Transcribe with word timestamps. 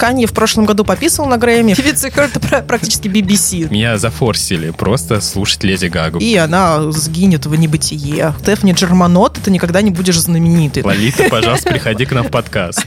Канье 0.00 0.26
в 0.26 0.32
прошлом 0.32 0.64
году 0.64 0.82
пописал 0.82 1.26
на 1.26 1.36
Грэмми. 1.36 1.74
Певица 1.74 2.08
это 2.08 2.62
практически 2.62 3.06
BBC. 3.06 3.70
Меня 3.70 3.98
зафорсили 3.98 4.70
просто 4.70 5.20
слушать 5.20 5.62
Леди 5.62 5.88
Гагу. 5.88 6.18
И 6.20 6.34
она 6.36 6.90
сгинет 6.90 7.44
в 7.44 7.54
небытие. 7.54 8.34
Стефани 8.40 8.72
Джерманот, 8.72 9.38
ты 9.44 9.50
никогда 9.50 9.82
не 9.82 9.90
будешь 9.90 10.18
знаменитой. 10.18 10.84
Лолита, 10.84 11.24
пожалуйста, 11.28 11.68
приходи 11.68 12.06
к 12.06 12.12
нам 12.12 12.28
в 12.28 12.30
подкаст. 12.30 12.86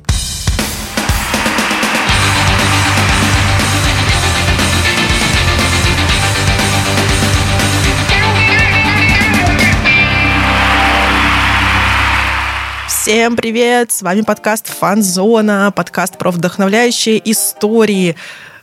Всем 13.03 13.35
привет! 13.35 13.91
С 13.91 14.01
вами 14.01 14.21
подкаст 14.21 14.67
Фанзона, 14.67 15.73
подкаст 15.75 16.17
про 16.17 16.31
вдохновляющие 16.31 17.21
истории 17.29 18.15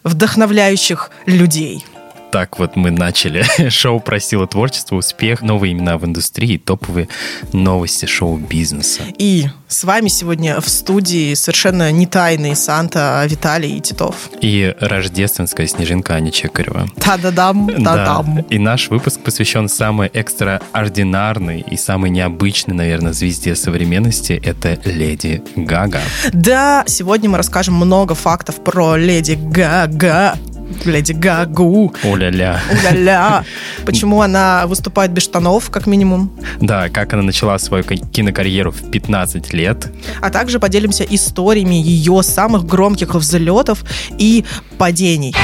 вдохновляющих 0.03 1.11
людей. 1.27 1.85
Так 2.31 2.59
вот 2.59 2.77
мы 2.77 2.91
начали. 2.91 3.45
Шоу 3.71 4.01
про 4.01 4.21
силу 4.21 4.47
творчества, 4.47 4.97
успех, 4.97 5.43
новые 5.43 5.73
имена 5.73 5.99
в 5.99 6.05
индустрии, 6.05 6.59
топовые 6.59 7.09
новости 7.53 8.07
шоу-бизнеса. 8.07 9.03
И 9.19 9.49
с 9.67 9.85
вами 9.85 10.09
сегодня 10.09 10.61
в 10.61 10.69
студии 10.69 11.35
совершенно 11.35 11.91
не 11.91 12.07
тайный 12.07 12.55
Санта 12.55 13.25
Виталий 13.29 13.79
и 13.79 13.81
Титов. 13.81 14.31
И 14.41 14.75
рождественская 14.81 15.67
снежинка 15.67 16.15
Аня 16.15 16.31
Чекарева. 16.31 16.89
Та-да-дам, 17.01 17.69
та-дам. 17.85 18.37
Да. 18.37 18.45
И 18.49 18.59
наш 18.59 18.89
выпуск 18.91 19.21
посвящен 19.21 19.69
самой 19.69 20.09
экстраординарной 20.09 21.61
и 21.61 21.77
самой 21.77 22.11
необычной, 22.11 22.75
наверное, 22.75 23.13
звезде 23.13 23.57
современности. 23.57 24.41
Это 24.45 24.79
Леди 24.85 25.43
Гага. 25.57 26.01
Да, 26.33 26.85
сегодня 26.87 27.29
мы 27.29 27.39
расскажем 27.39 27.75
много 27.75 28.15
фактов 28.15 28.63
про 28.63 28.97
Леди 28.97 29.33
Гага. 29.33 30.37
Леди 30.85 31.13
Гагу. 31.13 31.93
О-ля-ля. 32.03 32.61
О-ля-ля. 32.71 33.45
Почему 33.85 34.23
она 34.23 34.67
выступает 34.67 35.13
без 35.13 35.25
штанов, 35.25 35.71
как 35.71 35.87
минимум. 35.87 36.33
Да, 36.61 36.89
как 36.89 37.13
она 37.13 37.23
начала 37.23 37.59
свою 37.59 37.85
кинокарьеру 37.85 38.71
в 38.73 38.91
15 38.91 39.53
лет. 39.53 39.89
А 40.21 40.31
также 40.31 40.59
поделимся 40.59 41.05
историями 41.05 41.75
ее 41.75 42.23
самых 42.23 42.65
громких 42.67 43.15
взлетов 43.15 43.85
и 44.19 44.45
падений. 44.79 45.35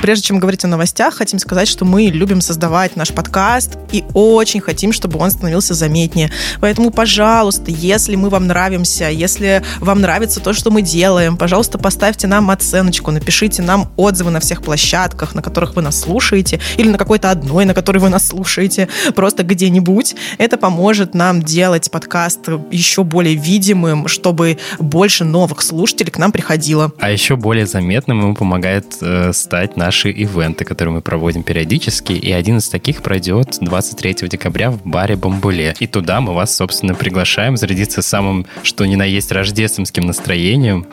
Прежде 0.00 0.26
чем 0.28 0.38
говорить 0.38 0.64
о 0.64 0.68
новостях, 0.68 1.14
хотим 1.14 1.40
сказать, 1.40 1.66
что 1.66 1.84
мы 1.84 2.04
любим 2.04 2.40
создавать 2.40 2.94
наш 2.94 3.12
подкаст 3.12 3.76
и 3.90 4.04
очень 4.14 4.60
хотим, 4.60 4.92
чтобы 4.92 5.18
он 5.18 5.30
становился 5.30 5.74
заметнее. 5.74 6.30
Поэтому, 6.60 6.90
пожалуйста, 6.90 7.64
если 7.72 8.14
мы 8.14 8.30
вам 8.30 8.46
нравимся, 8.46 9.10
если 9.10 9.62
вам 9.80 10.00
нравится 10.00 10.40
то, 10.40 10.52
что 10.52 10.70
мы 10.70 10.82
делаем, 10.82 11.36
пожалуйста, 11.36 11.78
поставьте 11.78 12.28
нам 12.28 12.50
оценочку, 12.50 13.10
напишите 13.10 13.60
нам 13.60 13.90
отзывы 13.96 14.30
на 14.30 14.38
всех 14.38 14.62
площадках, 14.62 15.34
на 15.34 15.42
которых 15.42 15.74
вы 15.74 15.82
нас 15.82 15.98
слушаете, 15.98 16.60
или 16.76 16.88
на 16.88 16.96
какой-то 16.96 17.30
одной, 17.32 17.64
на 17.64 17.74
которой 17.74 17.98
вы 17.98 18.08
нас 18.08 18.28
слушаете, 18.28 18.88
просто 19.16 19.42
где-нибудь. 19.42 20.14
Это 20.38 20.56
поможет 20.58 21.14
нам 21.14 21.42
делать 21.42 21.90
подкаст 21.90 22.48
еще 22.70 23.02
более 23.02 23.34
видимым, 23.34 24.06
чтобы 24.06 24.58
больше 24.78 25.24
новых 25.24 25.60
слушателей 25.60 26.12
к 26.12 26.18
нам 26.18 26.30
приходило. 26.30 26.92
А 27.00 27.10
еще 27.10 27.34
более 27.34 27.66
заметным 27.66 28.20
ему 28.20 28.34
помогает 28.36 28.96
э, 29.00 29.32
стать 29.32 29.76
наш 29.76 29.87
наши 29.88 30.10
ивенты, 30.10 30.66
которые 30.66 30.92
мы 30.96 31.00
проводим 31.00 31.42
периодически, 31.42 32.12
и 32.12 32.30
один 32.30 32.58
из 32.58 32.68
таких 32.68 33.02
пройдет 33.02 33.56
23 33.62 34.28
декабря 34.28 34.70
в 34.70 34.82
баре 34.84 35.16
Бамбуле. 35.16 35.74
И 35.80 35.86
туда 35.86 36.20
мы 36.20 36.34
вас, 36.34 36.54
собственно, 36.54 36.94
приглашаем 36.94 37.56
зарядиться 37.56 38.02
самым, 38.02 38.44
что 38.62 38.84
ни 38.84 38.96
на 38.96 39.04
есть, 39.04 39.32
рождественским 39.32 40.04
настроением. 40.04 40.86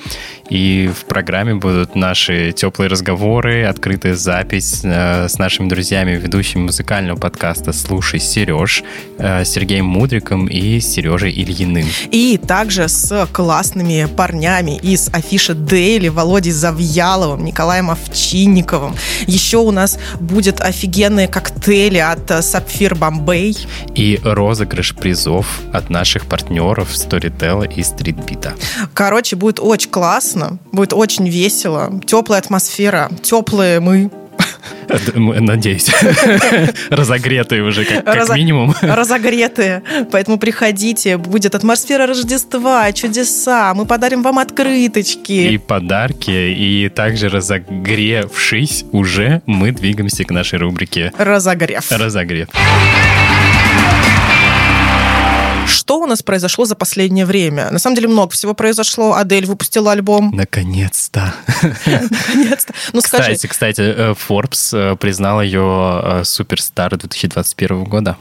И 0.49 0.89
в 0.97 1.05
программе 1.05 1.55
будут 1.55 1.95
наши 1.95 2.53
теплые 2.53 2.87
разговоры, 2.87 3.65
открытая 3.65 4.15
запись 4.15 4.81
э, 4.83 5.27
с 5.27 5.39
нашими 5.39 5.67
друзьями, 5.67 6.11
ведущими 6.11 6.61
музыкального 6.61 7.17
подкаста 7.17 7.73
«Слушай, 7.73 8.21
Сереж», 8.21 8.83
э, 9.17 9.43
Сергеем 9.43 9.87
Мудриком 9.87 10.45
и 10.45 10.79
Сережей 10.79 11.33
Ильиным. 11.33 11.87
И 12.11 12.37
также 12.37 12.87
с 12.87 13.27
классными 13.33 14.07
парнями 14.15 14.77
из 14.77 15.09
афиши 15.11 15.53
Дейли, 15.53 16.07
Володей 16.07 16.51
Завьяловым, 16.53 17.43
Николаем 17.43 17.89
Овчинниковым, 17.89 18.84
Кузнецовым. 18.85 18.95
Еще 19.27 19.57
у 19.57 19.71
нас 19.71 19.97
будет 20.19 20.61
офигенные 20.61 21.27
коктейли 21.27 21.97
от 21.97 22.29
э, 22.31 22.41
Сапфир 22.41 22.95
Бомбей. 22.95 23.57
И 23.95 24.19
розыгрыш 24.23 24.95
призов 24.95 25.61
от 25.73 25.89
наших 25.89 26.25
партнеров 26.25 26.91
Storytel 26.91 27.73
и 27.73 27.81
Streetbeat. 27.81 28.53
Короче, 28.93 29.35
будет 29.35 29.59
очень 29.59 29.89
классно, 29.89 30.57
будет 30.71 30.93
очень 30.93 31.27
весело, 31.27 31.99
теплая 32.05 32.41
атмосфера, 32.41 33.09
теплые 33.21 33.79
мы, 33.79 34.11
Надеюсь. 35.15 35.89
Разогретые 36.89 37.63
уже, 37.63 37.85
как, 37.85 38.05
как 38.05 38.15
Разо... 38.15 38.33
минимум. 38.33 38.73
Разогретые. 38.81 39.83
Поэтому 40.11 40.37
приходите. 40.37 41.17
Будет 41.17 41.55
атмосфера 41.55 42.07
Рождества, 42.07 42.91
чудеса. 42.91 43.73
Мы 43.73 43.85
подарим 43.85 44.23
вам 44.23 44.39
открыточки. 44.39 45.31
И 45.31 45.57
подарки. 45.57 46.31
И 46.31 46.89
также 46.89 47.29
разогревшись 47.29 48.85
уже, 48.91 49.41
мы 49.45 49.71
двигаемся 49.71 50.23
к 50.23 50.31
нашей 50.31 50.59
рубрике 50.59 51.11
Разогрев. 51.17 51.91
Разогрев. 51.91 52.49
Что 55.85 55.99
у 55.99 56.07
нас 56.07 56.23
произошло 56.23 56.65
за 56.65 56.73
последнее 56.73 57.27
время? 57.27 57.69
На 57.69 57.77
самом 57.77 57.95
деле 57.95 58.07
много 58.07 58.31
всего 58.31 58.55
произошло. 58.55 59.13
Адель 59.13 59.45
выпустила 59.45 59.91
альбом. 59.91 60.31
Наконец-то. 60.33 61.35
Наконец-то. 61.85 62.73
Ну, 62.91 63.01
скажи. 63.01 63.35
Кстати, 63.35 63.45
кстати, 63.45 63.81
э, 63.81 64.15
Forbes 64.15 64.75
э, 64.75 64.95
признал 64.95 65.43
ее 65.43 66.01
э, 66.03 66.23
superstar 66.23 66.97
2021 66.97 67.83
года. 67.83 68.17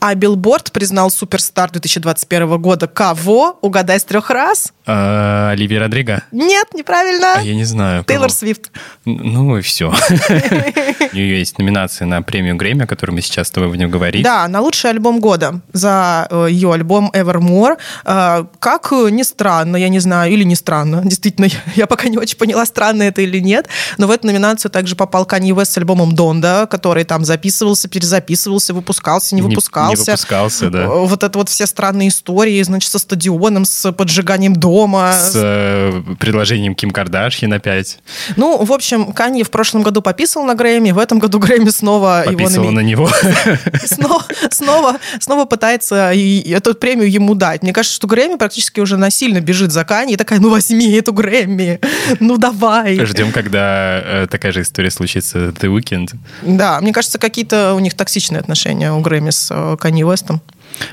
А 0.00 0.14
Билборд 0.14 0.72
признал 0.72 1.10
superstar 1.10 1.70
2021 1.70 2.60
года 2.60 2.86
кого? 2.86 3.58
Угадай 3.60 3.98
с 3.98 4.04
трех 4.04 4.30
раз. 4.30 4.72
А, 4.86 5.50
Оливия 5.52 5.80
Родриго? 5.80 6.22
Нет, 6.32 6.68
неправильно. 6.74 7.34
А 7.36 7.42
я 7.42 7.54
не 7.54 7.64
знаю. 7.64 8.04
Тейлор 8.04 8.30
Свифт. 8.30 8.70
Ну 9.04 9.58
и 9.58 9.62
все. 9.62 9.88
У 11.12 11.16
нее 11.16 11.38
есть 11.38 11.58
номинация 11.58 12.06
на 12.06 12.22
премию 12.22 12.56
Грэмми, 12.56 12.84
о 12.84 12.86
которой 12.86 13.12
мы 13.12 13.22
сейчас 13.22 13.48
с 13.48 13.50
тобой 13.50 13.70
будем 13.70 13.90
говорить. 13.90 14.22
Да, 14.22 14.46
на 14.48 14.60
лучший 14.60 14.90
альбом 14.90 15.20
года 15.20 15.60
за 15.72 16.26
э, 16.30 16.48
ее 16.50 16.72
альбом 16.72 17.10
Evermore. 17.14 17.76
Э, 18.04 18.44
как 18.58 18.92
ни 18.92 19.22
странно, 19.22 19.76
я 19.76 19.88
не 19.88 20.00
знаю, 20.00 20.32
или 20.32 20.44
не 20.44 20.54
странно, 20.54 21.02
действительно, 21.04 21.48
я 21.76 21.86
пока 21.86 22.08
не 22.08 22.18
очень 22.18 22.36
поняла, 22.36 22.66
странно 22.66 23.04
это 23.04 23.22
или 23.22 23.38
нет, 23.38 23.68
но 23.98 24.06
в 24.06 24.10
эту 24.10 24.26
номинацию 24.26 24.70
также 24.70 24.96
попал 24.96 25.24
Kanye 25.24 25.50
West 25.50 25.66
с 25.66 25.78
альбомом 25.78 26.14
Донда, 26.14 26.66
который 26.70 27.04
там 27.04 27.24
записывался, 27.24 27.88
перезаписывался, 27.88 28.74
выпускался, 28.74 29.34
не 29.34 29.42
выпускался 29.42 29.53
выпускался. 29.54 30.02
Не 30.02 30.06
выпускался, 30.06 30.70
да. 30.70 30.88
Вот 30.88 31.22
это 31.22 31.38
вот 31.38 31.48
все 31.48 31.66
странные 31.66 32.08
истории, 32.08 32.62
значит, 32.62 32.90
со 32.90 32.98
стадионом, 32.98 33.64
с 33.64 33.92
поджиганием 33.92 34.54
дома. 34.54 35.12
С 35.12 35.32
э, 35.34 36.02
предложением 36.18 36.74
Ким 36.74 36.90
Кардашьян 36.90 37.52
опять. 37.52 37.98
Ну, 38.36 38.64
в 38.64 38.72
общем, 38.72 39.12
Канье 39.12 39.44
в 39.44 39.50
прошлом 39.50 39.82
году 39.82 40.02
пописал 40.02 40.44
на 40.44 40.54
Грэмми, 40.54 40.90
в 40.90 40.98
этом 40.98 41.18
году 41.18 41.38
Грэмми 41.38 41.70
снова 41.70 42.24
Пописала 42.26 42.64
его... 42.64 42.72
на 42.72 42.80
него. 42.80 43.08
Снова, 43.84 44.24
снова, 44.50 44.96
снова 45.20 45.44
пытается 45.44 46.12
эту 46.14 46.74
премию 46.74 47.10
ему 47.10 47.34
дать. 47.34 47.62
Мне 47.62 47.72
кажется, 47.72 47.96
что 47.96 48.06
Грэмми 48.06 48.36
практически 48.36 48.80
уже 48.80 48.96
насильно 48.96 49.40
бежит 49.40 49.72
за 49.72 49.84
Канье 49.84 50.14
и 50.14 50.16
такая, 50.16 50.40
ну 50.40 50.50
возьми 50.50 50.90
эту 50.92 51.12
Грэмми, 51.12 51.80
ну 52.20 52.36
давай. 52.36 53.04
Ждем, 53.04 53.32
когда 53.32 54.00
э, 54.04 54.26
такая 54.30 54.52
же 54.52 54.62
история 54.62 54.90
случится 54.90 55.48
The 55.48 55.74
Weeknd. 55.74 56.10
Да, 56.42 56.80
мне 56.80 56.92
кажется, 56.92 57.18
какие-то 57.18 57.74
у 57.74 57.80
них 57.80 57.94
токсичные 57.94 58.40
отношения 58.40 58.92
у 58.92 59.00
Грэмми 59.00 59.30
с 59.30 59.43
с 59.44 59.76
Канье 59.78 60.06
Уэстом. 60.06 60.40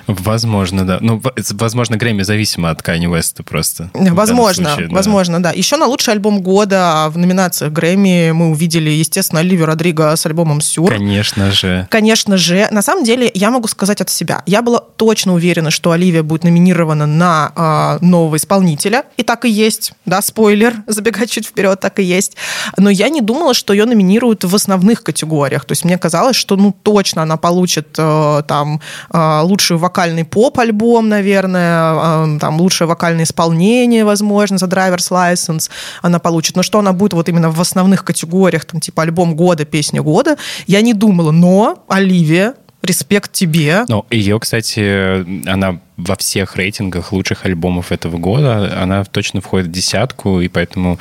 Возможно, 0.08 0.86
да. 0.86 0.98
Ну, 1.02 1.22
возможно, 1.52 1.98
Грэмми 1.98 2.24
зависимо 2.24 2.70
от 2.70 2.82
Кани 2.82 3.08
Уэста 3.08 3.44
просто. 3.44 3.90
Возможно, 3.94 4.70
случае, 4.70 4.88
да. 4.90 4.96
возможно, 4.96 5.44
да. 5.44 5.52
Еще 5.52 5.78
на 5.78 5.86
лучший 5.86 6.14
альбом 6.14 6.42
года 6.42 7.08
в 7.10 7.18
номинациях 7.18 7.72
Грэмми 7.72 8.32
мы 8.32 8.50
увидели, 8.52 8.90
естественно, 8.90 9.42
Оливию 9.42 9.66
Родриго 9.66 10.16
с 10.16 10.26
альбомом 10.26 10.62
«Сюр». 10.62 10.90
Конечно 10.90 11.52
же. 11.52 11.88
Конечно 11.90 12.38
же. 12.38 12.68
На 12.72 12.82
самом 12.82 13.04
деле, 13.04 13.30
я 13.34 13.52
могу 13.52 13.68
сказать 13.68 14.02
от 14.02 14.10
себя. 14.10 14.44
Я 14.46 14.62
была 14.62 14.80
точно 14.80 15.34
уверена, 15.34 15.72
что 15.72 15.92
Оливия 15.92 16.24
будет 16.24 16.44
номинирована 16.44 17.06
на 17.06 18.00
э, 18.02 18.06
нового 18.06 18.36
исполнителя. 18.38 19.04
И 19.18 19.24
так 19.24 19.46
и 19.46 19.50
есть. 19.50 19.94
Да, 20.06 20.22
спойлер, 20.22 20.76
забегать 20.88 21.32
чуть 21.32 21.48
вперед, 21.48 21.80
так 21.80 22.00
и 22.00 22.04
есть. 22.04 22.36
Но 22.78 22.90
я 22.90 23.10
не 23.10 23.22
думала, 23.22 23.54
что 23.54 23.74
ее 23.74 23.86
номинируют 23.86 24.44
в 24.44 24.56
основных 24.56 25.04
категориях. 25.04 25.66
То 25.66 25.74
есть 25.74 25.86
мне 25.86 25.98
казалось, 25.98 26.36
что 26.36 26.56
ну 26.56 26.76
точно 26.84 27.24
она 27.24 27.38
получит 27.38 27.96
э, 27.98 28.44
там 28.48 28.82
э, 29.12 29.42
лучший 29.44 29.71
лучший 29.72 29.78
вокальный 29.78 30.26
поп-альбом, 30.26 31.10
наверное, 31.10 32.40
там 32.40 32.60
лучшее 32.60 32.88
вокальное 32.88 33.24
исполнение, 33.24 34.04
возможно, 34.04 34.58
за 34.58 34.66
Driver's 34.66 35.12
License 35.12 35.70
она 36.02 36.20
получит. 36.20 36.56
Но 36.56 36.64
что 36.64 36.80
она 36.80 36.94
будет 36.94 37.14
вот 37.14 37.30
именно 37.30 37.50
в 37.50 37.62
основных 37.62 38.04
категориях, 38.04 38.66
там 38.66 38.82
типа 38.82 39.04
альбом 39.04 39.36
года, 39.36 39.66
песня 39.66 40.02
года, 40.02 40.38
я 40.68 40.82
не 40.82 40.94
думала. 40.94 41.32
Но 41.32 41.84
Оливия 41.88 42.54
респект 42.84 43.32
тебе. 43.32 43.86
Ну, 43.88 44.06
ее, 44.10 44.40
кстати, 44.40 45.48
она 45.48 45.80
во 45.98 46.16
всех 46.16 46.56
рейтингах 46.56 47.12
лучших 47.12 47.46
альбомов 47.46 47.92
этого 47.92 48.18
года, 48.18 48.82
она 48.82 49.04
точно 49.04 49.42
входит 49.42 49.68
в 49.68 49.72
десятку, 49.72 50.42
и 50.42 50.48
поэтому 50.48 51.00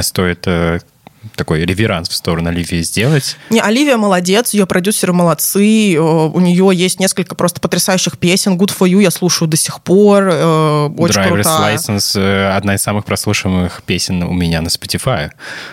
стоит 0.00 0.46
э, 0.46 0.80
такой 1.36 1.64
реверанс 1.64 2.08
в 2.08 2.14
сторону 2.14 2.48
Оливии 2.50 2.82
сделать. 2.82 3.36
Не, 3.50 3.60
Оливия 3.60 3.96
молодец, 3.96 4.54
ее 4.54 4.66
продюсеры 4.66 5.12
молодцы, 5.12 5.94
э, 5.94 5.98
у 5.98 6.40
нее 6.40 6.70
есть 6.72 6.98
несколько 6.98 7.34
просто 7.34 7.60
потрясающих 7.60 8.18
песен. 8.18 8.56
Good 8.56 8.72
for 8.76 8.88
You 8.88 9.02
я 9.02 9.10
слушаю 9.10 9.48
до 9.48 9.56
сих 9.56 9.82
пор, 9.82 10.28
э, 10.32 10.86
очень 10.96 11.20
Driver's 11.20 11.42
крутая. 11.42 11.76
License 11.76 12.18
э, 12.20 12.56
одна 12.56 12.74
из 12.74 12.82
самых 12.82 13.04
прослушиваемых 13.04 13.82
песен 13.84 14.22
у 14.22 14.32
меня 14.32 14.62
на 14.62 14.68
Spotify, 14.68 15.30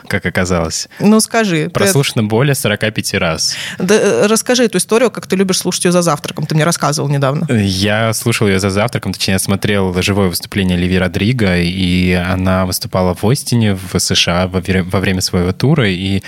как 0.07 0.25
оказалось. 0.25 0.89
Ну 0.99 1.19
скажи, 1.21 1.65
ты- 1.65 1.69
Прослушано 1.69 2.23
более 2.23 2.55
45 2.55 3.13
раз. 3.13 3.55
да, 3.79 4.27
расскажи 4.27 4.65
эту 4.65 4.77
историю, 4.79 5.11
как 5.11 5.27
ты 5.27 5.35
любишь 5.35 5.59
слушать 5.59 5.85
ее 5.85 5.91
за 5.91 6.01
завтраком, 6.01 6.45
ты 6.45 6.55
мне 6.55 6.65
рассказывал 6.65 7.09
недавно. 7.09 7.47
Я 7.53 8.13
слушал 8.13 8.47
ее 8.47 8.59
за 8.59 8.69
завтраком, 8.69 9.13
точнее, 9.13 9.39
смотрел 9.39 9.93
живое 10.01 10.27
выступление 10.27 10.77
Ливи 10.77 10.97
Родриго, 10.97 11.57
и 11.57 12.11
она 12.11 12.65
выступала 12.65 13.15
в 13.15 13.23
Остине, 13.23 13.75
в 13.75 13.97
США 13.99 14.47
во 14.47 14.59
время 14.99 15.21
своего 15.21 15.36
тура, 15.53 15.89
и 15.89 16.21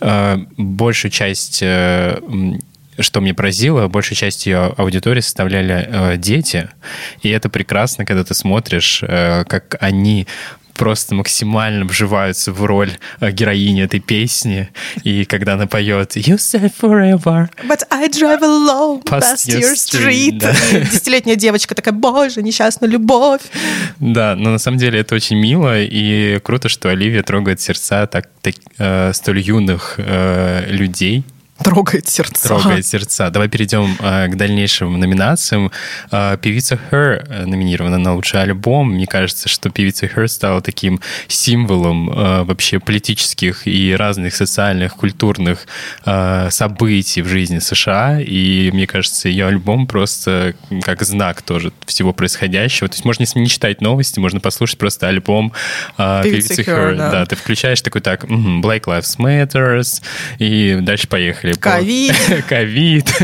э, 0.00 0.36
большую 0.56 1.10
часть... 1.10 1.60
э, 1.62 2.18
что 3.00 3.20
мне 3.20 3.32
поразило, 3.32 3.86
большую 3.86 4.16
часть 4.16 4.46
ее 4.46 4.74
аудитории 4.76 5.20
составляли 5.20 5.88
э, 5.88 6.16
дети, 6.16 6.68
и 7.22 7.28
это 7.28 7.48
прекрасно, 7.48 8.04
когда 8.04 8.24
ты 8.24 8.34
смотришь, 8.34 9.02
э, 9.02 9.44
как 9.44 9.76
они 9.80 10.26
просто 10.78 11.14
максимально 11.14 11.84
вживаются 11.84 12.52
в 12.52 12.64
роль 12.64 12.92
э, 13.20 13.30
героини 13.32 13.82
этой 13.82 14.00
песни, 14.00 14.70
и 15.02 15.24
когда 15.24 15.54
она 15.54 15.66
поет 15.66 16.16
«You 16.16 16.36
said 16.36 16.72
forever», 16.80 17.48
But 17.68 17.82
I 17.90 18.08
drive 18.08 18.40
alone 18.40 19.02
Past 19.02 19.48
past 19.48 19.48
your 19.48 19.74
street, 19.74 20.40
street. 20.40 20.90
Десятилетняя 20.90 21.36
девочка 21.36 21.74
такая, 21.74 21.92
боже, 21.92 22.42
несчастная 22.42 22.88
любовь. 22.88 23.42
Да, 23.98 24.36
но 24.36 24.50
на 24.50 24.58
самом 24.58 24.78
деле 24.78 25.00
это 25.00 25.14
очень 25.16 25.36
мило, 25.36 25.78
и 25.78 26.38
круто, 26.42 26.68
что 26.68 26.88
Оливия 26.88 27.22
трогает 27.22 27.60
сердца 27.60 28.06
так, 28.06 28.28
так, 28.40 28.54
э, 28.78 29.12
столь 29.12 29.40
юных 29.40 29.96
э, 29.98 30.70
людей. 30.70 31.24
Трогает 31.62 32.08
сердца. 32.08 32.48
Трогает 32.48 32.86
сердца. 32.86 33.30
Давай 33.30 33.48
перейдем 33.48 33.96
э, 34.00 34.28
к 34.28 34.36
дальнейшим 34.36 34.98
номинациям. 34.98 35.70
Э, 36.10 36.36
певица 36.40 36.78
Her 36.90 37.46
номинирована 37.46 37.98
на 37.98 38.14
лучший 38.14 38.42
альбом. 38.42 38.92
Мне 38.92 39.06
кажется, 39.06 39.48
что 39.48 39.68
певица 39.70 40.06
Her 40.06 40.28
стала 40.28 40.60
таким 40.60 41.00
символом 41.26 42.10
э, 42.10 42.42
вообще 42.44 42.78
политических 42.78 43.66
и 43.66 43.94
разных 43.94 44.36
социальных, 44.36 44.94
культурных 44.94 45.66
э, 46.04 46.48
событий 46.50 47.22
в 47.22 47.28
жизни 47.28 47.58
США. 47.58 48.20
И 48.20 48.70
мне 48.72 48.86
кажется, 48.86 49.28
ее 49.28 49.46
альбом 49.46 49.86
просто 49.86 50.54
как 50.82 51.02
знак 51.02 51.42
тоже 51.42 51.72
всего 51.86 52.12
происходящего. 52.12 52.88
То 52.88 52.94
есть 52.94 53.04
можно 53.04 53.24
не 53.34 53.48
читать 53.48 53.80
новости, 53.80 54.20
можно 54.20 54.40
послушать 54.40 54.78
просто 54.78 55.08
альбом 55.08 55.52
э, 55.96 56.20
Певицы 56.22 56.56
певицы 56.56 56.70
Her, 56.70 56.92
Her. 56.92 56.96
да. 56.96 57.10
Да, 57.10 57.26
ты 57.26 57.36
включаешь 57.36 57.80
такой 57.80 58.00
так, 58.00 58.24
Black 58.24 58.82
Lives 58.84 59.18
Matters, 59.18 60.02
и 60.38 60.78
дальше 60.80 61.08
поехали. 61.08 61.47
Ковид. 61.56 62.14
Ковид. 62.48 63.14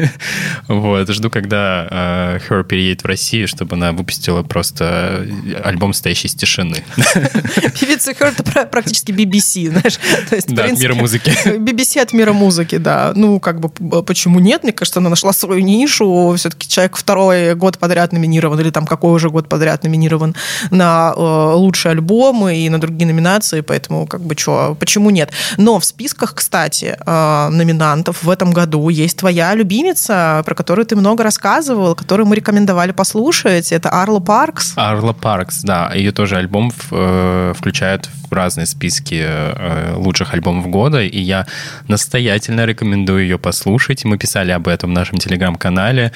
Вот, 0.68 1.08
жду, 1.10 1.30
когда 1.30 1.86
э, 1.90 2.38
Her 2.48 2.64
переедет 2.64 3.02
в 3.02 3.06
Россию, 3.06 3.48
чтобы 3.48 3.76
она 3.76 3.92
выпустила 3.92 4.42
просто 4.42 5.26
альбом 5.62 5.92
«Стоящий 5.92 6.28
из 6.28 6.34
тишины». 6.34 6.84
Певица 7.80 8.12
Her 8.12 8.32
это 8.32 8.42
пра- 8.42 8.66
практически 8.66 9.12
BBC, 9.12 9.68
знаешь. 9.70 9.98
То 10.28 10.36
есть, 10.36 10.48
Да, 10.48 10.62
от 10.62 10.68
принципе, 10.68 10.88
мира 10.88 10.94
музыки. 10.94 11.32
BBC 11.58 12.00
от 12.00 12.12
мира 12.12 12.32
музыки, 12.32 12.76
да. 12.78 13.12
Ну, 13.14 13.40
как 13.40 13.60
бы, 13.60 14.02
почему 14.02 14.40
нет? 14.40 14.62
Мне 14.62 14.72
кажется, 14.72 15.00
она 15.00 15.10
нашла 15.10 15.32
свою 15.32 15.60
нишу. 15.60 16.34
Все-таки 16.36 16.68
человек 16.68 16.96
второй 16.96 17.54
год 17.54 17.78
подряд 17.78 18.12
номинирован, 18.12 18.60
или 18.60 18.70
там 18.70 18.86
какой 18.86 19.12
уже 19.12 19.30
год 19.30 19.48
подряд 19.48 19.82
номинирован 19.84 20.34
на 20.70 21.12
э, 21.16 21.20
лучшие 21.54 21.92
альбомы 21.92 22.56
и 22.58 22.68
на 22.68 22.80
другие 22.80 23.06
номинации, 23.06 23.60
поэтому, 23.60 24.06
как 24.06 24.20
бы, 24.22 24.34
что, 24.36 24.76
почему 24.78 25.10
нет? 25.10 25.30
Но 25.56 25.78
в 25.78 25.84
списках, 25.84 26.34
кстати, 26.34 26.96
э, 27.04 27.48
номинантов 27.50 28.13
в 28.22 28.31
этом 28.31 28.52
году 28.52 28.88
есть 28.88 29.19
твоя 29.19 29.55
любимица, 29.55 30.43
про 30.44 30.55
которую 30.55 30.87
ты 30.87 30.96
много 30.96 31.22
рассказывал, 31.22 31.94
которую 31.94 32.26
мы 32.26 32.37
рекомендовали 32.37 32.93
послушать. 32.93 33.72
Это 33.72 33.90
Арла 33.90 34.20
Паркс. 34.20 34.75
Арла 34.76 35.12
Паркс, 35.12 35.62
да, 35.62 35.93
ее 35.94 36.12
тоже 36.12 36.37
альбом 36.37 36.72
э, 36.90 37.52
включают 37.56 38.08
в 38.31 38.32
разные 38.32 38.66
списки 38.66 39.20
э, 39.20 39.94
лучших 39.96 40.34
альбомов 40.34 40.69
года, 40.69 41.02
и 41.02 41.20
я 41.20 41.46
настоятельно 41.88 42.64
рекомендую 42.64 43.22
ее 43.22 43.38
послушать. 43.38 44.05
Мы 44.05 44.19
писали 44.19 44.50
об 44.50 44.69
этом 44.69 44.90
в 44.90 44.93
нашем 44.93 45.19
телеграм-канале. 45.19 46.12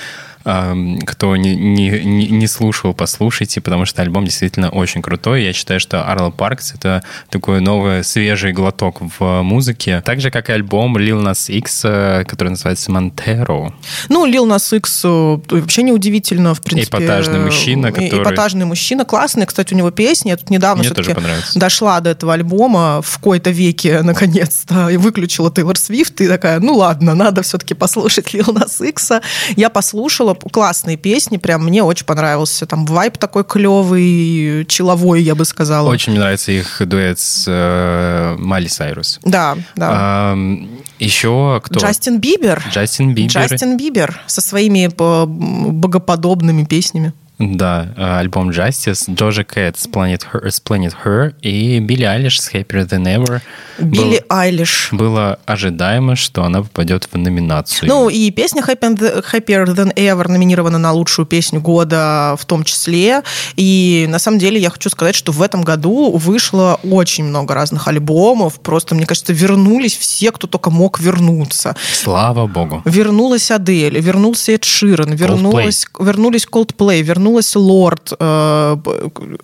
Кто 1.07 1.37
не, 1.37 1.55
не, 1.55 1.91
не- 2.29 2.47
слушал, 2.49 2.95
послушайте, 2.95 3.61
потому 3.61 3.85
что 3.85 4.01
альбом 4.01 4.25
действительно 4.25 4.71
очень 4.71 5.03
крутой. 5.03 5.45
Я 5.45 5.53
считаю, 5.53 5.81
что 5.81 6.05
Арла 6.11 6.31
Паркс— 6.31 6.73
это 6.75 7.03
такой 7.29 7.61
новый 7.61 8.03
свежий 8.03 8.53
глоток 8.53 9.03
в 9.19 9.43
музыке. 9.43 10.03
Так 10.05 10.21
же, 10.21 10.31
как 10.31 10.49
и 10.49 10.53
альбом 10.53 10.97
Lil 10.97 11.23
Nas 11.23 11.53
X, 11.53 11.83
который 12.29 12.49
называется 12.51 12.91
«Montero». 12.91 13.73
Ну, 14.09 14.25
Нас 14.49 14.73
Икс 14.73 15.03
э, 15.05 15.09
вообще 15.51 15.83
неудивительно, 15.83 16.55
в 16.55 16.63
принципе. 16.63 16.97
Эпатажный 16.99 17.41
мужчина, 17.41 17.89
э, 17.89 17.93
который- 17.93 18.23
Эпатажный 18.23 18.65
мужчина, 18.65 19.05
классный. 19.05 19.47
Кстати, 19.47 19.75
у 19.75 19.77
него 19.77 19.91
песни. 19.91 20.31
Я 20.31 20.37
тут 20.37 20.51
недавно 20.51 20.83
Мне 20.83 20.93
тоже 20.93 21.15
понравился. 21.15 21.59
дошла 21.59 22.01
до 22.01 22.11
этого 22.11 22.33
альбома 22.35 23.03
в 23.03 23.19
кои-то 23.19 23.51
веке, 23.51 24.01
наконец-то, 24.03 24.89
и 24.89 24.97
выключила 24.97 25.51
Тейлор 25.53 25.77
Свифт, 25.77 26.21
и 26.21 26.29
такая, 26.29 26.61
ну 26.61 26.75
ладно, 26.77 27.15
надо 27.15 27.43
все-таки 27.43 27.75
послушать 27.75 28.33
Лил 28.33 28.53
Нас 28.53 28.81
Икса. 28.81 29.21
Я 29.57 29.69
послушала 29.71 30.35
классные 30.53 30.97
песни, 30.97 31.37
прям 31.37 31.65
мне 31.65 31.83
очень 31.83 32.07
понравился. 32.07 32.67
Там 32.67 32.87
vibe 32.87 33.19
такой 33.19 33.45
клевый, 33.45 34.65
chill 34.67 34.95
овый, 34.95 35.23
я 35.23 35.35
бы 35.35 35.45
сказала. 35.45 35.89
Очень 35.89 36.13
мне 36.13 36.21
нравится 36.21 36.53
их 36.53 36.83
дуэт 36.87 37.19
с 37.19 37.45
э, 37.47 38.37
Майли 38.39 38.69
Сайрус. 38.69 39.21
Да, 39.25 39.57
да. 39.77 40.33
Ам, 40.33 40.69
еще 40.99 41.61
кто? 41.65 41.81
Джастин 41.81 42.19
Бибер. 42.19 42.63
Джастин 42.71 43.15
Бибер. 43.15 43.31
Джастин 43.31 43.77
Бибер 43.77 44.21
со 44.27 44.41
своими 44.41 44.89
э, 44.89 45.27
богоподобными 45.27 46.65
песнями. 46.65 47.13
Да, 47.39 47.89
э, 47.97 48.19
альбом 48.19 48.51
Justice, 48.51 49.15
Доджа 49.15 49.45
Кэт 49.45 49.79
с 49.79 49.87
Planet 49.87 50.23
Her, 50.33 50.51
с 50.51 50.61
Planet 50.61 50.93
Her 51.05 51.35
и 51.41 51.79
Билли 51.79 52.03
Айлиш 52.03 52.41
с 52.41 52.53
Happier 52.53 52.89
Than 52.89 53.05
Ever. 53.05 53.41
Билли 53.79 54.25
Айлиш. 54.29 54.89
Было 54.91 55.39
ожидаемо, 55.47 56.17
что 56.17 56.43
она 56.43 56.63
попадет 56.63 57.09
в 57.13 57.17
номинацию. 57.17 57.89
Ну, 57.89 58.09
и 58.09 58.31
песня 58.33 58.63
Happier 58.63 59.67
Than 59.67 59.95
Ever 59.95 60.29
номинирована 60.29 60.79
на 60.79 60.93
лучшую 60.93 61.27
песню 61.27 61.61
года 61.61 62.35
в 62.39 62.45
том 62.45 62.65
числе. 62.65 63.23
И 63.55 64.07
на 64.09 64.19
самом 64.19 64.39
деле 64.39 64.61
я 64.61 64.71
хочу 64.71 64.91
сказать, 64.91 65.15
что 65.15 65.31
в 65.31 65.41
этом 65.41 65.63
году 65.63 66.17
вышло 66.17 66.81
очень 66.83 67.25
много 67.25 67.55
разных 67.55 67.87
альбомов. 67.87 68.61
Просто, 68.61 68.97
мне 68.97 69.07
кажется, 69.07 69.33
вернулись 69.33 69.97
все, 69.97 70.33
кто 70.33 70.49
только 70.49 70.71
мог 70.71 70.99
вернуться. 70.99 71.77
Слава 71.93 72.49
богу. 72.49 72.83
Вернулась 72.85 73.51
Адель, 73.53 74.01
вернулся 74.01 74.53
Эд 74.53 74.65
Ширен, 74.65 75.13
вернулась, 75.13 75.87
вернулись 76.01 76.49
Coldplay, 76.51 77.03
вернулась 77.29 77.55
Лорд. 77.55 78.13
э, 78.19 78.77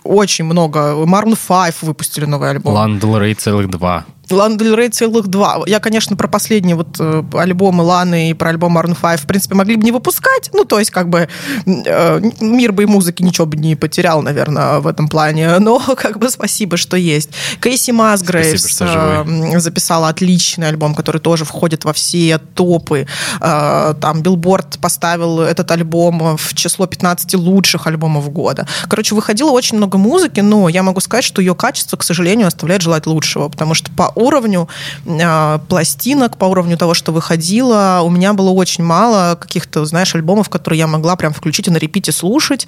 очень 0.05 0.45
много. 0.45 0.79
Maroon 1.05 1.37
5 1.37 1.83
выпустили 1.83 2.25
новый 2.25 2.51
альбом. 2.51 2.75
Лан 2.75 2.99
Дель 2.99 3.19
Рей 3.19 3.35
целых 3.35 3.69
два. 3.69 4.05
Лана 4.31 4.59
Дель 4.59 4.75
Рей 4.75 4.89
целых 4.89 5.29
два. 5.29 5.63
Я, 5.67 5.81
конечно, 5.81 6.17
про 6.17 6.29
последние 6.29 6.77
вот 6.77 6.97
э, 6.99 7.23
альбомы 7.35 7.83
Ланы 7.83 8.31
и 8.31 8.35
про 8.35 8.51
альбом 8.51 8.79
Maroon 8.79 8.97
5, 9.01 9.21
в 9.21 9.27
принципе, 9.27 9.55
могли 9.55 9.77
бы 9.77 9.85
не 9.85 9.93
выпускать. 9.93 10.51
Ну, 10.53 10.65
то 10.65 10.79
есть, 10.79 10.91
как 10.91 11.09
бы, 11.09 11.29
э, 11.67 12.21
мир 12.41 12.73
бы 12.73 12.85
и 12.85 12.87
музыки 12.87 13.23
ничего 13.23 13.47
бы 13.47 13.57
не 13.57 13.77
потерял, 13.77 14.23
наверное, 14.23 14.81
в 14.81 14.87
этом 14.87 15.09
плане. 15.09 15.59
Но, 15.59 15.79
как 15.79 16.19
бы, 16.19 16.31
спасибо, 16.31 16.77
что 16.77 16.97
есть. 16.97 17.31
Кейси 17.61 17.91
Масгрейвс 17.91 18.81
э, 18.81 19.59
записала 19.59 20.09
отличный 20.09 20.69
альбом, 20.69 20.95
который 20.95 21.21
тоже 21.21 21.45
входит 21.45 21.85
во 21.85 21.93
все 21.93 22.39
топы. 22.39 23.07
Там 23.41 24.23
Билборд 24.23 24.79
поставил 24.79 25.41
этот 25.41 25.71
альбом 25.71 26.37
в 26.37 26.55
число 26.55 26.87
15 26.87 27.35
лучших 27.35 27.87
альбомов 27.87 28.31
года. 28.33 28.67
Короче, 28.89 29.15
выходило 29.15 29.51
очень 29.51 29.77
много 29.77 29.99
музыки, 29.99 30.41
но 30.41 30.69
я 30.69 30.83
могу 30.83 31.01
сказать, 31.01 31.25
что 31.25 31.41
ее 31.41 31.55
качество, 31.55 31.97
к 31.97 32.03
сожалению, 32.03 32.49
оставляет 32.49 32.83
желать 32.83 33.07
лучшего, 33.07 33.49
потому 33.49 33.75
что 33.75 33.91
по 33.91 34.13
уровню 34.15 34.69
э, 35.05 35.59
пластинок, 35.69 36.37
по 36.37 36.47
уровню 36.47 36.77
того, 36.77 36.95
что 36.95 37.13
выходило, 37.13 38.01
у 38.05 38.11
меня 38.11 38.33
было 38.33 38.51
очень 38.51 38.85
мало 38.85 39.37
каких-то, 39.37 39.85
знаешь, 39.85 40.15
альбомов, 40.15 40.49
которые 40.49 40.79
я 40.79 40.87
могла 40.87 41.17
прям 41.17 41.33
включить 41.33 41.69
и 41.69 41.71
на 41.71 41.79
репите 41.79 42.13
слушать, 42.13 42.67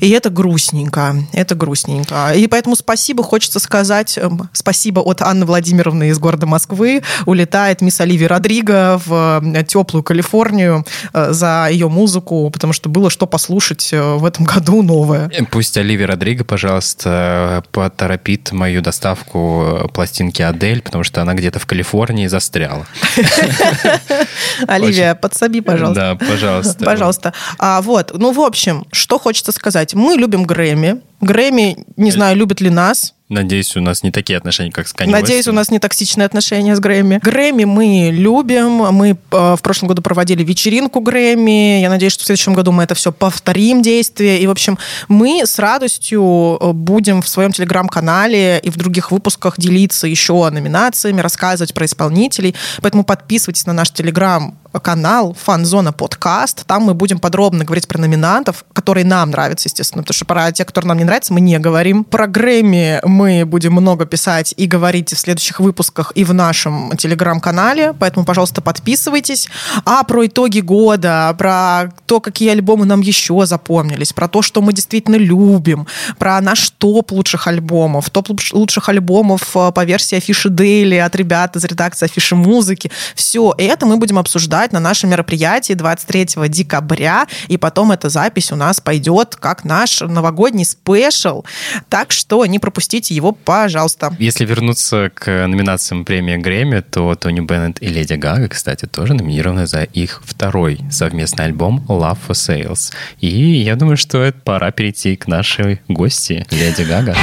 и 0.00 0.10
это 0.10 0.30
грустненько, 0.30 1.16
это 1.32 1.54
грустненько. 1.54 2.32
И 2.34 2.46
поэтому 2.46 2.76
спасибо, 2.76 3.22
хочется 3.22 3.60
сказать, 3.60 4.18
эм, 4.18 4.48
спасибо 4.52 5.00
от 5.00 5.22
Анны 5.22 5.46
Владимировны 5.46 6.08
из 6.08 6.18
города 6.18 6.46
Москвы, 6.46 7.02
улетает 7.26 7.80
мисс 7.80 8.00
Оливия 8.00 8.28
Родриго 8.28 9.00
в 9.04 9.42
э, 9.42 9.64
теплую 9.64 10.02
Калифорнию 10.02 10.84
э, 11.12 11.32
за 11.32 11.68
ее 11.70 11.88
музыку, 11.88 12.50
потому 12.50 12.72
что 12.72 12.88
было 12.88 13.10
что 13.10 13.26
послушать 13.26 13.92
э, 13.92 14.14
в 14.14 14.24
этом 14.24 14.44
году 14.44 14.82
новое. 14.82 15.30
Э, 15.32 15.44
Пусть 15.50 15.76
Оливия 15.76 16.06
Родриго, 16.06 16.44
пожалуйста, 16.44 17.64
поторопит 17.72 18.52
мою 18.52 18.82
доставку 18.82 19.90
пластинки 19.92 20.42
Адель, 20.42 20.82
потому 20.84 21.04
что 21.04 21.22
она 21.22 21.34
где-то 21.34 21.58
в 21.58 21.66
Калифорнии 21.66 22.26
застряла. 22.26 22.86
Оливия, 24.66 25.14
подсоби, 25.14 25.60
пожалуйста. 25.60 26.16
Да, 26.18 26.26
пожалуйста. 26.26 26.84
Пожалуйста. 26.84 27.34
А, 27.58 27.80
вот, 27.82 28.12
ну, 28.14 28.32
в 28.32 28.40
общем, 28.40 28.86
что 28.92 29.18
хочется 29.18 29.52
сказать. 29.52 29.94
Мы 29.94 30.16
любим 30.16 30.44
Грэмми. 30.44 31.00
Грэмми, 31.20 31.84
не 31.96 32.10
знаю, 32.10 32.36
любят 32.36 32.60
ли 32.60 32.70
нас. 32.70 33.13
Надеюсь, 33.30 33.74
у 33.74 33.80
нас 33.80 34.02
не 34.02 34.10
такие 34.10 34.36
отношения, 34.36 34.70
как 34.70 34.86
с 34.86 34.92
Канни 34.92 35.10
Надеюсь, 35.10 35.48
у 35.48 35.52
нас 35.52 35.70
не 35.70 35.78
токсичные 35.78 36.26
отношения 36.26 36.76
с 36.76 36.80
Грэмми. 36.80 37.20
Грэмми 37.22 37.64
мы 37.64 38.10
любим. 38.12 38.94
Мы 38.94 39.16
э, 39.30 39.56
в 39.56 39.62
прошлом 39.62 39.88
году 39.88 40.02
проводили 40.02 40.44
вечеринку 40.44 41.00
Грэмми. 41.00 41.80
Я 41.80 41.88
надеюсь, 41.88 42.12
что 42.12 42.24
в 42.24 42.26
следующем 42.26 42.52
году 42.52 42.70
мы 42.70 42.82
это 42.82 42.94
все 42.94 43.12
повторим 43.12 43.80
действие. 43.80 44.40
И, 44.40 44.46
в 44.46 44.50
общем, 44.50 44.78
мы 45.08 45.40
с 45.46 45.58
радостью 45.58 46.58
э, 46.60 46.72
будем 46.72 47.22
в 47.22 47.28
своем 47.28 47.52
телеграм-канале 47.52 48.58
и 48.58 48.68
в 48.68 48.76
других 48.76 49.10
выпусках 49.10 49.58
делиться 49.58 50.06
еще 50.06 50.50
номинациями, 50.50 51.22
рассказывать 51.22 51.72
про 51.72 51.86
исполнителей. 51.86 52.54
Поэтому 52.82 53.04
подписывайтесь 53.04 53.64
на 53.64 53.72
наш 53.72 53.90
телеграм 53.90 54.58
канал 54.80 55.36
Фанзона 55.40 55.92
подкаст. 55.92 56.66
Там 56.66 56.82
мы 56.82 56.94
будем 56.94 57.18
подробно 57.18 57.64
говорить 57.64 57.88
про 57.88 57.98
номинантов, 57.98 58.64
которые 58.72 59.04
нам 59.04 59.30
нравятся, 59.30 59.68
естественно, 59.68 60.02
потому 60.02 60.14
что 60.14 60.24
про 60.24 60.50
те, 60.52 60.64
которые 60.64 60.88
нам 60.88 60.98
не 60.98 61.04
нравятся, 61.04 61.32
мы 61.32 61.40
не 61.40 61.58
говорим. 61.58 62.04
Про 62.04 62.26
Грэмми 62.26 63.00
мы 63.04 63.44
будем 63.44 63.72
много 63.72 64.06
писать 64.06 64.54
и 64.56 64.66
говорить 64.66 65.12
в 65.12 65.18
следующих 65.18 65.60
выпусках 65.60 66.12
и 66.14 66.24
в 66.24 66.34
нашем 66.34 66.96
телеграм-канале, 66.96 67.94
поэтому, 67.98 68.24
пожалуйста, 68.24 68.60
подписывайтесь. 68.60 69.48
А 69.84 70.02
про 70.04 70.26
итоги 70.26 70.60
года, 70.60 71.34
про 71.38 71.92
то, 72.06 72.20
какие 72.20 72.50
альбомы 72.50 72.86
нам 72.86 73.00
еще 73.00 73.46
запомнились, 73.46 74.12
про 74.12 74.28
то, 74.28 74.42
что 74.42 74.60
мы 74.62 74.72
действительно 74.72 75.16
любим, 75.16 75.86
про 76.18 76.40
наш 76.40 76.70
топ 76.70 77.12
лучших 77.12 77.46
альбомов, 77.46 78.10
топ 78.10 78.28
лучших 78.52 78.88
альбомов 78.88 79.56
э, 79.56 79.72
по 79.72 79.84
версии 79.84 80.16
Афиши 80.16 80.48
Дейли 80.48 80.96
от 80.96 81.14
ребят 81.14 81.56
из 81.56 81.64
редакции 81.64 82.06
Афиши 82.06 82.36
Музыки. 82.36 82.90
Все 83.14 83.54
это 83.56 83.86
мы 83.86 83.96
будем 83.96 84.18
обсуждать 84.18 84.63
на 84.72 84.80
нашем 84.80 85.10
мероприятии 85.10 85.72
23 85.74 86.48
декабря, 86.48 87.26
и 87.48 87.56
потом 87.56 87.92
эта 87.92 88.08
запись 88.08 88.52
у 88.52 88.56
нас 88.56 88.80
пойдет 88.80 89.36
как 89.36 89.64
наш 89.64 90.00
новогодний 90.00 90.64
спешл. 90.64 91.44
Так 91.88 92.12
что 92.12 92.44
не 92.46 92.58
пропустите 92.58 93.14
его, 93.14 93.32
пожалуйста. 93.32 94.14
Если 94.18 94.44
вернуться 94.44 95.10
к 95.14 95.46
номинациям 95.46 96.04
премии 96.04 96.36
Грэмми, 96.36 96.80
то 96.80 97.14
Тони 97.14 97.40
Беннет 97.40 97.82
и 97.82 97.88
Леди 97.88 98.14
Гага, 98.14 98.48
кстати, 98.48 98.86
тоже 98.86 99.14
номинированы 99.14 99.66
за 99.66 99.82
их 99.82 100.22
второй 100.24 100.80
совместный 100.90 101.46
альбом 101.46 101.84
Love 101.88 102.18
for 102.28 102.32
Sales. 102.32 102.92
И 103.20 103.28
я 103.28 103.76
думаю, 103.76 103.96
что 103.96 104.22
это 104.22 104.38
пора 104.38 104.70
перейти 104.70 105.16
к 105.16 105.26
нашей 105.26 105.80
гости, 105.88 106.46
Леди 106.50 106.82
Гага. 106.82 107.16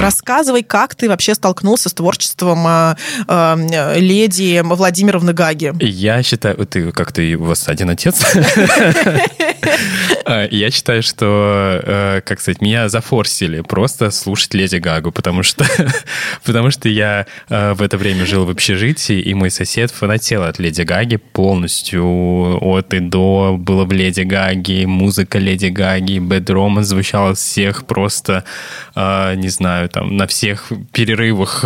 Рассказывай, 0.00 0.62
как 0.62 0.94
ты 0.94 1.08
вообще 1.08 1.34
столкнулся 1.34 1.90
с 1.90 1.92
творчеством 1.92 2.66
э, 2.66 2.94
э, 3.28 4.00
леди 4.00 4.62
Владимировны 4.64 5.34
Гаги. 5.34 5.74
Я 5.80 6.22
считаю, 6.22 6.56
ты 6.66 6.90
как 6.92 7.12
ты 7.12 7.36
у 7.36 7.44
вас 7.44 7.68
один 7.68 7.90
отец. 7.90 8.24
А, 10.24 10.46
я 10.50 10.70
считаю, 10.70 11.02
что, 11.02 11.80
э, 11.82 12.20
как 12.24 12.40
сказать, 12.40 12.62
меня 12.62 12.88
зафорсили 12.88 13.60
просто 13.60 14.10
слушать 14.10 14.54
Леди 14.54 14.76
Гагу, 14.76 15.12
потому 15.12 15.42
что, 15.42 15.66
потому 16.44 16.70
что 16.70 16.88
я 16.88 17.26
э, 17.50 17.74
в 17.74 17.82
это 17.82 17.98
время 17.98 18.24
жил 18.24 18.46
в 18.46 18.50
общежитии, 18.50 19.20
и 19.20 19.34
мой 19.34 19.50
сосед 19.50 19.90
фанател 19.90 20.44
от 20.44 20.58
Леди 20.58 20.82
Гаги 20.82 21.16
полностью 21.16 22.58
от 22.60 22.94
и 22.94 23.00
до 23.00 23.56
было 23.58 23.84
в 23.84 23.92
Леди 23.92 24.22
Гаги, 24.22 24.86
музыка 24.86 25.38
Леди 25.38 25.66
Гаги, 25.66 26.18
Bad 26.18 26.46
Romance 26.46 26.84
звучала 26.84 27.34
всех 27.34 27.86
просто, 27.86 28.44
э, 28.94 29.34
не 29.34 29.48
знаю, 29.48 29.89
там, 29.92 30.16
на 30.16 30.26
всех 30.26 30.72
перерывах 30.92 31.64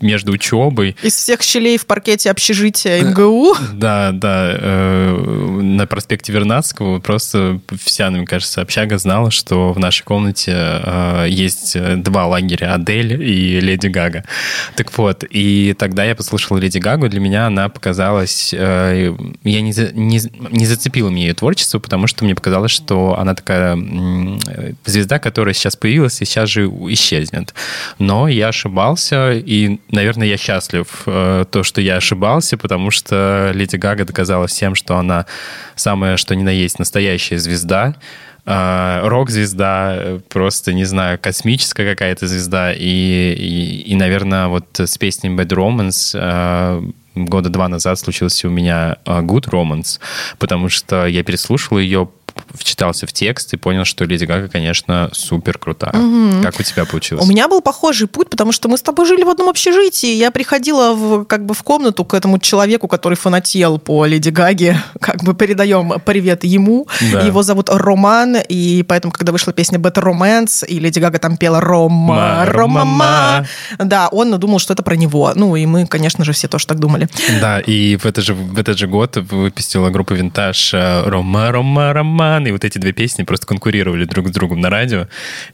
между 0.00 0.32
учебой. 0.32 0.96
Из 1.02 1.14
всех 1.14 1.42
щелей 1.42 1.78
в 1.78 1.86
паркете 1.86 2.30
общежития 2.30 3.02
МГУ? 3.02 3.56
Да, 3.72 4.12
да, 4.12 5.16
на 5.18 5.86
проспекте 5.86 6.32
Вернадского 6.32 7.00
просто 7.00 7.60
вся, 7.84 8.10
мне 8.10 8.24
кажется, 8.26 8.60
общага 8.60 8.98
знала, 8.98 9.30
что 9.30 9.72
в 9.72 9.78
нашей 9.78 10.02
комнате 10.04 10.52
э, 10.54 11.26
есть 11.28 11.76
два 12.02 12.26
лагеря 12.26 12.74
Адель 12.74 13.22
и 13.22 13.60
Леди 13.60 13.88
Гага. 13.88 14.24
Так 14.76 14.96
вот, 14.96 15.24
и 15.28 15.74
тогда 15.78 16.04
я 16.04 16.14
послушал 16.14 16.56
Леди 16.56 16.78
Гагу, 16.78 17.08
для 17.08 17.20
меня 17.20 17.46
она 17.46 17.68
показалась... 17.68 18.54
Э, 18.54 19.14
я 19.44 19.60
не, 19.60 19.72
не, 19.92 20.20
не 20.50 20.66
зацепила 20.66 21.10
мне 21.10 21.26
ее 21.26 21.34
творчество, 21.34 21.78
потому 21.78 22.06
что 22.06 22.24
мне 22.24 22.34
показалось, 22.34 22.72
что 22.72 23.18
она 23.18 23.34
такая 23.34 23.76
э, 23.76 24.72
звезда, 24.84 25.18
которая 25.18 25.54
сейчас 25.54 25.76
появилась 25.76 26.20
и 26.20 26.24
сейчас 26.24 26.48
же 26.48 26.68
исчезнет. 27.02 27.54
Но 27.98 28.28
я 28.28 28.48
ошибался, 28.48 29.32
и, 29.32 29.80
наверное, 29.90 30.28
я 30.28 30.36
счастлив, 30.36 30.86
э, 31.06 31.44
то, 31.50 31.62
что 31.62 31.80
я 31.80 31.96
ошибался, 31.96 32.56
потому 32.56 32.90
что 32.90 33.50
Леди 33.54 33.76
Гага 33.76 34.04
доказала 34.04 34.46
всем, 34.46 34.74
что 34.74 34.96
она 34.96 35.26
самая, 35.74 36.16
что 36.16 36.34
ни 36.34 36.42
на 36.42 36.50
есть, 36.50 36.78
настоящая 36.78 37.38
звезда, 37.38 37.94
Uh, 38.44 39.06
рок-звезда, 39.06 40.18
просто, 40.28 40.72
не 40.72 40.84
знаю, 40.84 41.16
космическая 41.16 41.88
какая-то 41.88 42.26
звезда. 42.26 42.72
И, 42.72 42.80
и, 42.80 43.82
и, 43.86 43.94
наверное, 43.94 44.48
вот 44.48 44.80
с 44.80 44.98
песней 44.98 45.30
Bad 45.30 45.50
Romance 45.50 46.12
uh, 46.16 46.92
года 47.14 47.50
два 47.50 47.68
назад 47.68 48.00
случился 48.00 48.48
у 48.48 48.50
меня 48.50 48.96
Good 49.04 49.48
Romance, 49.48 50.00
потому 50.40 50.68
что 50.70 51.06
я 51.06 51.22
переслушал 51.22 51.78
ее 51.78 52.08
вчитался 52.54 53.06
в 53.06 53.12
текст 53.12 53.52
и 53.54 53.56
понял, 53.56 53.84
что 53.84 54.04
Леди 54.04 54.24
Гага, 54.24 54.48
конечно, 54.48 55.10
супер 55.12 55.58
крутая. 55.58 55.92
Угу. 55.92 56.42
Как 56.42 56.58
у 56.58 56.62
тебя 56.62 56.84
получилось? 56.84 57.24
У 57.24 57.28
меня 57.28 57.48
был 57.48 57.60
похожий 57.60 58.06
путь, 58.06 58.30
потому 58.30 58.52
что 58.52 58.68
мы 58.68 58.78
с 58.78 58.82
тобой 58.82 59.06
жили 59.06 59.22
в 59.22 59.28
одном 59.28 59.48
общежитии. 59.48 60.14
Я 60.14 60.30
приходила 60.30 60.94
в, 60.94 61.24
как 61.24 61.44
бы 61.44 61.54
в 61.54 61.62
комнату 61.62 62.04
к 62.04 62.14
этому 62.14 62.38
человеку, 62.38 62.88
который 62.88 63.14
фанател 63.14 63.78
по 63.78 64.06
Леди 64.06 64.30
Гаге. 64.30 64.82
Как 65.00 65.22
бы 65.24 65.34
передаем 65.34 66.00
привет 66.04 66.44
ему. 66.44 66.86
Да. 67.12 67.20
Его 67.20 67.42
зовут 67.42 67.68
Роман, 67.70 68.36
и 68.48 68.82
поэтому, 68.82 69.12
когда 69.12 69.32
вышла 69.32 69.52
песня 69.52 69.78
Better 69.78 70.02
Romance, 70.02 70.66
и 70.66 70.78
Леди 70.78 70.98
Гага 70.98 71.18
там 71.18 71.36
пела 71.36 71.60
Рома, 71.60 72.44
Рома, 72.46 73.46
да, 73.78 74.08
он 74.08 74.38
думал, 74.38 74.58
что 74.58 74.72
это 74.72 74.82
про 74.82 74.96
него. 74.96 75.32
Ну, 75.34 75.56
и 75.56 75.66
мы, 75.66 75.86
конечно 75.86 76.24
же, 76.24 76.32
все 76.32 76.48
тоже 76.48 76.66
так 76.66 76.78
думали. 76.78 77.08
Да, 77.40 77.60
и 77.60 77.96
в 77.96 78.06
этот 78.06 78.24
же, 78.24 78.34
в 78.34 78.58
этот 78.58 78.78
же 78.78 78.86
год 78.86 79.16
выпустила 79.16 79.90
группа 79.90 80.12
Винтаж 80.12 80.74
э, 80.74 81.02
Рома, 81.06 81.50
Рома, 81.52 81.92
Рома, 81.92 82.21
роман, 82.22 82.46
и 82.46 82.52
вот 82.52 82.64
эти 82.64 82.78
две 82.78 82.92
песни 82.92 83.24
просто 83.24 83.46
конкурировали 83.46 84.04
друг 84.04 84.28
с 84.28 84.30
другом 84.30 84.60
на 84.60 84.70
радио, 84.70 85.06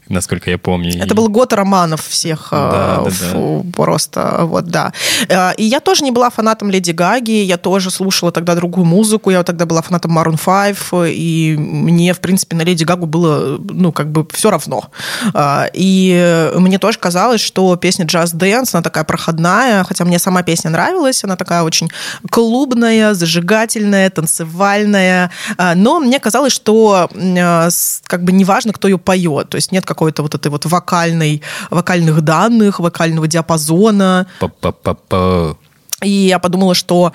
насколько 0.07 0.49
я 0.49 0.57
помню. 0.57 0.91
Это 0.97 1.13
и... 1.13 1.17
был 1.17 1.29
год 1.29 1.53
романов 1.53 2.05
всех 2.07 2.49
да, 2.51 3.03
да, 3.05 3.11
да. 3.33 3.63
просто, 3.75 4.39
вот, 4.43 4.65
да. 4.65 4.93
Э, 5.27 5.53
и 5.55 5.63
я 5.63 5.79
тоже 5.79 6.03
не 6.03 6.11
была 6.11 6.29
фанатом 6.29 6.69
Леди 6.69 6.91
Гаги, 6.91 7.43
я 7.43 7.57
тоже 7.57 7.91
слушала 7.91 8.31
тогда 8.31 8.55
другую 8.55 8.85
музыку, 8.85 9.31
я 9.31 9.43
тогда 9.43 9.65
была 9.65 9.81
фанатом 9.81 10.17
Maroon 10.17 10.37
5, 10.37 11.11
и 11.15 11.55
мне, 11.57 12.13
в 12.13 12.19
принципе, 12.19 12.55
на 12.55 12.63
Леди 12.63 12.83
Гагу 12.83 13.05
было, 13.05 13.57
ну, 13.59 13.91
как 13.91 14.11
бы 14.11 14.25
все 14.31 14.49
равно. 14.49 14.85
Э, 15.33 15.65
и 15.73 16.51
мне 16.55 16.79
тоже 16.79 16.99
казалось, 16.99 17.41
что 17.41 17.75
песня 17.75 18.05
Just 18.05 18.35
Dance, 18.35 18.69
она 18.73 18.83
такая 18.83 19.03
проходная, 19.03 19.83
хотя 19.83 20.05
мне 20.05 20.19
сама 20.19 20.43
песня 20.43 20.69
нравилась, 20.69 21.23
она 21.23 21.35
такая 21.35 21.63
очень 21.63 21.89
клубная, 22.29 23.13
зажигательная, 23.13 24.09
танцевальная, 24.09 25.31
э, 25.57 25.73
но 25.75 25.99
мне 25.99 26.19
казалось, 26.19 26.58
что 26.59 26.99
Э, 27.15 27.69
как 28.03 28.23
бы 28.23 28.31
неважно, 28.31 28.73
кто 28.73 28.87
ее 28.87 28.97
поет. 28.97 29.49
То 29.49 29.55
есть 29.55 29.71
нет 29.71 29.85
какой-то 29.85 30.21
вот 30.21 30.35
этой 30.35 30.49
вот 30.49 30.65
вокальной, 30.65 31.41
вокальных 31.69 32.21
данных, 32.21 32.79
вокального 32.79 33.27
диапазона. 33.27 34.27
Па-па-па-па. 34.39 35.57
И 36.01 36.09
я 36.09 36.39
подумала, 36.39 36.75
что 36.75 37.13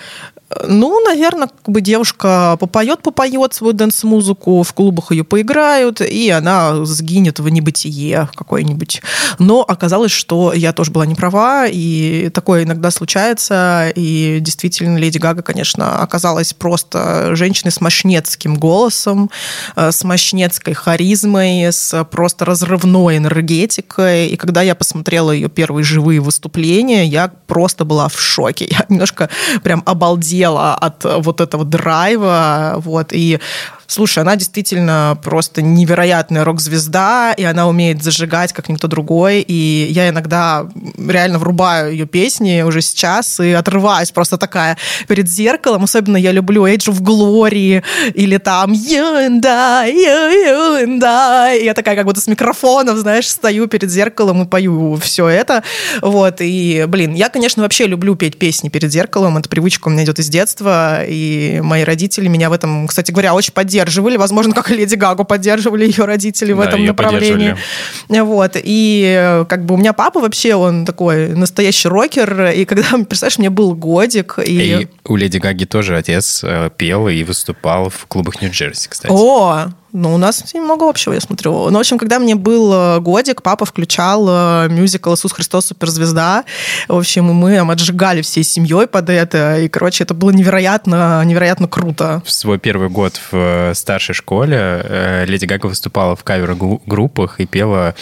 ну, 0.67 1.01
наверное, 1.01 1.49
как 1.49 1.69
бы 1.69 1.81
девушка 1.81 2.57
попоет, 2.61 3.03
попоет 3.03 3.55
свою 3.55 3.73
dance-музыку, 3.73 4.63
в 4.63 4.73
клубах 4.73 5.11
ее 5.11 5.25
поиграют, 5.25 6.01
и 6.01 6.31
она 6.31 6.85
сгинет 6.85 7.41
в 7.41 7.49
небытие 7.49 8.29
какое-нибудь. 8.35 9.03
Но 9.39 9.63
оказалось, 9.63 10.13
что 10.13 10.53
я 10.53 10.73
тоже 10.73 10.91
была 10.91 11.07
не 11.07 11.15
права, 11.15 11.67
и 11.67 12.29
такое 12.31 12.65
иногда 12.65 12.91
случается, 12.91 13.93
и 13.95 14.39
действительно 14.41 14.99
Леди 14.99 15.19
Гага, 15.19 15.43
конечно, 15.43 16.01
оказалась 16.01 16.53
просто 16.53 17.35
женщиной 17.35 17.73
с 17.73 17.81
мощнецким 17.81 18.55
голосом, 18.57 19.31
э, 19.77 19.91
с 19.93 20.05
мощнецкой 20.05 20.75
харизмой, 20.75 21.73
с 21.73 22.05
просто 22.05 22.45
разрывной 22.45 23.17
энергетикой, 23.17 24.29
и 24.29 24.37
когда 24.37 24.63
я 24.63 24.75
посмотрела 24.75 25.31
ее 25.31 25.49
первые 25.49 25.85
живые 25.85 26.21
выступления, 26.21 27.07
я 27.07 27.29
просто 27.29 27.85
была 27.85 28.09
в 28.09 28.21
шоке. 28.21 28.74
Я 28.79 28.87
немножко 28.89 29.29
прям 29.63 29.83
обалдела 29.87 30.75
от 30.75 31.05
вот 31.05 31.41
этого 31.41 31.65
драйва, 31.65 32.75
вот, 32.79 33.13
и 33.13 33.41
Слушай, 33.87 34.21
она 34.21 34.37
действительно 34.37 35.19
просто 35.23 35.63
невероятная 35.63 36.45
рок-звезда, 36.45 37.35
и 37.37 37.45
она 37.45 37.69
умеет 37.69 38.03
зажигать, 38.03 38.53
как 38.53 38.69
никто 38.69 38.89
другой. 38.89 39.41
И 39.41 39.89
я 39.91 40.09
иногда 40.09 40.67
реально 40.99 41.39
врубаю 41.39 41.93
ее 41.93 42.07
песни 42.07 42.63
уже 42.63 42.81
сейчас 42.81 43.41
и 43.41 43.53
отрываюсь 43.53 44.11
просто 44.11 44.39
такая 44.39 44.77
перед 45.09 45.29
зеркалом. 45.29 45.85
Особенно 45.85 46.17
я 46.17 46.33
люблю 46.33 46.67
Age 46.67 46.91
of 46.91 47.01
Glory 47.01 47.83
или 48.15 48.37
там 48.39 48.73
You 48.73 49.29
and 49.29 49.47
I, 49.47 49.93
you, 49.93 50.85
and 50.85 51.05
I. 51.05 51.61
И 51.61 51.65
я 51.65 51.75
такая 51.75 51.97
как 51.97 52.07
будто 52.07 52.21
с 52.21 52.27
микрофоном, 52.27 52.99
знаешь, 52.99 53.29
стою 53.29 53.67
перед 53.67 53.91
зеркалом 53.91 54.43
и 54.43 54.47
пою 54.47 54.97
все 54.97 55.29
это. 55.29 55.63
Вот, 56.03 56.37
и, 56.41 56.85
блин, 56.89 57.15
я, 57.15 57.29
конечно, 57.29 57.63
вообще 57.63 57.87
люблю 57.87 58.15
петь 58.15 58.39
песни 58.39 58.69
перед 58.69 58.91
зеркалом. 58.93 59.39
Эта 59.39 59.49
привычка 59.49 59.89
у 59.89 59.91
меня 59.91 60.05
идет 60.05 60.19
из 60.19 60.29
детства, 60.29 61.05
и 61.05 61.61
мои 61.63 61.85
родители 61.85 62.29
меня 62.29 62.51
в 62.51 62.53
этом, 62.53 62.87
кстати 62.87 63.11
говоря, 63.11 63.35
очень 63.35 63.53
поддерживали. 63.75 64.17
Возможно, 64.17 64.55
как 64.55 64.71
и 64.71 64.75
Леди 64.75 64.95
Гагу 64.95 65.25
поддерживали 65.25 65.87
ее 65.87 66.05
родители 66.05 66.53
в 66.53 66.59
Да, 66.59 66.69
этом 66.69 66.81
ее 66.81 66.89
направлении. 66.89 67.57
Вот, 68.09 68.53
и 68.63 69.15
э, 69.17 69.45
как 69.49 69.65
бы 69.65 69.75
у 69.75 69.77
меня 69.77 69.93
папа 69.93 70.21
вообще, 70.21 70.55
он 70.55 70.85
такой 70.85 71.29
настоящий 71.29 71.89
рокер, 71.89 72.47
и 72.47 72.65
когда, 72.65 72.85
представляешь, 73.09 73.39
мне 73.39 73.51
был 73.51 73.75
годик, 73.75 74.39
и... 74.45 74.81
И 74.81 74.89
у 75.05 75.17
Леди 75.17 75.39
Гаги 75.39 75.65
тоже 75.65 75.97
отец 75.97 76.43
э, 76.45 76.71
пел 76.77 77.09
и 77.09 77.23
выступал 77.25 77.91
в 77.91 78.07
клубах 78.07 78.41
Нью-Джерси, 78.41 78.89
кстати. 78.89 79.13
О, 79.13 79.67
ну, 79.95 80.13
у 80.13 80.19
нас 80.19 80.53
немного 80.53 80.89
общего, 80.89 81.13
я 81.15 81.21
смотрю. 81.21 81.71
Ну, 81.71 81.77
в 81.77 81.81
общем, 81.81 81.99
когда 81.99 82.19
мне 82.19 82.35
был 82.35 82.73
э, 82.73 83.01
годик, 83.01 83.43
папа 83.43 83.65
включал 83.65 84.27
э, 84.29 84.69
мюзикл 84.69 85.15
«Иисус 85.15 85.33
Христос. 85.33 85.67
Суперзвезда». 85.67 86.45
В 86.89 86.97
общем, 86.97 87.27
мы 87.27 87.55
там 87.57 87.71
отжигали 87.71 88.21
всей 88.21 88.43
семьей 88.43 88.89
под 88.89 89.09
это. 89.09 89.61
И, 89.61 89.69
короче, 89.69 90.03
это 90.03 90.13
было 90.13 90.31
невероятно, 90.31 91.25
невероятно 91.25 91.69
круто. 91.69 92.23
В 92.27 92.33
свой 92.33 92.59
первый 92.59 92.89
год 92.89 93.21
в 93.31 93.37
э, 93.37 93.75
старшей 93.75 94.15
школе 94.15 95.25
Леди 95.29 95.45
Гага 95.45 95.67
выступала 95.67 96.17
в 96.17 96.25
кавер-группах 96.25 97.39
и 97.39 97.47
пела 97.47 97.95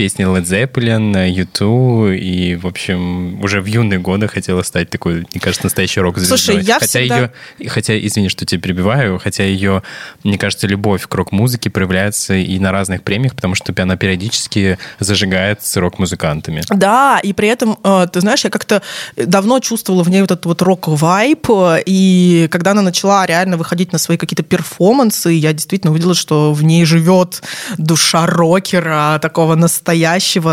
песни 0.00 0.24
Led 0.24 0.44
Zeppelin, 0.44 1.12
U2, 1.28 2.16
и, 2.16 2.56
в 2.56 2.66
общем, 2.66 3.38
уже 3.44 3.60
в 3.60 3.66
юные 3.66 3.98
годы 3.98 4.28
хотела 4.28 4.62
стать 4.62 4.88
такой, 4.88 5.26
мне 5.30 5.40
кажется, 5.42 5.66
настоящей 5.66 6.00
рок-звездой. 6.00 6.38
Слушай, 6.38 6.62
я 6.64 6.78
хотя 6.80 7.00
всегда- 7.00 7.30
ее, 7.58 7.68
хотя, 7.68 7.98
извини, 7.98 8.30
что 8.30 8.46
тебя 8.46 8.62
перебиваю, 8.62 9.18
хотя 9.18 9.44
ее, 9.44 9.82
мне 10.24 10.38
кажется, 10.38 10.66
любовь 10.66 11.06
к 11.06 11.14
рок-музыке 11.14 11.68
проявляется 11.68 12.32
и 12.32 12.58
на 12.58 12.72
разных 12.72 13.02
премиях, 13.02 13.34
потому 13.34 13.54
что 13.54 13.74
она 13.76 13.96
периодически 13.96 14.78
зажигает 15.00 15.62
с 15.62 15.76
рок-музыкантами. 15.76 16.62
Да, 16.70 17.20
и 17.22 17.34
при 17.34 17.48
этом, 17.48 17.76
э, 17.84 18.06
ты 18.10 18.22
знаешь, 18.22 18.42
я 18.44 18.48
как-то 18.48 18.80
давно 19.16 19.60
чувствовала 19.60 20.02
в 20.02 20.08
ней 20.08 20.22
вот 20.22 20.30
этот 20.30 20.46
вот 20.46 20.62
рок-вайп, 20.62 21.46
и 21.84 22.48
когда 22.50 22.70
она 22.70 22.80
начала 22.80 23.26
реально 23.26 23.58
выходить 23.58 23.92
на 23.92 23.98
свои 23.98 24.16
какие-то 24.16 24.44
перформансы, 24.44 25.28
я 25.32 25.52
действительно 25.52 25.92
увидела, 25.92 26.14
что 26.14 26.54
в 26.54 26.64
ней 26.64 26.86
живет 26.86 27.42
душа 27.76 28.24
рокера, 28.24 29.18
такого 29.20 29.56
настоящего 29.56 29.89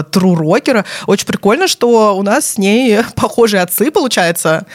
тру 0.04 0.36
рокера. 0.36 0.86
Очень 1.06 1.28
прикольно, 1.28 1.68
что 1.68 2.16
у 2.18 2.24
нас 2.24 2.52
с 2.52 2.58
ней 2.58 3.00
похожие 3.16 3.62
отцы, 3.62 3.92
получается. 3.92 4.66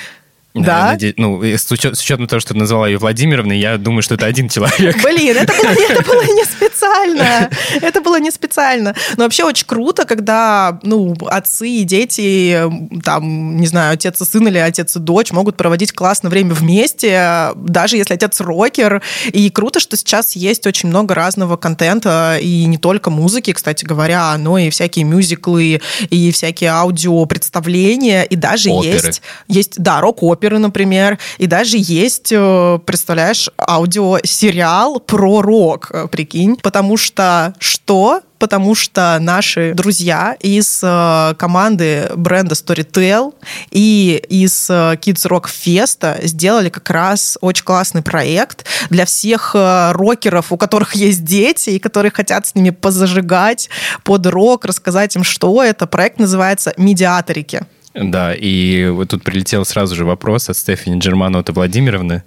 Да? 0.54 0.92
наде- 0.94 1.14
Ну, 1.16 1.42
с, 1.42 1.70
учет- 1.72 1.96
с 1.96 2.00
учетом 2.02 2.26
того, 2.26 2.40
что 2.40 2.52
ты 2.52 2.58
назвала 2.60 2.86
ее 2.86 2.98
Владимировной, 2.98 3.58
я 3.58 3.78
думаю, 3.78 4.02
что 4.02 4.14
это 4.14 4.26
один 4.26 4.48
человек. 4.48 5.02
Блин, 5.02 5.36
это 5.36 5.52
было, 5.52 5.70
это 5.70 6.02
было 6.06 6.22
не 6.22 6.44
специально. 6.44 7.50
Это 7.80 8.00
было 8.02 8.20
не 8.20 8.30
специально. 8.30 8.94
Но 9.16 9.24
вообще 9.24 9.44
очень 9.44 9.66
круто, 9.66 10.04
когда 10.04 10.78
ну, 10.82 11.14
отцы 11.26 11.68
и 11.68 11.84
дети, 11.84 12.60
там, 13.02 13.56
не 13.56 13.66
знаю, 13.66 13.94
отец 13.94 14.20
и 14.20 14.24
сын 14.24 14.46
или 14.46 14.58
отец 14.58 14.96
и 14.96 14.98
дочь 14.98 15.32
могут 15.32 15.56
проводить 15.56 15.92
классное 15.92 16.30
время 16.30 16.52
вместе, 16.54 17.50
даже 17.56 17.96
если 17.96 18.14
отец 18.14 18.40
рокер. 18.40 19.02
И 19.32 19.48
круто, 19.50 19.80
что 19.80 19.96
сейчас 19.96 20.36
есть 20.36 20.66
очень 20.66 20.88
много 20.90 21.14
разного 21.14 21.56
контента, 21.56 22.38
и 22.40 22.66
не 22.66 22.76
только 22.78 23.10
музыки, 23.10 23.52
кстати 23.52 23.84
говоря, 23.84 24.36
но 24.38 24.58
и 24.58 24.68
всякие 24.70 25.04
мюзиклы, 25.06 25.80
и 26.10 26.30
всякие 26.32 26.70
аудиопредставления, 26.70 28.22
и 28.24 28.36
даже 28.36 28.70
Оперы. 28.70 28.94
есть 28.94 29.22
есть, 29.48 29.74
да, 29.82 30.00
рок-оперы, 30.42 30.58
например, 30.58 31.18
и 31.38 31.46
даже 31.46 31.76
есть, 31.78 32.32
э, 32.32 32.78
представляешь, 32.84 33.48
аудиосериал 33.58 35.00
про 35.00 35.42
рок, 35.42 35.90
э, 35.92 36.08
прикинь, 36.08 36.56
потому 36.56 36.96
что 36.96 37.54
что? 37.58 38.20
Потому 38.38 38.74
что 38.74 39.18
наши 39.20 39.72
друзья 39.72 40.36
из 40.40 40.80
э, 40.82 41.34
команды 41.38 42.10
бренда 42.16 42.56
Storytel 42.56 43.34
и 43.70 44.20
из 44.28 44.68
э, 44.68 44.94
Kids 44.94 45.28
Rock 45.28 45.44
Fest 45.46 46.26
сделали 46.26 46.68
как 46.68 46.90
раз 46.90 47.38
очень 47.40 47.64
классный 47.64 48.02
проект 48.02 48.64
для 48.90 49.04
всех 49.04 49.52
э, 49.54 49.92
рокеров, 49.92 50.50
у 50.50 50.56
которых 50.56 50.94
есть 50.96 51.24
дети 51.24 51.70
и 51.70 51.78
которые 51.78 52.10
хотят 52.10 52.46
с 52.46 52.56
ними 52.56 52.70
позажигать 52.70 53.70
под 54.02 54.26
рок, 54.26 54.64
рассказать 54.64 55.14
им, 55.14 55.22
что 55.22 55.62
это. 55.62 55.86
Проект 55.86 56.18
называется 56.18 56.74
«Медиаторики». 56.76 57.62
Да, 57.94 58.34
и 58.34 58.86
вот 58.88 59.10
тут 59.10 59.22
прилетел 59.22 59.64
сразу 59.64 59.94
же 59.94 60.04
вопрос 60.04 60.48
от 60.48 60.56
Стефани 60.56 60.98
Джерманоты 60.98 61.52
Владимировны. 61.52 62.22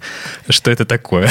Что 0.48 0.70
это 0.70 0.84
такое? 0.84 1.28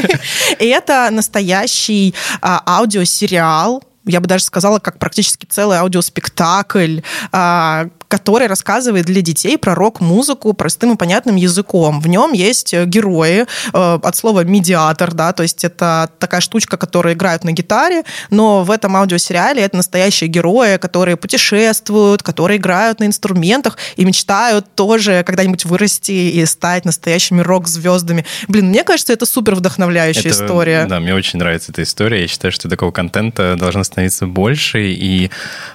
Это 0.58 1.08
настоящий 1.12 2.14
а, 2.40 2.62
аудиосериал, 2.66 3.82
я 4.04 4.20
бы 4.20 4.26
даже 4.26 4.44
сказала, 4.44 4.78
как 4.78 4.98
практически 4.98 5.46
целый 5.46 5.78
аудиоспектакль, 5.78 7.00
а, 7.30 7.88
который 8.08 8.46
рассказывает 8.46 9.04
для 9.04 9.20
детей 9.20 9.58
про 9.58 9.74
рок-музыку 9.74 10.54
простым 10.54 10.94
и 10.94 10.96
понятным 10.96 11.36
языком. 11.36 12.00
В 12.00 12.08
нем 12.08 12.32
есть 12.32 12.72
э, 12.74 12.86
герои 12.86 13.44
э, 13.72 13.98
от 14.02 14.16
слова 14.16 14.44
медиатор, 14.44 15.12
да, 15.12 15.32
то 15.32 15.42
есть 15.42 15.64
это 15.64 16.10
такая 16.18 16.40
штучка, 16.40 16.76
которая 16.76 17.14
играют 17.14 17.44
на 17.44 17.52
гитаре, 17.52 18.04
но 18.30 18.64
в 18.64 18.70
этом 18.70 18.96
аудиосериале 18.96 19.62
это 19.62 19.76
настоящие 19.76 20.28
герои, 20.28 20.78
которые 20.78 21.16
путешествуют, 21.16 22.22
которые 22.22 22.58
играют 22.58 23.00
на 23.00 23.04
инструментах 23.04 23.76
и 23.96 24.04
мечтают 24.04 24.66
тоже 24.74 25.22
когда-нибудь 25.24 25.66
вырасти 25.66 26.12
и 26.12 26.46
стать 26.46 26.84
настоящими 26.86 27.42
рок-звездами. 27.42 28.24
Блин, 28.48 28.68
мне 28.68 28.84
кажется, 28.84 29.12
это 29.12 29.26
супер 29.26 29.54
вдохновляющая 29.54 30.30
Это- 30.30 30.44
история. 30.44 30.86
Да, 30.86 31.00
мне 31.00 31.14
очень 31.14 31.38
нравится 31.38 31.72
эта 31.72 31.82
история. 31.82 32.22
Я 32.22 32.28
считаю, 32.28 32.52
что 32.52 32.68
такого 32.68 32.90
контента 32.90 33.56
должно 33.58 33.84
становиться 33.84 34.26
больше, 34.26 34.90
и, 34.92 35.30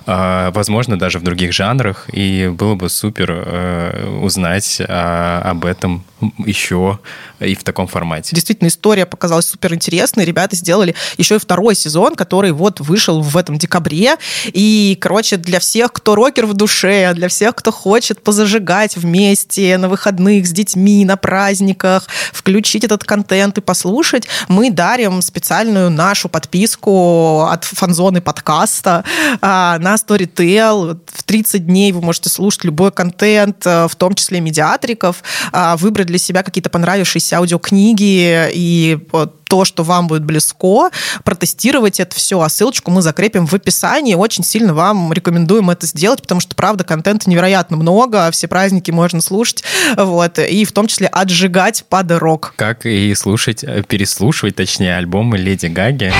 а, 0.08 0.52
возможно, 0.52 0.98
даже 0.98 1.20
в 1.20 1.24
других 1.24 1.54
жанрах. 1.54 2.10
И 2.12 2.23
было 2.58 2.76
бы 2.76 2.90
супер 2.90 3.32
э, 3.32 4.20
узнать 4.22 4.82
а, 4.88 5.42
об 5.44 5.66
этом 5.66 6.04
еще 6.38 7.00
и 7.40 7.56
в 7.56 7.64
таком 7.64 7.88
формате. 7.88 8.30
Действительно, 8.34 8.68
история 8.68 9.06
показалась 9.06 9.48
супер 9.48 9.74
интересной. 9.74 10.26
Ребята 10.26 10.56
сделали 10.56 10.96
еще 11.18 11.36
и 11.36 11.40
второй 11.40 11.76
сезон, 11.76 12.16
который 12.16 12.52
вот 12.52 12.80
вышел 12.80 13.22
в 13.22 13.38
этом 13.38 13.58
декабре. 13.58 14.16
И, 14.46 14.98
короче, 15.00 15.38
для 15.38 15.60
всех, 15.60 15.92
кто 15.92 16.16
рокер 16.16 16.46
в 16.46 16.54
душе, 16.54 17.14
для 17.14 17.28
всех, 17.28 17.56
кто 17.56 17.72
хочет 17.72 18.24
позажигать 18.24 18.96
вместе 18.98 19.78
на 19.78 19.90
выходных 19.90 20.48
с 20.48 20.52
детьми, 20.52 21.06
на 21.06 21.18
праздниках, 21.18 22.08
включить 22.32 22.84
этот 22.84 23.04
контент 23.04 23.58
и 23.58 23.62
послушать, 23.62 24.28
мы 24.48 24.72
дарим 24.72 25.22
специальную 25.22 25.90
нашу 25.90 26.30
подписку 26.30 27.42
от 27.42 27.64
фанзоны 27.64 28.22
подкаста 28.22 29.04
а, 29.42 29.78
на 29.80 29.96
Storytel. 29.96 31.00
В 31.12 31.24
30 31.24 31.66
дней 31.66 31.92
вы 31.92 32.02
можете 32.02 32.30
слушать 32.30 32.64
любой 32.64 32.92
контент, 32.92 33.66
э, 33.66 33.88
в 33.88 33.96
том 33.96 34.16
числе 34.16 34.40
медиатриков, 34.40 35.24
а, 35.52 35.78
выбрать 35.78 36.10
для 36.14 36.20
себя 36.20 36.44
какие-то 36.44 36.70
понравившиеся 36.70 37.38
аудиокниги 37.38 38.48
и 38.54 39.00
то, 39.48 39.66
что 39.66 39.82
вам 39.84 40.08
будет 40.08 40.24
близко, 40.24 40.92
протестировать 41.24 42.00
это 42.00 42.16
все, 42.16 42.40
а 42.40 42.50
ссылочку 42.50 42.92
мы 42.92 43.02
закрепим 43.02 43.48
в 43.48 43.54
описании. 43.56 44.14
Очень 44.14 44.44
сильно 44.44 44.76
вам 44.76 45.12
рекомендуем 45.12 45.72
это 45.72 45.88
сделать, 45.88 46.22
потому 46.22 46.40
что, 46.40 46.56
правда, 46.56 46.84
контента 46.84 47.28
невероятно 47.32 47.78
много, 47.78 48.30
все 48.30 48.48
праздники 48.48 48.92
можно 48.92 49.22
слушать, 49.22 49.64
вот, 49.98 50.38
и 50.38 50.66
в 50.66 50.72
том 50.72 50.86
числе 50.86 51.08
отжигать 51.08 51.84
под 51.90 52.12
рок. 52.12 52.54
Как 52.58 52.86
и 52.86 53.16
слушать, 53.16 53.64
э, 53.64 53.82
переслушивать, 53.82 54.56
точнее, 54.56 54.98
альбомы 54.98 55.40
Леди 55.40 55.66
Гаги. 55.66 56.14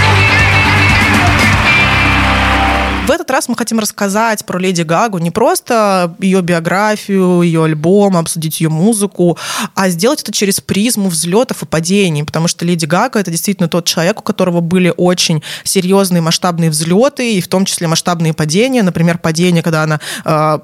В 3.06 3.12
этот 3.12 3.30
раз 3.32 3.50
мы 3.50 3.58
хотим 3.58 3.80
рассказать 3.80 4.46
про 4.46 4.58
Леди 4.58 4.84
Гагу, 4.84 5.18
не 5.18 5.30
просто 5.30 6.16
ее 6.20 6.42
биографию, 6.42 7.42
ее 7.42 7.66
альбом, 7.66 8.16
обсудить 8.16 8.62
ее 8.62 8.70
музыку, 8.70 9.38
а 9.76 9.90
сделать 9.90 10.22
это 10.22 10.32
через 10.32 10.62
призму 10.62 11.10
взлетов 11.10 11.64
и 11.64 11.66
падений, 11.66 12.24
потому 12.24 12.48
что 12.48 12.64
Леди 12.64 12.86
Гага 12.86 13.20
это 13.20 13.30
действительно 13.30 13.68
тот 13.68 13.84
человек, 13.84 14.22
у 14.22 14.24
которого 14.24 14.62
были 14.62 14.94
очень 14.96 15.44
серьезные 15.66 16.22
масштабные 16.22 16.70
взлеты, 16.70 17.34
и 17.34 17.42
в 17.42 17.50
том 17.50 17.66
числе 17.66 17.90
масштабные 17.90 18.34
падения, 18.34 18.84
например, 18.84 19.18
падение, 19.18 19.64
когда 19.64 19.84
она 19.84 20.00
э, 20.24 20.60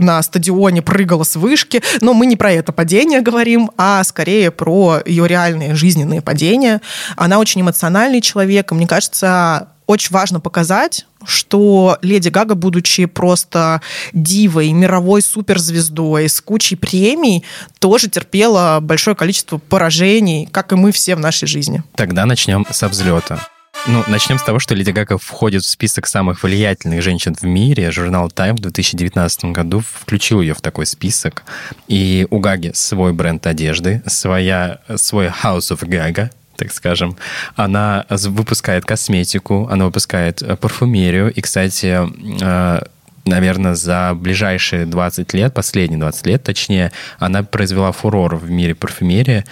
на 0.00 0.20
стадионе 0.24 0.82
прыгала 0.82 1.22
с 1.22 1.36
вышки, 1.36 1.84
но 2.00 2.14
мы 2.14 2.26
не 2.26 2.34
про 2.34 2.50
это 2.50 2.72
падение 2.72 3.20
говорим, 3.20 3.70
а 3.76 4.02
скорее 4.02 4.50
про 4.50 5.02
ее 5.06 5.28
реальные 5.28 5.76
жизненные 5.76 6.20
падения. 6.20 6.80
Она 7.14 7.38
очень 7.38 7.60
эмоциональный 7.60 8.20
человек, 8.20 8.72
и 8.72 8.74
мне 8.74 8.88
кажется, 8.88 9.68
очень 9.86 10.10
важно 10.10 10.40
показать, 10.40 11.06
что 11.24 11.98
Леди 12.02 12.28
Гага, 12.28 12.54
будучи 12.54 13.06
просто 13.06 13.80
дивой, 14.12 14.72
мировой 14.72 15.22
суперзвездой 15.22 16.28
с 16.28 16.40
кучей 16.40 16.76
премий, 16.76 17.44
тоже 17.78 18.08
терпела 18.08 18.78
большое 18.80 19.16
количество 19.16 19.58
поражений, 19.58 20.48
как 20.50 20.72
и 20.72 20.76
мы 20.76 20.92
все 20.92 21.16
в 21.16 21.20
нашей 21.20 21.48
жизни. 21.48 21.82
Тогда 21.94 22.26
начнем 22.26 22.66
со 22.70 22.88
взлета. 22.88 23.40
Ну, 23.86 24.04
начнем 24.08 24.38
с 24.38 24.42
того, 24.42 24.58
что 24.58 24.74
Леди 24.74 24.90
Гага 24.90 25.16
входит 25.16 25.62
в 25.62 25.68
список 25.68 26.06
самых 26.06 26.42
влиятельных 26.42 27.02
женщин 27.02 27.34
в 27.34 27.44
мире. 27.44 27.90
Журнал 27.90 28.28
Time 28.28 28.52
в 28.52 28.60
2019 28.60 29.46
году 29.46 29.80
включил 29.80 30.42
ее 30.42 30.54
в 30.54 30.60
такой 30.60 30.84
список. 30.84 31.44
И 31.88 32.26
у 32.30 32.40
Гаги 32.40 32.72
свой 32.74 33.14
бренд 33.14 33.46
одежды, 33.46 34.02
своя, 34.06 34.80
свой 34.96 35.28
House 35.28 35.70
of 35.70 35.82
Gaga, 35.88 36.30
так 36.60 36.72
скажем. 36.72 37.16
Она 37.56 38.04
выпускает 38.10 38.84
косметику, 38.84 39.66
она 39.70 39.86
выпускает 39.86 40.42
э, 40.42 40.56
парфюмерию. 40.56 41.32
И, 41.32 41.40
кстати, 41.40 41.98
э, 42.42 42.82
наверное, 43.24 43.74
за 43.74 44.12
ближайшие 44.14 44.84
20 44.84 45.34
лет, 45.34 45.54
последние 45.54 45.98
20 45.98 46.26
лет, 46.26 46.42
точнее, 46.42 46.92
она 47.18 47.42
произвела 47.42 47.92
фурор 47.92 48.36
в 48.36 48.50
мире 48.50 48.74
парфюмерии 48.74 49.44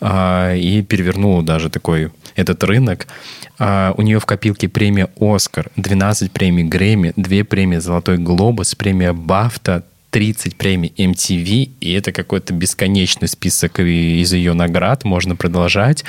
э, 0.00 0.56
и 0.56 0.82
перевернула 0.82 1.42
даже 1.42 1.68
такой 1.68 2.10
этот 2.34 2.64
рынок. 2.64 3.06
У 3.60 4.02
нее 4.02 4.18
в 4.18 4.26
копилке 4.26 4.68
премия 4.68 5.08
«Оскар», 5.20 5.70
12 5.76 6.32
премий 6.32 6.64
«Грэмми», 6.64 7.12
2 7.14 7.44
премии 7.44 7.78
«Золотой 7.78 8.18
глобус», 8.18 8.74
премия 8.74 9.12
«Бафта», 9.12 9.84
30 10.14 10.54
премий 10.54 10.94
MTV, 10.96 11.70
и 11.80 11.92
это 11.92 12.12
какой-то 12.12 12.54
бесконечный 12.54 13.26
список 13.26 13.80
из 13.80 14.32
ее 14.32 14.52
наград, 14.52 15.02
можно 15.02 15.34
продолжать. 15.34 16.04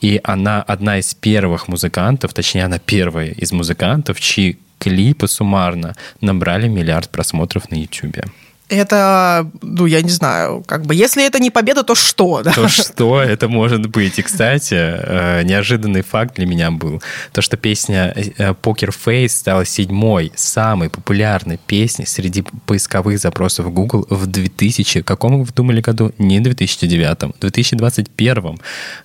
И 0.00 0.18
она 0.24 0.62
одна 0.62 0.98
из 0.98 1.12
первых 1.12 1.68
музыкантов, 1.68 2.32
точнее, 2.32 2.64
она 2.64 2.78
первая 2.78 3.32
из 3.32 3.52
музыкантов, 3.52 4.18
чьи 4.18 4.56
клипы 4.78 5.28
суммарно 5.28 5.94
набрали 6.22 6.68
миллиард 6.68 7.10
просмотров 7.10 7.70
на 7.70 7.74
YouTube. 7.74 8.24
Это, 8.70 9.50
ну, 9.62 9.86
я 9.86 10.00
не 10.00 10.10
знаю, 10.10 10.62
как 10.66 10.86
бы, 10.86 10.94
если 10.94 11.26
это 11.26 11.40
не 11.40 11.50
победа, 11.50 11.82
то 11.82 11.94
что? 11.94 12.42
Да? 12.50 12.52
То 12.52 12.68
что 12.68 13.20
это 13.20 13.48
может 13.48 13.86
быть? 13.86 14.18
И, 14.18 14.22
кстати, 14.22 14.74
э, 14.74 15.42
неожиданный 15.42 16.02
факт 16.02 16.36
для 16.36 16.46
меня 16.46 16.70
был, 16.70 17.02
то, 17.32 17.42
что 17.42 17.56
песня 17.56 18.14
э, 18.16 18.54
Poker 18.62 18.94
Face 19.04 19.28
стала 19.28 19.64
седьмой 19.64 20.32
самой 20.36 20.88
популярной 20.88 21.58
песней 21.66 22.06
среди 22.06 22.44
поисковых 22.66 23.18
запросов 23.18 23.72
Google 23.72 24.06
в 24.08 24.26
2000, 24.26 25.02
каком 25.02 25.42
вы 25.42 25.52
думали 25.52 25.80
году? 25.80 26.12
Не 26.18 26.40
2009, 26.40 27.34
в 27.34 27.40
2021 27.40 28.58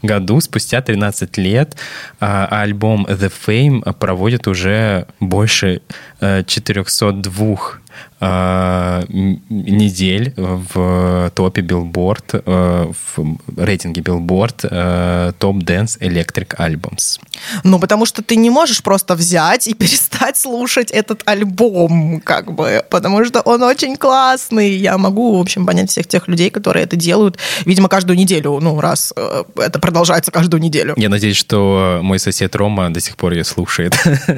году, 0.03 0.41
спустя 0.41 0.81
13 0.81 1.37
лет, 1.37 1.75
а, 2.19 2.47
альбом 2.61 3.05
The 3.05 3.31
Fame 3.45 3.93
проводит 3.93 4.47
уже 4.47 5.07
больше 5.19 5.81
402 6.21 7.45
э, 7.45 7.85
Э, 7.95 8.14
недель 8.19 10.33
в 10.37 11.31
топе 11.35 11.61
Billboard, 11.61 12.43
э, 12.45 12.91
в 13.15 13.37
рейтинге 13.57 14.01
Billboard 14.01 14.59
э, 14.63 15.31
Top 15.39 15.59
Dance 15.59 15.99
Electric 15.99 16.55
Albums. 16.57 17.19
Ну, 17.63 17.79
потому 17.79 18.05
что 18.05 18.21
ты 18.21 18.37
не 18.37 18.49
можешь 18.49 18.83
просто 18.83 19.15
взять 19.15 19.67
и 19.67 19.73
перестать 19.73 20.37
слушать 20.37 20.91
этот 20.91 21.23
альбом, 21.25 22.21
как 22.21 22.53
бы, 22.53 22.83
потому 22.89 23.25
что 23.25 23.41
он 23.41 23.63
очень 23.63 23.97
классный. 23.97 24.75
Я 24.75 24.97
могу, 24.97 25.37
в 25.37 25.41
общем, 25.41 25.65
понять 25.65 25.89
всех 25.89 26.07
тех 26.07 26.27
людей, 26.27 26.49
которые 26.49 26.85
это 26.85 26.95
делают, 26.95 27.37
видимо, 27.65 27.89
каждую 27.89 28.17
неделю, 28.17 28.59
ну, 28.61 28.79
раз 28.79 29.13
это 29.57 29.79
продолжается 29.79 30.31
каждую 30.31 30.61
неделю. 30.61 30.93
Я 30.97 31.09
надеюсь, 31.09 31.37
что 31.37 31.99
мой 32.01 32.19
сосед 32.19 32.55
Рома 32.55 32.93
до 32.93 33.01
сих 33.01 33.17
пор 33.17 33.33
ее 33.33 33.43
слушает 33.43 33.95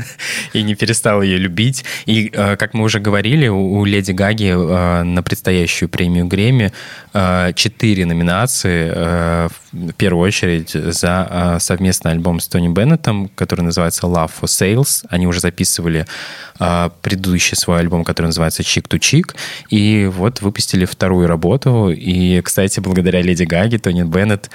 и 0.54 0.64
не 0.64 0.76
перестал 0.76 1.22
ее 1.22 1.38
любить. 1.38 1.86
И, 2.06 2.30
как 2.30 2.74
мы 2.74 2.84
уже 2.84 3.00
говорили, 3.00 3.48
у 3.48 3.67
Леди 3.86 4.12
Гаги 4.12 4.54
э, 4.54 5.04
на 5.04 5.24
предстоящую 5.24 5.90
премию 5.90 6.28
Грэмми 6.28 6.72
э, 7.14 7.54
четыре 7.56 8.06
номинации. 8.06 8.92
Э, 8.94 9.50
в 9.72 9.94
первую 9.94 10.28
очередь 10.28 10.72
за 10.72 11.58
совместный 11.60 12.12
альбом 12.12 12.40
с 12.40 12.48
Тони 12.48 12.68
Беннетом, 12.68 13.30
который 13.36 13.62
называется 13.62 14.08
Love 14.08 14.32
for 14.42 14.46
Sales. 14.46 15.06
Они 15.10 15.28
уже 15.28 15.40
записывали 15.40 16.08
предыдущий 16.58 17.56
свой 17.56 17.82
альбом, 17.82 18.04
который 18.04 18.28
называется 18.28 18.64
Chick 18.64 18.88
to 18.88 18.98
Chick. 18.98 19.36
И 19.70 20.10
вот 20.12 20.42
выпустили 20.42 20.86
вторую 20.86 21.28
работу. 21.28 21.92
И, 21.92 22.42
кстати, 22.42 22.80
благодаря 22.80 23.22
Леди 23.22 23.44
Гаге 23.44 23.78
Тони 23.78 24.04
Беннет 24.04 24.50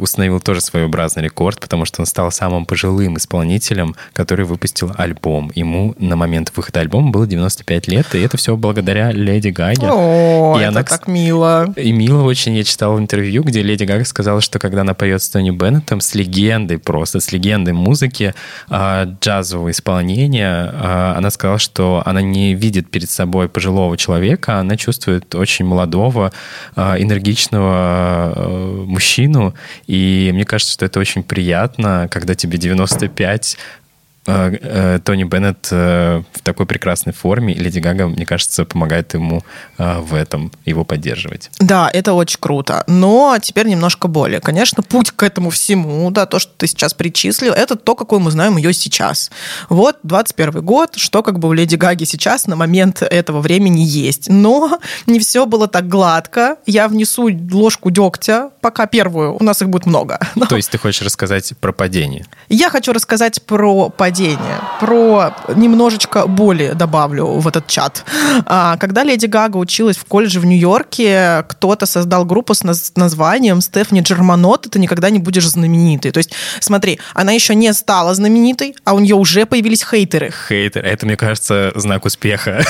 установил 0.00 0.40
тоже 0.40 0.62
своеобразный 0.62 1.24
рекорд, 1.24 1.60
потому 1.60 1.84
что 1.84 2.00
он 2.00 2.06
стал 2.06 2.30
самым 2.30 2.64
пожилым 2.64 3.18
исполнителем, 3.18 3.94
который 4.14 4.46
выпустил 4.46 4.92
альбом. 4.96 5.52
Ему 5.54 5.94
на 5.98 6.16
момент 6.16 6.52
выхода 6.56 6.80
альбома 6.80 7.10
было 7.10 7.26
95 7.26 7.88
лет, 7.88 8.14
и 8.14 8.20
это 8.20 8.35
все 8.36 8.56
благодаря 8.56 9.12
Леди 9.12 9.48
Гаге. 9.48 9.88
О, 9.90 10.56
и 10.56 10.60
это 10.60 10.68
она, 10.68 10.82
так 10.82 11.06
мило. 11.08 11.72
И 11.76 11.92
мило 11.92 12.22
очень. 12.22 12.54
Я 12.54 12.64
читал 12.64 12.98
интервью, 12.98 13.42
где 13.42 13.62
Леди 13.62 13.84
Гага 13.84 14.04
сказала, 14.04 14.40
что 14.40 14.58
когда 14.58 14.82
она 14.82 14.94
поет 14.94 15.22
с 15.22 15.28
Тони 15.28 15.50
Беннетом, 15.50 16.00
с 16.00 16.14
легендой 16.14 16.78
просто, 16.78 17.20
с 17.20 17.32
легендой 17.32 17.74
музыки, 17.74 18.34
а, 18.68 19.04
джазового 19.20 19.70
исполнения, 19.70 20.70
а, 20.72 21.14
она 21.16 21.30
сказала, 21.30 21.58
что 21.58 22.02
она 22.04 22.22
не 22.22 22.54
видит 22.54 22.90
перед 22.90 23.10
собой 23.10 23.48
пожилого 23.48 23.96
человека, 23.96 24.58
она 24.58 24.76
чувствует 24.76 25.34
очень 25.34 25.64
молодого, 25.64 26.32
а, 26.74 26.96
энергичного 26.98 28.84
мужчину. 28.86 29.54
И 29.86 30.30
мне 30.32 30.44
кажется, 30.44 30.72
что 30.72 30.84
это 30.84 31.00
очень 31.00 31.22
приятно, 31.22 32.08
когда 32.10 32.34
тебе 32.34 32.58
95, 32.58 33.56
Э, 33.56 33.58
э, 33.58 33.85
Тони 34.26 35.24
Беннет 35.24 35.68
э, 35.70 36.22
в 36.32 36.40
такой 36.42 36.66
прекрасной 36.66 37.12
форме, 37.12 37.54
и 37.54 37.58
Леди 37.58 37.78
Гага, 37.78 38.08
мне 38.08 38.26
кажется, 38.26 38.64
помогает 38.64 39.14
ему 39.14 39.42
в 39.78 40.14
этом, 40.14 40.52
его 40.64 40.84
поддерживать. 40.84 41.50
Да, 41.58 41.90
это 41.92 42.12
очень 42.12 42.38
круто. 42.40 42.84
Но 42.86 43.36
теперь 43.40 43.66
немножко 43.66 44.08
более. 44.08 44.40
Конечно, 44.40 44.82
путь 44.82 45.10
к 45.10 45.22
этому 45.22 45.50
всему, 45.50 46.10
да, 46.10 46.26
то, 46.26 46.38
что 46.38 46.52
ты 46.56 46.66
сейчас 46.66 46.94
причислил, 46.94 47.52
это 47.52 47.76
то, 47.76 47.94
какой 47.94 48.18
мы 48.18 48.30
знаем 48.30 48.56
ее 48.56 48.72
сейчас. 48.72 49.30
Вот 49.68 49.98
21 50.02 50.64
год, 50.64 50.96
что 50.96 51.22
как 51.22 51.38
бы 51.38 51.48
у 51.48 51.52
Леди 51.52 51.76
Гаги 51.76 52.04
сейчас 52.04 52.46
на 52.46 52.56
момент 52.56 53.02
этого 53.02 53.40
времени 53.40 53.80
есть. 53.80 54.28
Но 54.28 54.78
не 55.06 55.18
все 55.18 55.46
было 55.46 55.68
так 55.68 55.88
гладко. 55.88 56.56
Я 56.66 56.88
внесу 56.88 57.28
ложку 57.52 57.90
дегтя, 57.90 58.50
пока 58.60 58.86
первую, 58.86 59.36
у 59.38 59.42
нас 59.42 59.62
их 59.62 59.68
будет 59.68 59.86
много. 59.86 60.18
То 60.48 60.56
есть 60.56 60.70
ты 60.70 60.78
хочешь 60.78 61.02
рассказать 61.02 61.52
про 61.60 61.72
падение? 61.72 62.26
Я 62.48 62.70
хочу 62.70 62.92
рассказать 62.92 63.42
про 63.42 63.88
падение 63.90 64.15
падения. 64.16 64.60
Про 64.80 65.34
немножечко 65.54 66.26
боли 66.26 66.72
добавлю 66.74 67.26
в 67.26 67.48
этот 67.48 67.66
чат. 67.66 68.04
А, 68.46 68.76
когда 68.78 69.04
Леди 69.04 69.26
Гага 69.26 69.58
училась 69.58 69.96
в 69.96 70.04
колледже 70.04 70.40
в 70.40 70.46
Нью-Йорке, 70.46 71.44
кто-то 71.48 71.86
создал 71.86 72.24
группу 72.24 72.54
с 72.54 72.62
названием 72.96 73.60
Стефани 73.60 74.00
Джерманот, 74.00 74.68
ты 74.70 74.78
никогда 74.78 75.10
не 75.10 75.18
будешь 75.18 75.46
знаменитой. 75.48 76.12
То 76.12 76.18
есть, 76.18 76.32
смотри, 76.60 76.98
она 77.14 77.32
еще 77.32 77.54
не 77.54 77.72
стала 77.74 78.14
знаменитой, 78.14 78.74
а 78.84 78.94
у 78.94 79.00
нее 79.00 79.16
уже 79.16 79.44
появились 79.44 79.84
хейтеры. 79.84 80.32
Хейтеры. 80.48 80.88
Это, 80.88 81.06
мне 81.06 81.16
кажется, 81.16 81.72
знак 81.74 82.04
успеха. 82.04 82.64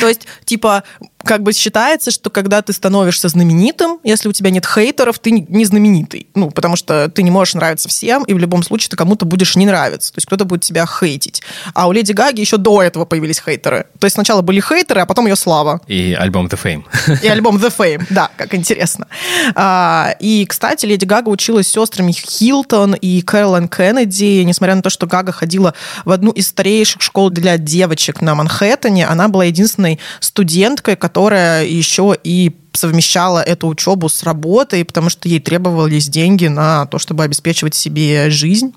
То 0.00 0.08
есть, 0.08 0.26
типа, 0.44 0.84
как 1.24 1.42
бы 1.42 1.52
считается, 1.52 2.10
что 2.10 2.30
когда 2.30 2.62
ты 2.62 2.72
становишься 2.72 3.28
знаменитым, 3.28 3.98
если 4.04 4.28
у 4.28 4.32
тебя 4.32 4.50
нет 4.50 4.66
хейтеров, 4.66 5.18
ты 5.18 5.30
не 5.30 5.64
знаменитый. 5.64 6.26
Ну, 6.34 6.50
потому 6.50 6.76
что 6.76 7.08
ты 7.08 7.22
не 7.22 7.30
можешь 7.30 7.54
нравиться 7.54 7.88
всем, 7.88 8.24
и 8.24 8.34
в 8.34 8.38
любом 8.38 8.62
случае 8.62 8.90
ты 8.90 8.96
кому-то 8.96 9.24
будешь 9.24 9.56
не 9.56 9.66
нравиться. 9.66 10.12
То 10.12 10.18
есть 10.18 10.26
кто-то 10.26 10.44
будет 10.44 10.62
тебя 10.62 10.86
хейтить. 10.86 11.42
А 11.72 11.88
у 11.88 11.92
Леди 11.92 12.12
Гаги 12.12 12.40
еще 12.40 12.56
до 12.56 12.82
этого 12.82 13.04
появились 13.04 13.42
хейтеры. 13.44 13.86
То 13.98 14.04
есть 14.04 14.14
сначала 14.14 14.42
были 14.42 14.60
хейтеры, 14.60 15.00
а 15.00 15.06
потом 15.06 15.26
ее 15.26 15.36
слава. 15.36 15.80
И 15.86 16.16
альбом 16.18 16.46
The 16.46 16.58
Fame. 16.62 16.84
И 17.22 17.26
альбом 17.26 17.56
The 17.56 17.72
Fame, 17.76 18.06
да, 18.10 18.30
как 18.36 18.54
интересно. 18.54 19.06
А, 19.54 20.14
и, 20.20 20.44
кстати, 20.46 20.86
Леди 20.86 21.04
Гага 21.04 21.28
училась 21.30 21.68
с 21.68 21.72
сестрами 21.72 22.12
Хилтон 22.12 22.94
и 22.94 23.22
Кэролайн 23.22 23.68
Кеннеди. 23.68 24.42
Несмотря 24.42 24.74
на 24.74 24.82
то, 24.82 24.90
что 24.90 25.06
Гага 25.06 25.32
ходила 25.32 25.74
в 26.04 26.10
одну 26.10 26.30
из 26.30 26.48
старейших 26.48 27.02
школ 27.02 27.30
для 27.30 27.58
девочек 27.58 28.20
на 28.20 28.34
Манхэттене, 28.34 29.06
она 29.06 29.28
была 29.28 29.44
единственной 29.44 29.98
студенткой, 30.20 30.96
которая 30.96 31.13
которая 31.14 31.64
еще 31.64 32.16
и 32.24 32.50
совмещала 32.76 33.40
эту 33.40 33.68
учебу 33.68 34.08
с 34.08 34.22
работой, 34.22 34.84
потому 34.84 35.10
что 35.10 35.28
ей 35.28 35.40
требовались 35.40 36.08
деньги 36.08 36.46
на 36.46 36.86
то, 36.86 36.98
чтобы 36.98 37.24
обеспечивать 37.24 37.74
себе 37.74 38.30
жизнь. 38.30 38.74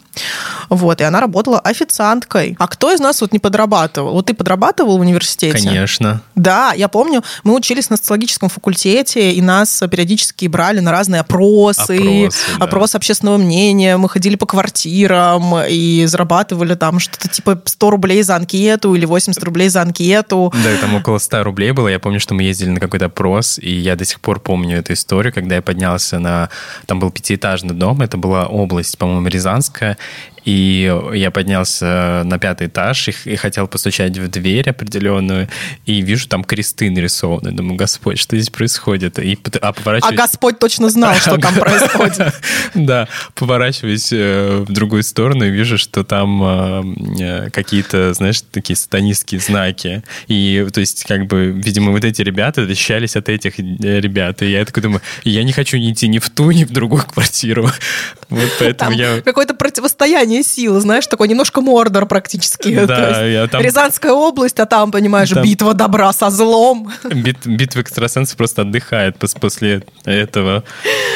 Вот, 0.69 1.01
и 1.01 1.03
она 1.03 1.21
работала 1.21 1.59
официанткой. 1.59 2.55
А 2.59 2.67
кто 2.67 2.91
из 2.93 2.99
нас 2.99 3.21
вот 3.21 3.31
не 3.31 3.39
подрабатывал? 3.39 4.13
Вот 4.13 4.27
ты 4.27 4.33
подрабатывал 4.33 4.97
в 4.97 5.01
университете? 5.01 5.57
Конечно. 5.57 6.21
Да, 6.35 6.73
я 6.73 6.87
помню, 6.87 7.23
мы 7.43 7.55
учились 7.55 7.89
на 7.89 7.97
социологическом 7.97 8.49
факультете, 8.49 9.31
и 9.31 9.41
нас 9.41 9.83
периодически 9.89 10.47
брали 10.47 10.79
на 10.79 10.91
разные 10.91 11.21
опросы, 11.21 11.97
опросы, 11.97 12.37
да. 12.59 12.65
опрос 12.65 12.95
общественного 12.95 13.37
мнения, 13.37 13.97
мы 13.97 14.09
ходили 14.09 14.35
по 14.35 14.45
квартирам 14.45 15.55
и 15.67 16.05
зарабатывали 16.05 16.75
там 16.75 16.99
что-то 16.99 17.27
типа 17.27 17.61
100 17.63 17.89
рублей 17.89 18.23
за 18.23 18.35
анкету 18.35 18.93
или 18.95 19.05
80 19.05 19.41
рублей 19.43 19.69
за 19.69 19.81
анкету. 19.81 20.53
Да, 20.63 20.73
и 20.73 20.77
там 20.77 20.95
около 20.95 21.17
100 21.17 21.43
рублей 21.43 21.71
было. 21.71 21.87
Я 21.87 21.99
помню, 21.99 22.19
что 22.19 22.33
мы 22.33 22.43
ездили 22.43 22.69
на 22.69 22.79
какой-то 22.79 23.05
опрос, 23.05 23.59
и 23.59 23.71
я 23.87 23.95
до 23.95 24.05
сих 24.05 24.19
пор 24.19 24.39
помню 24.39 24.77
эту 24.77 24.93
историю, 24.93 25.33
когда 25.33 25.55
я 25.55 25.61
поднялся 25.61 26.19
на... 26.19 26.49
Там 26.85 26.99
был 26.99 27.11
пятиэтажный 27.11 27.73
дом, 27.73 28.01
это 28.01 28.17
была 28.17 28.45
область, 28.47 28.97
по-моему, 28.97 29.27
Рязанская, 29.27 29.97
И 30.47 30.89
я 31.13 31.29
поднялся 31.29 32.21
на 32.23 32.39
пятый 32.39 32.67
этаж 32.67 33.09
и, 33.09 33.15
и 33.25 33.35
хотел 33.35 33.67
постучать 33.67 34.17
в 34.17 34.29
дверь 34.29 34.69
определенную, 34.69 35.49
и 35.85 35.99
вижу 35.99 36.29
там 36.29 36.45
кресты 36.45 36.89
нарисованы. 36.89 37.51
Думаю, 37.51 37.75
Господь, 37.75 38.17
что 38.17 38.37
здесь 38.37 38.49
происходит? 38.49 39.19
И, 39.19 39.37
а, 39.59 39.73
а 39.75 40.11
Господь 40.13 40.57
точно 40.57 40.89
знал, 40.89 41.15
что 41.15 41.37
там 41.37 41.53
происходит. 41.59 42.33
Да, 42.73 43.09
поворачиваюсь 43.35 44.13
э, 44.13 44.63
в 44.65 44.71
другую 44.71 45.03
сторону 45.03 45.43
и 45.43 45.49
вижу, 45.49 45.77
что 45.77 46.05
там 46.05 46.41
э, 47.19 47.49
какие-то, 47.49 48.13
знаешь, 48.13 48.41
такие 48.41 48.77
сатанистские 48.77 49.41
знаки. 49.41 50.03
И, 50.27 50.65
то 50.71 50.79
есть, 50.79 51.03
как 51.03 51.27
бы, 51.27 51.47
видимо, 51.47 51.91
вот 51.91 52.05
эти 52.05 52.21
ребята 52.21 52.65
защищались 52.65 53.17
от 53.17 53.27
этих 53.27 53.59
э, 53.59 53.63
ребят. 53.99 54.41
И 54.41 54.51
я 54.51 54.63
такой 54.63 54.83
думаю, 54.83 55.01
я 55.25 55.43
не 55.43 55.51
хочу 55.51 55.75
идти 55.77 56.07
ни 56.07 56.19
в 56.19 56.29
ту, 56.29 56.51
ни 56.51 56.63
в 56.63 56.71
другую 56.71 57.03
квартиру. 57.03 57.69
Вот 58.29 58.49
поэтому 58.59 58.91
я... 58.91 59.21
Какое-то 59.21 59.53
противостояние 59.53 60.36
сил, 60.43 60.79
знаешь, 60.79 61.07
такой 61.07 61.27
немножко 61.27 61.61
Мордор 61.61 62.05
практически. 62.05 62.77
Да, 62.87 63.25
я 63.25 63.47
там... 63.47 63.61
Рязанская 63.61 64.13
область, 64.13 64.59
а 64.59 64.65
там, 64.65 64.91
понимаешь, 64.91 65.29
там... 65.29 65.43
битва 65.43 65.73
добра 65.73 66.13
со 66.13 66.29
злом. 66.29 66.91
Бит, 67.03 67.45
битва 67.45 67.81
экстрасенсов 67.81 68.37
просто 68.37 68.61
отдыхает 68.61 69.17
после 69.41 69.83
этого. 70.05 70.63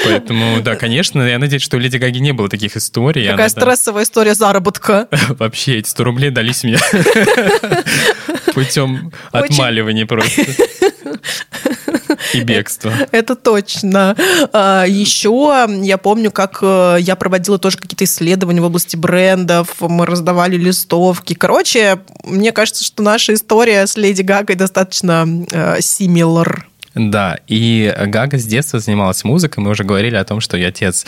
Поэтому, 0.03 0.61
да, 0.61 0.75
конечно, 0.75 1.21
я 1.21 1.39
надеюсь, 1.39 1.63
что 1.63 1.77
у 1.77 1.79
Леди 1.79 1.97
Гаги 1.97 2.17
не 2.17 2.33
было 2.33 2.49
таких 2.49 2.75
историй. 2.75 3.27
Какая 3.27 3.49
стрессовая 3.49 4.03
история 4.03 4.35
заработка. 4.35 5.07
Вообще, 5.39 5.77
эти 5.77 5.87
100 5.87 6.03
рублей 6.03 6.29
дались 6.29 6.63
мне 6.63 6.77
путем 8.53 9.11
отмаливания 9.31 10.05
просто. 10.05 10.43
И 12.33 12.41
бегство. 12.41 12.93
Это 13.11 13.35
точно. 13.35 14.15
А, 14.53 14.85
Еще 14.85 15.67
я 15.81 15.97
помню, 15.97 16.31
как 16.31 16.59
э, 16.61 16.97
я 16.99 17.15
проводила 17.15 17.57
тоже 17.57 17.77
какие-то 17.77 18.03
исследования 18.03 18.61
в 18.61 18.65
области 18.65 18.95
брендов, 18.95 19.75
мы 19.81 20.05
раздавали 20.05 20.57
листовки. 20.57 21.33
Короче, 21.33 21.99
мне 22.23 22.51
кажется, 22.51 22.83
что 22.83 23.03
наша 23.03 23.33
история 23.33 23.85
с 23.85 23.97
Леди 23.97 24.21
Гагой 24.21 24.55
достаточно 24.55 25.27
э, 25.51 25.79
similar. 25.79 26.63
Да, 26.93 27.37
и 27.47 27.93
Гага 28.07 28.37
с 28.37 28.45
детства 28.45 28.79
занималась 28.79 29.23
музыкой. 29.23 29.63
Мы 29.63 29.71
уже 29.71 29.83
говорили 29.83 30.15
о 30.15 30.25
том, 30.25 30.41
что 30.41 30.57
ее 30.57 30.67
отец 30.67 31.05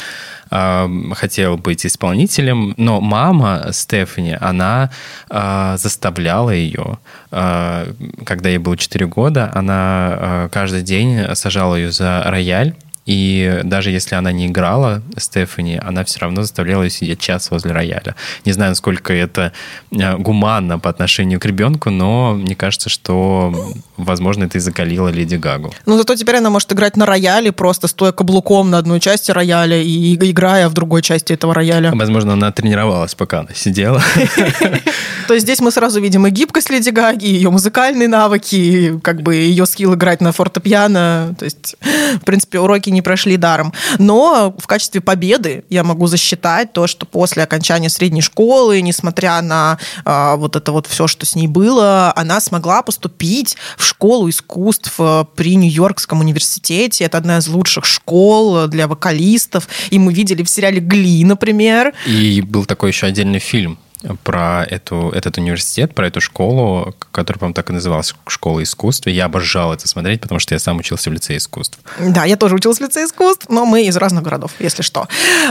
э, 0.50 0.88
хотел 1.14 1.58
быть 1.58 1.86
исполнителем, 1.86 2.74
но 2.78 3.02
мама 3.02 3.68
Стефани, 3.72 4.38
она 4.40 4.92
э, 5.30 5.76
заставляла 5.78 6.52
ее, 6.52 7.00
э, 7.32 7.94
когда 8.26 8.50
ей 8.50 8.60
было 8.60 8.78
4 8.78 9.08
года, 9.08 9.52
она 9.54 10.18
э, 10.18 10.50
каждый 10.54 10.84
день 10.84 11.36
сажала 11.36 11.76
ее 11.76 11.92
за 11.92 12.24
рояль 12.28 12.74
и 13.06 13.62
даже 13.64 13.92
если 13.92 14.16
она 14.16 14.32
не 14.32 14.48
играла, 14.48 15.02
Стефани, 15.18 15.80
она 15.84 16.04
все 16.06 16.20
равно 16.20 16.42
заставляла 16.42 16.84
ее 16.84 16.90
сидеть 16.90 17.20
час 17.20 17.52
возле 17.52 17.72
рояля. 17.72 18.16
Не 18.46 18.54
знаю, 18.54 18.72
насколько 18.72 19.14
это 19.14 19.52
э, 19.92 20.18
гуманно 20.18 20.80
по 20.80 20.90
отношению 20.90 21.40
к 21.40 21.46
ребенку, 21.46 21.90
но 21.90 22.34
мне 22.34 22.56
кажется, 22.56 22.90
что, 22.90 23.54
возможно, 23.98 24.46
это 24.46 24.58
и 24.58 24.62
закалило 24.62 25.10
Леди 25.10 25.36
Гагу. 25.36 25.74
Ну, 25.86 25.98
зато 25.98 26.16
теперь 26.16 26.38
она 26.38 26.50
может 26.50 26.72
играть 26.72 26.96
на 26.96 27.06
рояле, 27.06 27.52
просто 27.52 27.88
стоя 27.88 28.14
каблуком 28.14 28.70
на 28.70 28.78
одной 28.78 29.00
части 29.00 29.32
рояля 29.32 29.82
и 29.82 30.16
играя 30.16 30.70
в 30.70 30.74
другой 30.74 31.02
части 31.02 31.34
этого 31.34 31.54
рояля. 31.54 31.92
Возможно, 31.94 32.34
она 32.34 32.52
тренировалась, 32.52 33.16
пока 33.16 33.42
она 33.42 33.54
сидела. 33.54 34.02
То 35.28 35.34
есть 35.34 35.46
здесь 35.46 35.60
мы 35.60 35.72
сразу 35.72 36.00
видим 36.00 36.26
и 36.28 36.30
гибкость 36.30 36.70
Леди 36.70 36.90
Гаги, 36.90 37.26
ее 37.26 37.50
музыкальные 37.50 38.08
навыки, 38.08 39.00
как 39.04 39.22
бы 39.22 39.36
ее 39.36 39.66
скилл 39.66 39.96
играть 39.96 40.22
на 40.22 40.32
фортепиано. 40.32 41.36
То 41.38 41.46
есть, 41.46 41.76
в 42.22 42.26
принципе, 42.26 42.60
уроки 42.60 42.93
не 42.94 43.02
прошли 43.02 43.38
даром. 43.38 43.74
Но 44.00 44.56
в 44.58 44.68
качестве 44.68 45.02
победы 45.02 45.66
я 45.70 45.84
могу 45.84 46.08
засчитать 46.08 46.74
то, 46.74 46.88
что 46.88 47.06
после 47.06 47.44
окончания 47.44 47.90
средней 47.90 48.22
школы, 48.22 48.82
несмотря 48.82 49.42
на 49.42 49.78
э, 50.06 50.36
вот 50.38 50.56
это 50.56 50.72
вот 50.72 50.88
все, 50.88 51.08
что 51.08 51.26
с 51.26 51.36
ней 51.36 51.48
было, 51.48 52.14
она 52.16 52.40
смогла 52.40 52.82
поступить 52.82 53.58
в 53.78 53.84
школу 53.84 54.30
искусств 54.30 54.94
э, 55.00 55.26
при 55.36 55.56
Нью-Йоркском 55.56 56.20
университете. 56.20 57.06
Это 57.06 57.18
одна 57.18 57.40
из 57.40 57.48
лучших 57.48 57.86
школ 57.86 58.68
для 58.68 58.88
вокалистов. 58.88 59.68
И 59.90 60.00
мы 60.00 60.14
видели 60.14 60.44
в 60.44 60.50
сериале 60.50 60.80
«Гли», 60.80 61.24
например. 61.26 61.94
И 62.06 62.42
был 62.42 62.66
такой 62.66 62.92
еще 62.92 63.08
отдельный 63.08 63.40
фильм 63.40 63.78
про 64.24 64.66
эту, 64.70 65.10
этот 65.10 65.38
университет, 65.38 65.96
про 65.96 66.08
эту 66.08 66.22
школу, 66.22 66.94
которая, 67.12 67.40
по-моему, 67.40 67.54
так 67.54 67.70
и 67.70 67.74
называлась, 67.74 68.14
школа 68.28 68.62
искусств. 68.64 69.08
Я 69.08 69.26
обожал 69.26 69.74
это 69.74 69.88
смотреть, 69.88 70.22
потому 70.22 70.40
что 70.40 70.56
я 70.56 70.60
сам 70.60 70.78
учился 70.78 71.10
в 71.10 71.14
лице 71.14 71.38
искусств. 71.38 71.80
Да, 72.00 72.26
я 72.26 72.36
тоже 72.36 72.56
учился 72.56 72.84
в 72.84 72.88
лице 72.88 73.06
искусств, 73.06 73.46
но 73.50 73.66
мы 73.66 73.86
из 73.86 73.96
разных 73.96 74.24
городов, 74.24 74.52
если 74.60 74.82
что. 74.82 75.08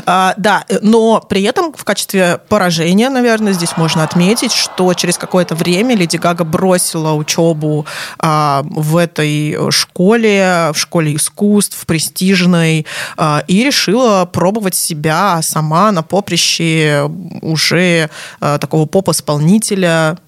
А, 0.06 0.34
да, 0.36 0.64
но 0.82 1.20
при 1.20 1.42
этом 1.42 1.72
в 1.72 1.84
качестве 1.84 2.38
поражения, 2.48 3.08
наверное, 3.08 3.52
здесь 3.52 3.76
можно 3.76 4.04
отметить, 4.04 4.52
что 4.52 4.92
через 4.94 5.18
какое-то 5.18 5.54
время 5.54 5.94
Леди 5.94 6.16
Гага 6.16 6.44
бросила 6.44 7.12
учебу 7.12 7.86
а, 8.18 8.62
в 8.64 8.96
этой 8.96 9.70
школе, 9.70 10.70
в 10.72 10.78
школе 10.78 11.16
искусств, 11.16 11.86
престижной, 11.86 12.86
а, 13.16 13.44
и 13.46 13.64
решила 13.64 14.24
пробовать 14.26 14.74
себя 14.74 15.40
сама 15.42 15.92
на 15.92 16.02
поприще 16.02 17.10
уже 17.40 18.10
такого 18.58 18.86
поп-исполнителя. 18.86 20.18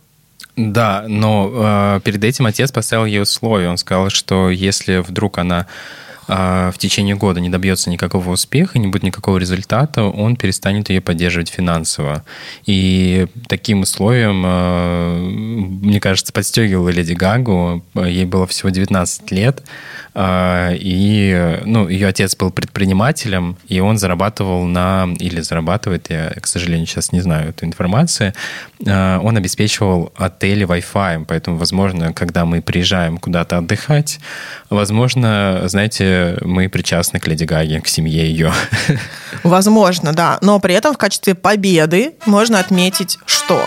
Да, 0.56 1.04
но 1.08 1.50
э, 1.52 2.00
перед 2.04 2.22
этим 2.22 2.46
отец 2.46 2.70
поставил 2.70 3.06
ей 3.06 3.20
условие. 3.20 3.68
Он 3.68 3.76
сказал, 3.76 4.10
что 4.10 4.50
если 4.50 4.98
вдруг 4.98 5.38
она 5.38 5.60
э, 5.60 5.64
в 6.26 6.74
течение 6.78 7.14
года 7.16 7.40
не 7.40 7.48
добьется 7.48 7.90
никакого 7.90 8.30
успеха, 8.30 8.78
не 8.78 8.86
будет 8.86 9.02
никакого 9.02 9.38
результата, 9.38 10.04
он 10.04 10.36
перестанет 10.36 10.88
ее 10.90 11.00
поддерживать 11.00 11.48
финансово. 11.48 12.24
И 12.66 13.26
таким 13.48 13.80
условием, 13.80 14.42
э, 14.44 15.18
мне 15.84 16.00
кажется, 16.00 16.32
подстегивала 16.32 16.88
Леди 16.88 17.12
Гагу. 17.12 17.84
Ей 17.94 18.24
было 18.24 18.46
всего 18.46 18.70
19 18.70 19.30
лет. 19.30 19.62
А, 20.16 20.72
и 20.72 21.60
ну, 21.64 21.88
ее 21.88 22.06
отец 22.06 22.36
был 22.36 22.52
предпринимателем, 22.52 23.56
и 23.66 23.80
он 23.80 23.98
зарабатывал 23.98 24.64
на, 24.64 25.08
или 25.18 25.40
зарабатывает, 25.40 26.08
я, 26.08 26.32
к 26.40 26.46
сожалению, 26.46 26.86
сейчас 26.86 27.10
не 27.10 27.20
знаю 27.20 27.48
эту 27.48 27.64
информацию, 27.64 28.32
а, 28.86 29.18
он 29.18 29.36
обеспечивал 29.36 30.12
отели 30.16 30.64
Wi-Fi, 30.66 31.24
поэтому, 31.26 31.56
возможно, 31.56 32.12
когда 32.12 32.44
мы 32.44 32.62
приезжаем 32.62 33.18
куда-то 33.18 33.58
отдыхать, 33.58 34.20
возможно, 34.70 35.62
знаете, 35.64 36.13
мы 36.42 36.68
причастны 36.68 37.20
к 37.20 37.26
Леди 37.26 37.44
Гаге, 37.44 37.80
к 37.80 37.88
семье 37.88 38.28
ее. 38.28 38.52
Возможно, 39.42 40.12
да. 40.12 40.38
Но 40.40 40.58
при 40.60 40.74
этом 40.74 40.94
в 40.94 40.98
качестве 40.98 41.34
победы 41.34 42.14
можно 42.26 42.58
отметить, 42.58 43.18
что 43.26 43.60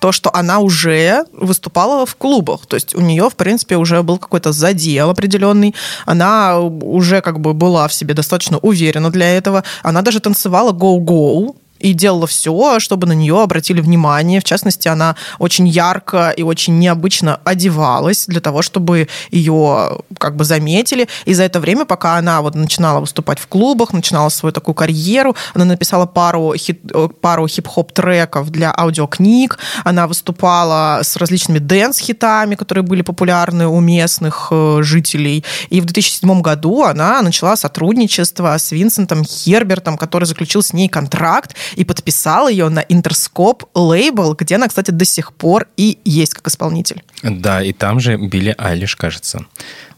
то, 0.00 0.12
что 0.12 0.34
она 0.34 0.58
уже 0.60 1.24
выступала 1.32 2.06
в 2.06 2.16
клубах. 2.16 2.66
То 2.66 2.76
есть 2.76 2.94
у 2.94 3.00
нее, 3.00 3.28
в 3.28 3.36
принципе, 3.36 3.76
уже 3.76 4.02
был 4.02 4.18
какой-то 4.18 4.50
задел 4.50 5.10
определенный. 5.10 5.74
Она 6.06 6.58
уже 6.58 7.20
как 7.20 7.40
бы 7.40 7.52
была 7.52 7.86
в 7.86 7.92
себе 7.92 8.14
достаточно 8.14 8.58
уверена 8.58 9.10
для 9.10 9.36
этого. 9.36 9.62
Она 9.82 10.02
даже 10.02 10.20
танцевала 10.20 10.72
go-go 10.72 11.54
и 11.80 11.92
делала 11.92 12.26
все, 12.26 12.78
чтобы 12.78 13.06
на 13.06 13.12
нее 13.12 13.42
обратили 13.42 13.80
внимание. 13.80 14.40
В 14.40 14.44
частности, 14.44 14.88
она 14.88 15.16
очень 15.38 15.66
ярко 15.66 16.30
и 16.30 16.42
очень 16.42 16.78
необычно 16.78 17.40
одевалась 17.44 18.26
для 18.26 18.40
того, 18.40 18.62
чтобы 18.62 19.08
ее 19.30 19.98
как 20.18 20.36
бы 20.36 20.44
заметили. 20.44 21.08
И 21.24 21.34
за 21.34 21.44
это 21.44 21.58
время, 21.60 21.84
пока 21.84 22.16
она 22.16 22.42
вот 22.42 22.54
начинала 22.54 23.00
выступать 23.00 23.38
в 23.38 23.46
клубах, 23.46 23.92
начинала 23.92 24.28
свою 24.28 24.52
такую 24.52 24.74
карьеру, 24.74 25.34
она 25.54 25.64
написала 25.64 26.06
пару, 26.06 26.54
хит, 26.56 26.80
э, 26.92 27.08
пару 27.20 27.48
хип-хоп 27.48 27.92
треков 27.92 28.50
для 28.50 28.72
аудиокниг, 28.76 29.58
она 29.84 30.06
выступала 30.06 31.00
с 31.02 31.16
различными 31.16 31.58
dance-хитами, 31.58 32.54
которые 32.54 32.84
были 32.84 33.02
популярны 33.02 33.66
у 33.66 33.80
местных 33.80 34.48
э, 34.50 34.80
жителей. 34.82 35.44
И 35.70 35.80
в 35.80 35.86
2007 35.86 36.42
году 36.42 36.84
она 36.84 37.22
начала 37.22 37.56
сотрудничество 37.56 38.56
с 38.58 38.72
Винсентом 38.72 39.24
Хербертом, 39.24 39.96
который 39.96 40.24
заключил 40.24 40.62
с 40.62 40.72
ней 40.72 40.88
контракт, 40.88 41.54
и 41.74 41.84
подписал 41.84 42.48
ее 42.48 42.68
на 42.68 42.80
Интерскоп 42.80 43.64
лейбл, 43.74 44.34
где 44.34 44.56
она, 44.56 44.68
кстати, 44.68 44.90
до 44.90 45.04
сих 45.04 45.32
пор 45.32 45.66
и 45.76 45.98
есть 46.04 46.34
как 46.34 46.48
исполнитель. 46.48 47.02
Да, 47.22 47.62
и 47.62 47.72
там 47.72 48.00
же 48.00 48.16
Билли 48.16 48.54
Айлиш, 48.58 48.96
кажется 48.96 49.46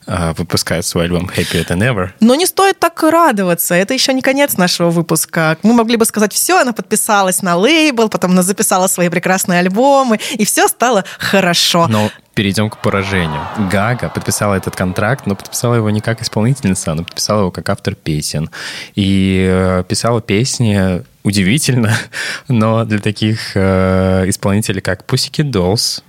а, 0.06 0.32
выпускает 0.34 0.84
свой 0.84 1.04
альбом 1.04 1.30
Happier 1.34 1.66
Than 1.66 1.78
Ever. 1.78 2.10
Но 2.20 2.34
не 2.34 2.46
стоит 2.46 2.78
так 2.78 3.02
радоваться. 3.02 3.74
Это 3.74 3.94
еще 3.94 4.12
не 4.12 4.22
конец 4.22 4.56
нашего 4.56 4.90
выпуска. 4.90 5.56
Мы 5.62 5.74
могли 5.74 5.96
бы 5.96 6.04
сказать, 6.04 6.32
все, 6.32 6.60
она 6.60 6.72
подписалась 6.72 7.42
на 7.42 7.56
лейбл, 7.56 8.08
потом 8.08 8.32
она 8.32 8.42
записала 8.42 8.86
свои 8.88 9.08
прекрасные 9.08 9.60
альбомы, 9.60 10.18
и 10.32 10.44
все 10.44 10.68
стало 10.68 11.04
хорошо. 11.18 11.86
Но 11.88 12.10
перейдем 12.34 12.70
к 12.70 12.78
поражению. 12.78 13.42
Гага 13.70 14.08
подписала 14.08 14.54
этот 14.54 14.74
контракт, 14.74 15.26
но 15.26 15.36
подписала 15.36 15.74
его 15.74 15.90
не 15.90 16.00
как 16.00 16.22
исполнительница, 16.22 16.92
она 16.92 17.02
подписала 17.04 17.40
его 17.40 17.50
как 17.50 17.68
автор 17.68 17.94
песен. 17.94 18.50
И 18.94 19.46
э, 19.48 19.84
писала 19.88 20.20
песни 20.20 21.04
удивительно, 21.22 21.94
но 22.48 22.84
для 22.84 22.98
таких 22.98 23.52
э, 23.54 24.24
исполнителей, 24.26 24.80
как 24.80 25.04
Pussycat 25.04 25.50
Dolls, 25.50 26.02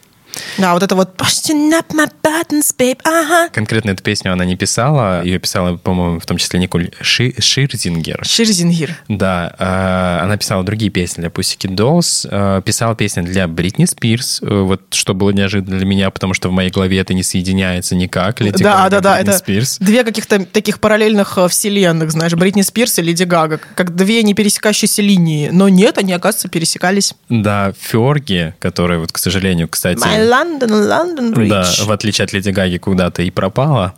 Да, 0.57 0.73
вот 0.73 0.83
это 0.83 0.95
вот 0.95 1.15
«Pushing 1.17 1.71
up 1.71 1.87
my 1.93 2.09
buttons, 2.23 2.75
babe, 2.77 2.99
ага». 3.03 3.49
Конкретно 3.49 3.91
эту 3.91 4.03
песню 4.03 4.33
она 4.33 4.45
не 4.45 4.55
писала. 4.55 5.23
Ее 5.23 5.39
писала, 5.39 5.77
по-моему, 5.77 6.19
в 6.19 6.25
том 6.25 6.37
числе 6.37 6.59
Николь 6.59 6.91
Ши- 7.01 7.33
Ширзингер. 7.39 8.23
Ширзингер. 8.25 8.97
Да, 9.07 9.55
э, 9.57 10.23
она 10.23 10.37
писала 10.37 10.63
другие 10.63 10.91
песни 10.91 11.21
для 11.21 11.29
Pussycat 11.29 11.75
Dolls, 11.75 12.27
э, 12.29 12.61
писала 12.63 12.95
песни 12.95 13.21
для 13.21 13.47
Бритни 13.47 13.85
Спирс, 13.85 14.41
э, 14.41 14.45
вот 14.61 14.81
что 14.93 15.13
было 15.13 15.31
неожиданно 15.31 15.77
для 15.77 15.85
меня, 15.85 16.09
потому 16.09 16.33
что 16.33 16.49
в 16.49 16.51
моей 16.51 16.69
голове 16.69 16.99
это 16.99 17.13
не 17.13 17.23
соединяется 17.23 17.95
никак. 17.95 18.41
Леди 18.41 18.63
Да, 18.63 18.73
Гага, 18.83 18.89
да, 18.89 18.99
да, 19.01 19.13
Бритни 19.15 19.29
это 19.29 19.39
Спирс. 19.39 19.77
две 19.79 20.03
каких-то 20.03 20.45
таких 20.45 20.79
параллельных 20.79 21.37
э, 21.37 21.47
вселенных, 21.47 22.11
знаешь, 22.11 22.33
Бритни 22.33 22.61
Спирс 22.61 22.99
и 22.99 23.01
Леди 23.01 23.23
Гага, 23.23 23.59
как 23.75 23.95
две 23.95 24.23
не 24.23 24.33
пересекающиеся 24.33 25.01
линии. 25.01 25.49
Но 25.51 25.69
нет, 25.69 25.97
они, 25.97 26.13
оказывается, 26.13 26.47
пересекались. 26.49 27.13
Да, 27.29 27.73
Ферги, 27.79 28.53
которая 28.59 28.99
вот, 28.99 29.11
к 29.11 29.17
сожалению, 29.17 29.67
кстати... 29.67 29.99
My 29.99 30.22
London, 30.23 30.69
London 30.69 31.33
Bridge. 31.33 31.49
Да, 31.49 31.63
в 31.85 31.91
отличие 31.91 32.25
от 32.25 32.33
Леди 32.33 32.49
Гаги, 32.49 32.77
куда-то 32.77 33.21
и 33.21 33.31
пропала. 33.31 33.93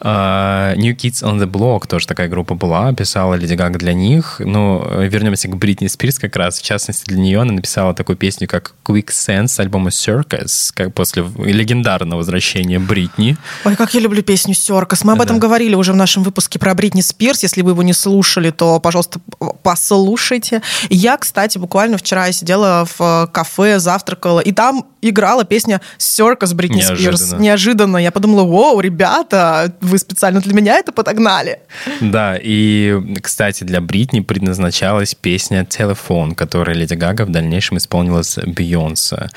А, 0.00 0.74
New 0.76 0.94
Kids 0.96 1.22
on 1.22 1.38
the 1.38 1.46
Block 1.46 1.86
тоже 1.86 2.06
такая 2.06 2.28
группа 2.28 2.54
была, 2.54 2.92
писала 2.92 3.34
Леди 3.34 3.54
Гага 3.54 3.78
для 3.78 3.92
них. 3.92 4.36
Ну, 4.38 4.84
вернемся 5.00 5.48
к 5.48 5.56
Бритни 5.56 5.86
Спирс 5.86 6.18
как 6.18 6.36
раз. 6.36 6.58
В 6.58 6.62
частности, 6.62 7.04
для 7.06 7.18
нее 7.18 7.40
она 7.40 7.52
написала 7.52 7.94
такую 7.94 8.16
песню, 8.16 8.46
как 8.48 8.74
Quick 8.84 9.08
Sense 9.08 9.48
с 9.48 9.60
альбома 9.60 9.90
Circus, 9.90 10.70
как 10.74 10.94
после 10.94 11.24
легендарного 11.38 12.18
возвращения 12.18 12.78
Бритни. 12.78 13.36
Ой, 13.64 13.76
как 13.76 13.94
я 13.94 14.00
люблю 14.00 14.22
песню 14.22 14.54
«Серкас». 14.54 15.04
Мы 15.04 15.12
об 15.12 15.20
этом 15.20 15.36
Да. 15.36 15.42
говорили 15.46 15.74
уже 15.74 15.92
в 15.92 15.96
нашем 15.96 16.22
выпуске 16.22 16.58
про 16.58 16.74
Бритни 16.74 17.00
Спирс. 17.00 17.42
Если 17.42 17.62
вы 17.62 17.70
его 17.72 17.82
не 17.82 17.92
слушали, 17.92 18.50
то, 18.50 18.80
пожалуйста, 18.80 19.20
послушайте. 19.62 20.62
Я, 20.90 21.16
кстати, 21.16 21.58
буквально 21.58 21.98
вчера 21.98 22.30
сидела 22.32 22.84
в 22.86 23.00
э, 23.00 23.26
кафе, 23.32 23.78
завтракала, 23.78 24.40
и 24.40 24.52
там 24.52 24.86
играла 25.02 25.44
песня 25.44 25.80
«Серкас» 25.98 26.52
Бритни 26.54 26.80
Спирс. 26.80 27.00
Неожиданно. 27.00 27.40
Неожиданно. 27.42 27.96
Я 27.98 28.10
подумала, 28.10 28.44
вау, 28.44 28.80
ребята, 28.80 29.72
вы 29.86 29.98
специально 29.98 30.40
для 30.40 30.54
меня 30.54 30.76
это 30.76 30.92
подогнали. 30.92 31.60
Да, 32.00 32.38
и, 32.40 33.00
кстати, 33.22 33.64
для 33.64 33.80
Бритни 33.80 34.20
предназначалась 34.20 35.14
песня 35.14 35.64
«Телефон», 35.64 36.34
которая 36.34 36.76
Леди 36.76 36.94
Гага 36.94 37.24
в 37.24 37.30
дальнейшем 37.30 37.78
исполнила 37.78 38.22
с 38.22 38.40
Бейонсе. 38.44 39.28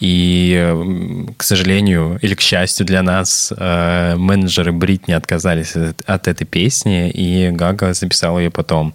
И, 0.00 1.32
к 1.36 1.42
сожалению, 1.42 2.18
или 2.22 2.34
к 2.34 2.40
счастью 2.40 2.86
для 2.86 3.02
нас, 3.02 3.52
э, 3.56 4.16
менеджеры 4.16 4.72
Бритни 4.72 5.12
отказались 5.12 5.74
от, 5.76 6.28
этой 6.28 6.44
песни, 6.46 7.10
и 7.10 7.50
Гага 7.50 7.92
записала 7.94 8.38
ее 8.38 8.50
потом. 8.50 8.94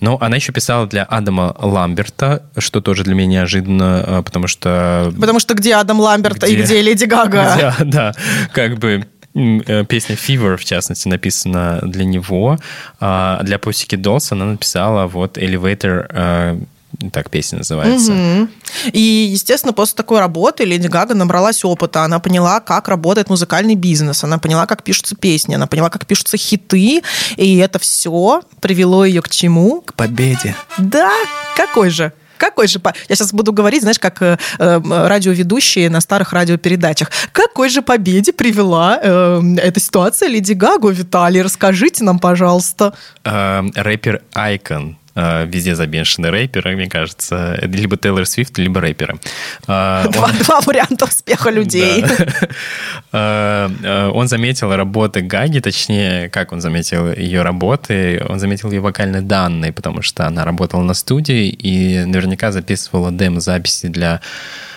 Но 0.00 0.18
она 0.20 0.36
еще 0.36 0.52
писала 0.52 0.86
для 0.86 1.04
Адама 1.04 1.54
Ламберта, 1.58 2.42
что 2.58 2.80
тоже 2.80 3.04
для 3.04 3.14
меня 3.14 3.40
неожиданно, 3.40 4.04
э, 4.06 4.22
потому 4.22 4.46
что 4.46 5.12
Потому 5.18 5.40
что 5.40 5.54
где 5.54 5.74
Адам 5.74 6.00
Ламберт 6.00 6.44
и 6.44 6.54
Где? 6.54 6.62
где 6.62 6.82
Леди 6.82 7.04
Гага? 7.04 7.74
да, 7.80 7.84
да, 7.84 8.12
как 8.52 8.78
бы 8.78 9.06
песня 9.32 10.16
Fever, 10.16 10.56
в 10.56 10.64
частности, 10.64 11.08
написана 11.08 11.80
для 11.82 12.04
него. 12.04 12.58
А 12.98 13.40
для 13.42 13.56
Pussycat 13.56 14.00
Dolls 14.00 14.28
она 14.30 14.46
написала 14.46 15.06
вот 15.06 15.38
Elevator, 15.38 16.06
э, 16.10 16.60
так 17.12 17.30
песня 17.30 17.58
называется. 17.58 18.12
Мгм. 18.12 18.50
И, 18.92 19.30
естественно, 19.32 19.72
после 19.72 19.96
такой 19.96 20.18
работы 20.18 20.64
Леди 20.64 20.88
Гага 20.88 21.14
набралась 21.14 21.64
опыта. 21.64 22.04
Она 22.04 22.18
поняла, 22.18 22.60
как 22.60 22.88
работает 22.88 23.30
музыкальный 23.30 23.76
бизнес. 23.76 24.24
Она 24.24 24.38
поняла, 24.38 24.66
как 24.66 24.82
пишутся 24.82 25.14
песни. 25.14 25.54
Она 25.54 25.66
поняла, 25.66 25.90
как 25.90 26.06
пишутся 26.06 26.36
хиты. 26.36 27.02
И 27.36 27.56
это 27.58 27.78
все 27.78 28.42
привело 28.60 29.04
ее 29.04 29.22
к 29.22 29.28
чему? 29.28 29.82
К 29.82 29.94
победе. 29.94 30.56
Да, 30.78 31.12
какой 31.56 31.90
же? 31.90 32.12
Какой 32.40 32.66
же... 32.66 32.78
по- 32.78 32.94
Я 33.08 33.16
сейчас 33.16 33.32
буду 33.34 33.52
говорить, 33.52 33.82
знаешь, 33.82 33.98
как 33.98 34.22
э, 34.22 34.38
э, 34.58 34.80
радиоведущие 35.08 35.90
на 35.90 36.00
старых 36.00 36.32
радиопередачах. 36.32 37.10
Какой 37.32 37.68
же 37.68 37.82
победе 37.82 38.32
привела 38.32 38.98
э, 39.02 39.42
эта 39.58 39.78
ситуация 39.80 40.28
Леди 40.30 40.54
Гагу? 40.54 40.88
Виталий, 40.88 41.42
расскажите 41.42 42.02
нам, 42.04 42.18
пожалуйста. 42.18 42.94
Э, 43.24 43.62
рэпер 43.74 44.22
Айкон. 44.32 44.96
Э, 45.14 45.46
Везде 45.46 45.74
замешаны 45.74 46.30
рэперы, 46.30 46.76
мне 46.76 46.88
кажется. 46.88 47.58
Либо 47.62 47.96
Тейлор 47.96 48.26
Свифт, 48.26 48.58
либо 48.58 48.80
рэперы. 48.80 49.18
Э, 49.66 50.04
он- 50.06 50.12
Два, 50.12 50.32
два 50.32 50.60
варианта 50.60 51.04
успеха 51.06 51.50
людей. 51.50 52.02
Да. 52.02 53.68
Э, 53.82 54.10
Он 54.14 54.28
заметил 54.28 54.74
работы 54.74 55.20
Гаги, 55.22 55.60
точнее, 55.60 56.28
как 56.30 56.52
он 56.52 56.60
заметил 56.60 57.10
ее 57.12 57.42
работы, 57.42 58.22
он 58.28 58.38
заметил 58.38 58.70
ее 58.70 58.80
вокальные 58.80 59.22
данные, 59.22 59.72
потому 59.72 60.02
что 60.02 60.26
она 60.26 60.44
работала 60.44 60.82
на 60.82 60.94
студии 60.94 61.48
и 61.48 62.04
наверняка 62.04 62.52
записывала 62.52 63.10
демо-записи 63.10 63.88
для 63.88 64.20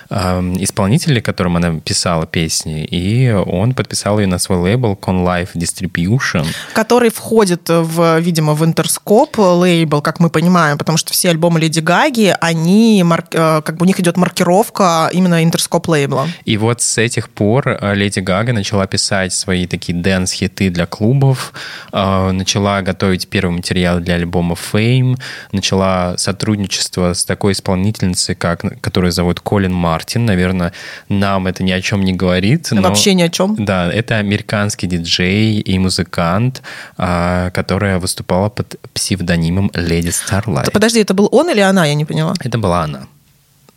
эм, 0.10 0.62
исполнителей, 0.64 1.22
которым 1.22 1.58
она 1.58 1.80
писала 1.80 2.26
песни, 2.26 2.86
и 2.86 3.32
он 3.32 3.74
подписал 3.74 4.20
ее 4.20 4.28
на 4.28 4.40
свой 4.40 4.58
лейбл 4.60 4.98
Con 5.02 5.24
Life 5.26 5.50
Distribution. 5.56 6.46
который 6.74 7.10
входит, 7.10 7.70
в, 7.70 8.20
видимо, 8.20 8.54
в 8.54 8.64
Interscope 8.66 9.38
лейбл, 9.38 10.02
как 10.02 10.20
мы 10.20 10.30
понимаем, 10.30 10.78
потому 10.78 10.98
что 10.98 11.14
все 11.14 11.30
альбомы 11.30 11.60
Леди 11.60 11.80
Гаги, 11.80 12.36
они, 12.42 13.04
э, 13.04 13.62
как 13.64 13.78
бы 13.78 13.84
у 13.84 13.88
них 13.88 14.00
идет 14.00 14.18
маркировка 14.18 15.10
именно 15.14 15.44
Interscope 15.44 15.88
лейбла. 15.88 16.28
И 16.46 16.58
вот 16.58 16.82
с 16.82 16.98
этих 16.98 17.30
пор 17.30 17.70
э, 17.70 17.96
Леди 17.96 18.20
Гага 18.20 18.54
начала 18.54 18.88
писать 18.88 19.34
свои 19.34 19.68
такие 19.68 19.98
dance-хиты 19.98 20.70
для 20.70 20.86
клубов, 20.86 21.54
э, 21.92 22.32
начала 22.32 22.82
готовить 22.82 23.28
первый 23.28 23.52
материал 23.52 24.00
для 24.00 24.16
альбома 24.16 24.56
Fame, 24.56 25.18
начала 25.52 26.18
сотрудничество 26.18 27.14
с 27.14 27.26
такой 27.26 27.54
исполнительницей, 27.54 28.36
как, 28.36 28.82
которую 28.82 29.12
зовут 29.12 29.40
Колин 29.40 29.74
Мартин. 30.04 30.26
Наверное, 30.26 30.72
нам 31.10 31.48
это 31.48 31.64
ни 31.64 31.72
о 31.72 31.82
чем 31.82 32.04
не 32.04 32.14
говорит. 32.14 32.68
но- 32.72 32.82
Вообще 32.82 33.14
ни 33.14 33.22
о 33.24 33.30
чем. 33.30 33.56
Да, 33.66 33.92
это 33.92 34.18
американский 34.18 34.88
диджей 34.88 35.60
и 35.60 35.80
музыкант, 35.80 36.62
а, 36.98 37.50
которая 37.52 38.00
выступала 38.00 38.50
под 38.50 38.76
псевдонимом 38.94 39.72
Леди 39.74 40.10
Starlight. 40.10 40.72
Подожди, 40.72 41.00
это 41.00 41.14
был 41.14 41.30
он 41.32 41.50
или 41.50 41.62
она? 41.62 41.86
Я 41.86 41.94
не 41.96 42.06
поняла. 42.06 42.34
Это 42.40 42.58
была 42.58 42.84
она. 42.84 43.00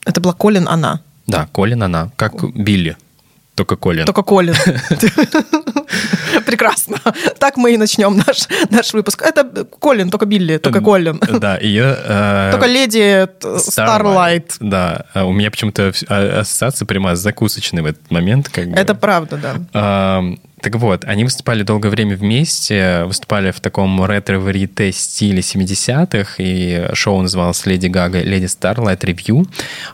Это 0.05 0.21
была 0.21 0.33
Колин, 0.35 0.69
она. 0.69 1.01
Да, 1.27 1.47
Колин 1.53 1.83
она, 1.83 2.11
как 2.17 2.33
Билли, 2.55 2.97
только 3.55 3.77
Колин. 3.77 4.05
Только 4.07 4.23
Колин. 4.23 4.55
Прекрасно. 6.47 6.97
Так 7.39 7.57
мы 7.57 7.75
и 7.75 7.77
начнем 7.77 8.17
наш, 8.17 8.49
наш 8.71 8.93
выпуск. 8.95 9.23
Это 9.23 9.65
Колин, 9.65 10.11
только 10.11 10.27
Билли, 10.27 10.57
только 10.59 10.81
Колин. 10.81 11.21
Да, 11.41 11.59
ее... 11.59 11.97
э, 11.99 12.49
Только 12.53 12.67
леди 12.67 13.29
Starlight. 13.41 14.57
Да, 14.61 15.07
а 15.15 15.25
у 15.25 15.33
меня 15.33 15.51
почему-то 15.51 15.93
а- 16.09 16.41
ассоциация 16.41 16.87
прямо 16.87 17.15
с 17.15 17.21
закусочной 17.21 17.83
в 17.83 17.87
этот 17.87 18.11
момент. 18.11 18.49
Как 18.49 18.69
бы. 18.69 18.77
Это 18.77 18.95
правда, 18.95 19.37
да. 19.37 19.55
Ам, 19.73 20.39
Так 20.63 20.75
вот, 20.77 21.05
они 21.05 21.25
выступали 21.25 21.63
долгое 21.63 21.91
время 21.91 22.17
вместе, 22.17 23.05
выступали 23.05 23.51
в 23.51 23.61
таком 23.61 24.03
ретро-варьете 24.05 24.91
стиле 24.93 25.41
70-х, 25.41 26.35
и 26.39 26.89
шоу 26.95 27.21
называлось 27.23 27.65
«Леди 27.67 27.87
Гага 27.89 28.21
Леди 28.23 28.47
Старлайт 28.47 29.05
Ревью». 29.05 29.47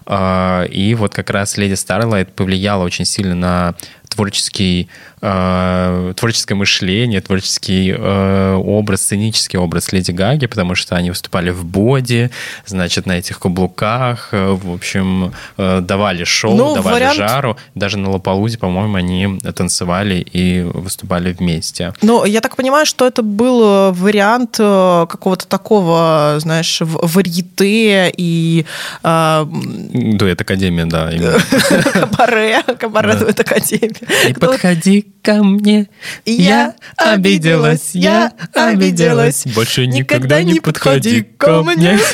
А, 0.06 0.64
И 0.64 0.94
вот 0.94 1.14
как 1.14 1.30
раз 1.30 1.56
«Леди 1.56 1.74
Старлайт» 1.74 2.32
повлияла 2.34 2.84
очень 2.84 3.04
сильно 3.04 3.34
на 3.34 3.74
творческий, 4.14 4.88
э, 5.20 6.12
творческое 6.16 6.54
мышление, 6.54 7.20
творческий 7.20 7.94
э, 7.96 8.54
образ, 8.54 9.02
сценический 9.02 9.58
образ 9.58 9.92
Леди 9.92 10.10
Гаги, 10.10 10.46
потому 10.46 10.74
что 10.74 10.96
они 10.96 11.10
выступали 11.10 11.50
в 11.50 11.64
боди, 11.64 12.30
значит, 12.66 13.06
на 13.06 13.12
этих 13.18 13.38
каблуках, 13.38 14.28
э, 14.32 14.52
в 14.52 14.72
общем, 14.72 15.32
э, 15.58 15.80
давали 15.80 16.24
шоу, 16.24 16.54
Ну, 16.54 16.74
давали 16.74 16.94
вариант- 16.94 17.16
жару. 17.16 17.56
Даже 17.74 17.98
на 17.98 18.10
Лополузе, 18.10 18.58
по-моему, 18.58 18.96
они 18.96 19.38
танцевали 19.54 20.16
и 20.32 20.62
выступали 20.62 21.32
вместе. 21.32 21.92
Ну, 22.02 22.24
я 22.24 22.40
так 22.40 22.56
понимаю, 22.56 22.86
что 22.86 23.06
это 23.06 23.22
был 23.22 23.62
э, 23.62 23.92
вариант 23.92 24.56
э, 24.58 25.06
какого-то 25.08 25.46
такого, 25.46 26.36
знаешь, 26.38 26.78
варьете 26.80 28.12
и 28.16 28.64
э, 29.02 29.44
Дуэт 29.48 30.40
Академия, 30.40 30.84
да. 30.86 31.10
кабаре, 31.92 32.62
кабаре 32.78 33.14
дуэт 33.14 33.40
академия. 33.40 34.01
Не 34.26 34.34
подходи 34.34 35.12
ко 35.22 35.42
мне, 35.42 35.88
я 36.26 36.74
обиделась, 36.96 37.90
я 37.94 38.32
обиделась. 38.52 39.44
Больше 39.54 39.86
никогда 39.86 40.42
не 40.42 40.60
подходи 40.60 41.22
ко 41.22 41.62
мне. 41.62 41.98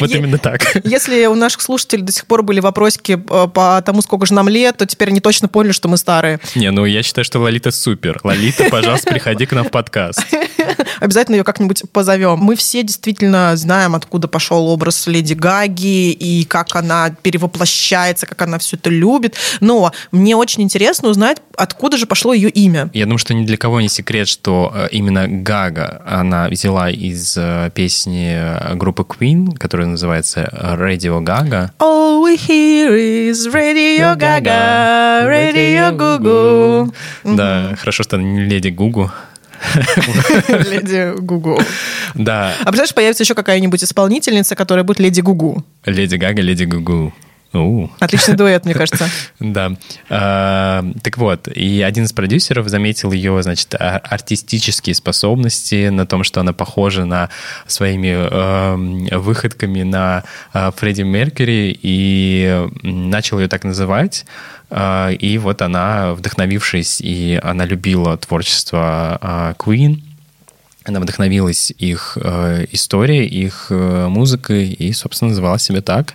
Вот 0.00 0.10
именно 0.10 0.38
так. 0.38 0.60
Если 0.84 1.26
у 1.26 1.34
наших 1.34 1.60
слушателей 1.62 2.02
до 2.02 2.12
сих 2.12 2.26
пор 2.26 2.42
были 2.42 2.60
вопросики 2.60 3.12
э, 3.12 3.48
по 3.48 3.82
тому, 3.82 4.02
сколько 4.02 4.26
же 4.26 4.34
нам 4.34 4.48
лет, 4.48 4.76
то 4.76 4.86
теперь 4.86 5.08
они 5.08 5.20
точно 5.20 5.48
поняли, 5.48 5.72
что 5.72 5.88
мы 5.88 5.96
старые. 5.96 6.40
Не, 6.54 6.70
ну 6.70 6.84
я 6.84 7.02
считаю, 7.02 7.24
что 7.24 7.38
Лолита 7.38 7.70
супер. 7.70 8.20
Лолита, 8.22 8.64
пожалуйста, 8.70 9.10
приходи 9.10 9.46
к 9.46 9.52
нам 9.52 9.64
в 9.64 9.70
подкаст. 9.70 10.20
Обязательно 11.00 11.36
ее 11.36 11.44
как-нибудь 11.44 11.82
позовем. 11.92 12.38
Мы 12.38 12.56
все 12.56 12.82
действительно 12.82 13.56
знаем, 13.56 13.94
откуда 13.94 14.28
пошел 14.28 14.66
образ 14.68 15.06
Леди 15.06 15.34
Гаги 15.34 16.10
и 16.12 16.44
как 16.44 16.74
она 16.76 17.10
перевоплощается, 17.10 18.26
как 18.26 18.42
она 18.42 18.58
все 18.58 18.76
это 18.76 18.90
любит. 18.90 19.36
Но 19.60 19.92
мне 20.12 20.36
очень 20.36 20.62
интересно 20.62 20.83
интересно 20.84 21.08
узнать, 21.08 21.38
откуда 21.56 21.96
же 21.96 22.04
пошло 22.04 22.34
ее 22.34 22.50
имя. 22.50 22.90
Я 22.92 23.04
думаю, 23.04 23.16
что 23.18 23.32
ни 23.32 23.46
для 23.46 23.56
кого 23.56 23.80
не 23.80 23.88
секрет, 23.88 24.28
что 24.28 24.70
э, 24.74 24.88
именно 24.92 25.26
Гага 25.26 26.02
она 26.06 26.48
взяла 26.48 26.90
из 26.90 27.36
э, 27.38 27.70
песни 27.74 28.34
э, 28.36 28.74
группы 28.74 29.02
Queen, 29.02 29.56
которая 29.56 29.86
называется 29.86 30.42
Radio 30.52 31.22
Gaga. 31.22 31.70
All 31.78 32.22
we 32.22 32.36
hear 32.36 32.92
is 33.30 33.50
Radio 33.50 34.14
Gaga, 34.14 35.26
Radio 35.26 35.96
Gugu. 35.96 36.92
Да, 37.24 37.74
хорошо, 37.78 38.02
что 38.02 38.16
она 38.16 38.24
не 38.26 38.44
Леди 38.44 38.68
Гугу. 38.68 39.10
Леди 40.48 41.18
Гугу. 41.18 41.58
Да. 42.14 42.52
А 42.60 42.64
представляешь, 42.64 42.94
появится 42.94 43.22
еще 43.22 43.34
какая-нибудь 43.34 43.82
исполнительница, 43.82 44.54
которая 44.54 44.84
будет 44.84 45.00
Леди 45.00 45.22
Гугу. 45.22 45.64
Леди 45.86 46.16
Гага, 46.16 46.42
Леди 46.42 46.64
Гугу. 46.64 47.14
У. 47.54 47.90
Отличный 48.00 48.34
дуэт, 48.34 48.64
мне 48.64 48.74
кажется. 48.74 49.08
Да. 49.40 49.72
А, 50.08 50.84
так 51.02 51.18
вот, 51.18 51.48
и 51.48 51.82
один 51.82 52.04
из 52.04 52.12
продюсеров 52.12 52.68
заметил 52.68 53.12
ее, 53.12 53.42
значит, 53.42 53.74
а- 53.74 53.98
артистические 53.98 54.94
способности 54.94 55.88
на 55.88 56.06
том, 56.06 56.24
что 56.24 56.40
она 56.40 56.52
похожа 56.52 57.04
на 57.04 57.30
своими 57.66 58.14
э, 58.14 59.16
выходками 59.18 59.82
на 59.82 60.24
э, 60.52 60.70
Фредди 60.76 61.02
Меркьюри, 61.02 61.78
и 61.80 62.68
начал 62.82 63.38
ее 63.38 63.48
так 63.48 63.64
называть. 63.64 64.24
А, 64.70 65.10
и 65.10 65.38
вот 65.38 65.62
она, 65.62 66.14
вдохновившись, 66.14 67.00
и 67.00 67.38
она 67.42 67.64
любила 67.64 68.16
творчество 68.16 69.18
а, 69.20 69.54
Queen, 69.54 70.00
она 70.84 71.00
вдохновилась 71.00 71.72
их 71.78 72.18
э, 72.20 72.66
историей, 72.70 73.26
их 73.26 73.68
э, 73.70 74.06
музыкой 74.08 74.68
и, 74.68 74.92
собственно, 74.92 75.30
называла 75.30 75.58
себя 75.58 75.80
так 75.80 76.14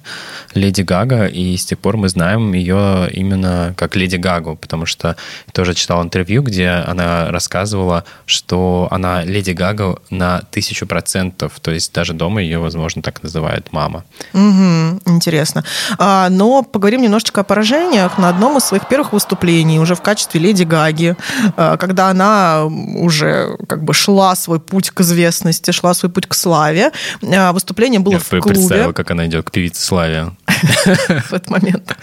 Леди 0.53 0.81
Гага. 0.81 1.25
И 1.25 1.57
с 1.57 1.65
тех 1.65 1.79
пор 1.79 1.97
мы 1.97 2.07
знаем 2.07 2.53
ее 2.53 3.09
именно 3.11 3.73
как 3.75 3.95
Леди 3.95 4.17
Гагу, 4.17 4.55
потому 4.55 4.85
что 4.85 5.15
тоже 5.53 5.73
читал 5.73 6.03
интервью, 6.03 6.43
где 6.43 6.69
она 6.69 7.31
рассказывала, 7.31 8.03
что 8.27 8.87
она 8.91 9.23
Леди 9.23 9.51
Гага 9.51 9.97
на 10.11 10.41
тысячу 10.51 10.85
процентов, 10.85 11.59
то 11.59 11.71
есть 11.71 11.91
даже 11.91 12.13
дома 12.13 12.41
ее, 12.41 12.59
возможно, 12.59 13.01
так 13.01 13.23
называют 13.23 13.73
мама. 13.73 14.03
Угу, 14.33 15.01
интересно. 15.07 15.63
А, 15.97 16.29
но 16.29 16.61
поговорим 16.61 17.01
немножечко 17.01 17.41
о 17.41 17.43
поражениях. 17.43 18.19
На 18.19 18.29
одном 18.29 18.57
из 18.57 18.65
своих 18.65 18.87
первых 18.87 19.13
выступлений, 19.13 19.79
уже 19.79 19.95
в 19.95 20.01
качестве 20.01 20.39
Леди 20.39 20.63
Гаги, 20.63 21.15
а, 21.57 21.77
когда 21.77 22.09
она 22.09 22.65
уже 22.65 23.57
как 23.67 23.83
бы 23.83 23.95
шла 23.95 24.35
свой 24.35 24.58
путь 24.59 24.91
к 24.91 25.01
известности, 25.01 25.71
шла 25.71 25.93
свой 25.93 26.11
путь 26.11 26.27
к 26.27 26.33
славе. 26.33 26.91
А, 27.23 27.51
Выступление 27.53 27.99
было 27.99 28.13
Я 28.13 28.19
в 28.19 28.27
клубе. 28.29 28.43
представила, 28.43 28.93
как 28.93 29.11
она 29.11 29.25
идет 29.27 29.45
к 29.47 29.51
певице 29.51 29.81
Славе. 29.81 30.31
в 30.47 31.33
этот 31.33 31.49
момент. 31.49 31.95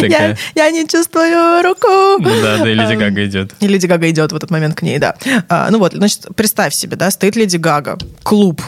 Я, 0.00 0.36
я 0.54 0.70
не 0.70 0.86
чувствую 0.88 1.62
руку. 1.62 2.22
Да, 2.22 2.58
да, 2.58 2.70
и 2.70 2.74
Леди 2.74 2.94
Гага 2.94 3.24
идет. 3.26 3.54
И 3.60 3.68
Леди 3.68 3.86
Гага 3.86 4.10
идет 4.10 4.32
в 4.32 4.36
этот 4.36 4.50
момент 4.50 4.74
к 4.76 4.82
ней, 4.82 4.98
да. 4.98 5.14
А, 5.48 5.68
ну 5.70 5.78
вот, 5.78 5.92
значит, 5.92 6.26
представь 6.34 6.74
себе, 6.74 6.96
да, 6.96 7.10
стоит 7.10 7.36
Леди 7.36 7.56
Гага, 7.56 7.98
клуб, 8.22 8.60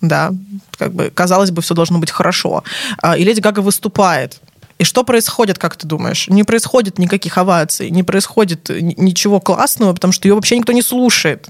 да, 0.00 0.32
как 0.78 0.92
бы, 0.94 1.10
казалось 1.14 1.50
бы, 1.50 1.60
все 1.62 1.74
должно 1.74 1.98
быть 1.98 2.10
хорошо. 2.10 2.64
А, 3.02 3.16
и 3.16 3.24
Леди 3.24 3.40
Гага 3.40 3.60
выступает. 3.60 4.40
И 4.78 4.84
что 4.84 5.04
происходит, 5.04 5.58
как 5.58 5.76
ты 5.76 5.86
думаешь? 5.86 6.26
Не 6.28 6.42
происходит 6.42 6.98
никаких 6.98 7.36
оваций, 7.36 7.90
не 7.90 8.02
происходит 8.02 8.70
ни- 8.70 8.94
ничего 8.96 9.38
классного, 9.38 9.92
потому 9.92 10.12
что 10.12 10.26
ее 10.26 10.34
вообще 10.34 10.56
никто 10.56 10.72
не 10.72 10.80
слушает. 10.80 11.48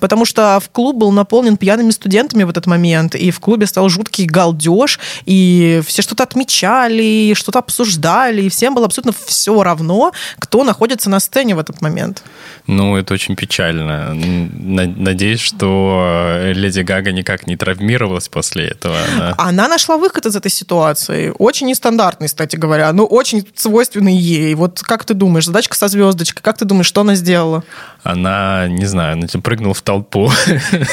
Потому 0.00 0.24
что 0.24 0.60
в 0.60 0.68
клуб 0.70 0.96
был 0.96 1.12
наполнен 1.12 1.56
пьяными 1.56 1.90
студентами 1.90 2.44
в 2.44 2.50
этот 2.50 2.66
момент, 2.66 3.14
и 3.14 3.30
в 3.30 3.40
клубе 3.40 3.66
стал 3.66 3.88
жуткий 3.88 4.26
галдеж, 4.26 4.98
и 5.26 5.82
все 5.86 6.02
что-то 6.02 6.22
отмечали, 6.24 7.34
что-то 7.34 7.58
обсуждали, 7.60 8.42
и 8.42 8.48
всем 8.48 8.74
было 8.74 8.86
абсолютно 8.86 9.12
все 9.26 9.62
равно, 9.62 10.12
кто 10.38 10.64
находится 10.64 11.10
на 11.10 11.20
сцене 11.20 11.54
в 11.54 11.58
этот 11.58 11.80
момент. 11.80 12.22
Ну, 12.66 12.96
это 12.96 13.14
очень 13.14 13.36
печально. 13.36 14.14
Надеюсь, 14.14 15.40
что 15.40 16.02
э, 16.40 16.52
Леди 16.54 16.80
Гага 16.80 17.12
никак 17.12 17.46
не 17.46 17.56
травмировалась 17.56 18.28
после 18.28 18.68
этого. 18.68 18.96
Она- 19.16 19.34
Она 19.38 19.68
нашла 19.68 19.96
выход 19.96 20.26
из 20.26 20.36
этой 20.36 20.50
ситуации. 20.50 21.32
Очень 21.38 21.66
нестандартный, 21.68 22.26
кстати 22.28 22.56
говоря, 22.56 22.92
но 22.92 23.04
очень 23.06 23.46
свойственный 23.54 24.16
ей. 24.16 24.54
Вот 24.54 24.80
как 24.82 25.04
ты 25.04 25.14
думаешь, 25.14 25.46
задачка 25.46 25.76
со 25.76 25.88
звездочкой, 25.88 26.42
как 26.42 26.56
ты 26.58 26.64
думаешь, 26.64 26.86
что 26.86 27.02
она 27.02 27.14
сделала? 27.14 27.62
Она, 28.02 28.66
не 28.68 28.86
знаю, 28.86 29.14
она 29.14 29.26
прыгнула 29.64 29.74
в 29.74 29.82
толпу. 29.82 30.30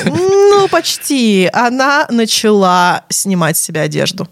Ну, 0.05 0.67
почти. 0.69 1.49
Она 1.53 2.05
начала 2.09 3.03
снимать 3.09 3.57
с 3.57 3.61
себя 3.61 3.81
одежду. 3.81 4.27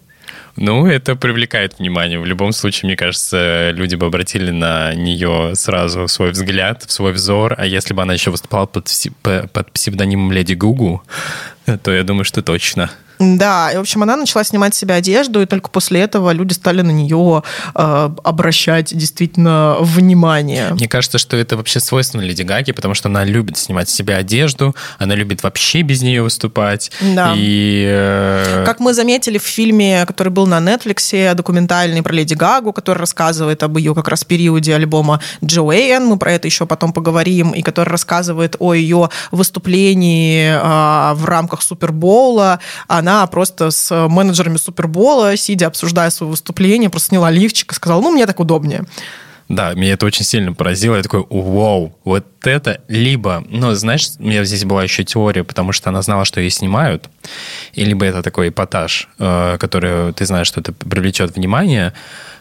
Ну, 0.56 0.86
это 0.86 1.16
привлекает 1.16 1.80
внимание. 1.80 2.20
В 2.20 2.26
любом 2.26 2.52
случае, 2.52 2.88
мне 2.88 2.96
кажется, 2.96 3.72
люди 3.72 3.96
бы 3.96 4.06
обратили 4.06 4.52
на 4.52 4.94
нее 4.94 5.56
сразу 5.56 6.08
свой 6.08 6.32
взгляд, 6.32 6.84
свой 6.88 7.14
взор. 7.14 7.56
А 7.58 7.66
если 7.66 7.94
бы 7.94 8.02
она 8.02 8.14
еще 8.14 8.30
выступала 8.32 8.66
под, 8.66 8.90
под 9.24 9.72
псевдонимом 9.72 10.32
Леди 10.32 10.54
Гугу, 10.54 11.02
то 11.84 11.92
я 11.92 12.04
думаю, 12.04 12.26
что 12.26 12.42
точно. 12.42 12.90
Да, 13.20 13.72
и, 13.72 13.78
в 13.78 13.82
общем, 13.82 14.02
она 14.04 14.16
начала 14.16 14.44
снимать 14.46 14.74
с 14.74 14.78
себя 14.78 14.96
одежду, 14.96 15.42
и 15.42 15.46
только 15.46 15.70
после 15.70 16.00
этого 16.00 16.32
люди 16.32 16.54
стали 16.54 16.82
на 16.82 16.92
нее 16.92 17.44
э, 17.76 18.10
обращать 18.24 18.96
действительно 18.96 19.76
внимание. 19.82 20.70
Мне 20.72 20.88
кажется, 20.88 21.18
что 21.18 21.36
это 21.36 21.58
вообще 21.58 21.82
свойственно 21.82 22.22
Леди 22.22 22.44
Гаге, 22.44 22.74
потому 22.74 22.94
что 22.94 23.10
она 23.10 23.26
любит 23.26 23.58
снимать 23.58 23.90
с 23.90 23.94
себя 23.94 24.18
одежду, 24.18 24.74
она 25.00 25.16
любит 25.16 25.44
вообще 25.44 25.82
без 25.82 26.02
нее 26.02 26.24
выступать. 26.24 26.92
Да. 27.02 27.34
И 27.36 27.86
э, 27.90 28.64
Как 28.66 28.80
мы 28.80 28.94
заметили 28.94 29.38
в 29.38 29.44
фильме, 29.44 30.06
который 30.06 30.30
был 30.30 30.48
на 30.48 30.60
Netflix, 30.60 31.36
документальный 31.36 32.02
про 32.02 32.14
Леди 32.14 32.36
Гагу, 32.36 32.72
который 32.72 33.00
рассказывает 33.00 33.64
об 33.64 33.78
ее 33.78 33.94
как 33.94 34.08
раз 34.08 34.24
периоде 34.24 34.74
альбома 34.74 35.20
Джоэйн, 35.44 36.06
мы 36.06 36.18
про 36.18 36.32
это 36.32 36.48
еще 36.48 36.66
потом 36.66 36.94
поговорим, 36.94 37.52
и 37.52 37.62
который 37.64 37.90
рассказывает 37.90 38.56
о 38.60 38.74
ее 38.74 39.10
выступлении 39.32 40.52
а, 40.54 41.14
в 41.16 41.26
рамках 41.26 41.62
Супербоула. 41.62 42.60
Она 42.88 43.09
просто 43.28 43.72
с 43.72 44.08
менеджерами 44.08 44.58
Супербола, 44.58 45.36
сидя, 45.38 45.68
обсуждая 45.68 46.10
свое 46.10 46.32
выступление, 46.32 46.90
просто 46.90 47.10
сняла 47.10 47.32
лифчик 47.32 47.72
и 47.72 47.76
сказала, 47.76 48.02
ну, 48.02 48.12
мне 48.12 48.26
так 48.26 48.40
удобнее. 48.40 48.86
Да, 49.50 49.74
меня 49.74 49.94
это 49.94 50.06
очень 50.06 50.24
сильно 50.24 50.54
поразило. 50.54 50.96
Я 50.96 51.02
такой, 51.02 51.26
вау, 51.28 51.98
вот 52.04 52.24
это 52.44 52.82
либо... 52.88 53.44
Ну, 53.50 53.74
знаешь, 53.74 54.10
у 54.20 54.24
меня 54.24 54.44
здесь 54.44 54.64
была 54.64 54.84
еще 54.84 55.04
теория, 55.04 55.44
потому 55.44 55.72
что 55.72 55.90
она 55.90 56.04
знала, 56.04 56.24
что 56.24 56.40
ее 56.40 56.52
снимают, 56.52 57.10
и 57.74 57.84
либо 57.84 58.06
это 58.06 58.22
такой 58.22 58.50
эпатаж, 58.50 59.10
э, 59.18 59.58
который 59.60 60.14
ты 60.14 60.28
знаешь, 60.28 60.46
что 60.46 60.62
это 60.62 60.72
привлечет 60.72 61.36
внимание, 61.36 61.94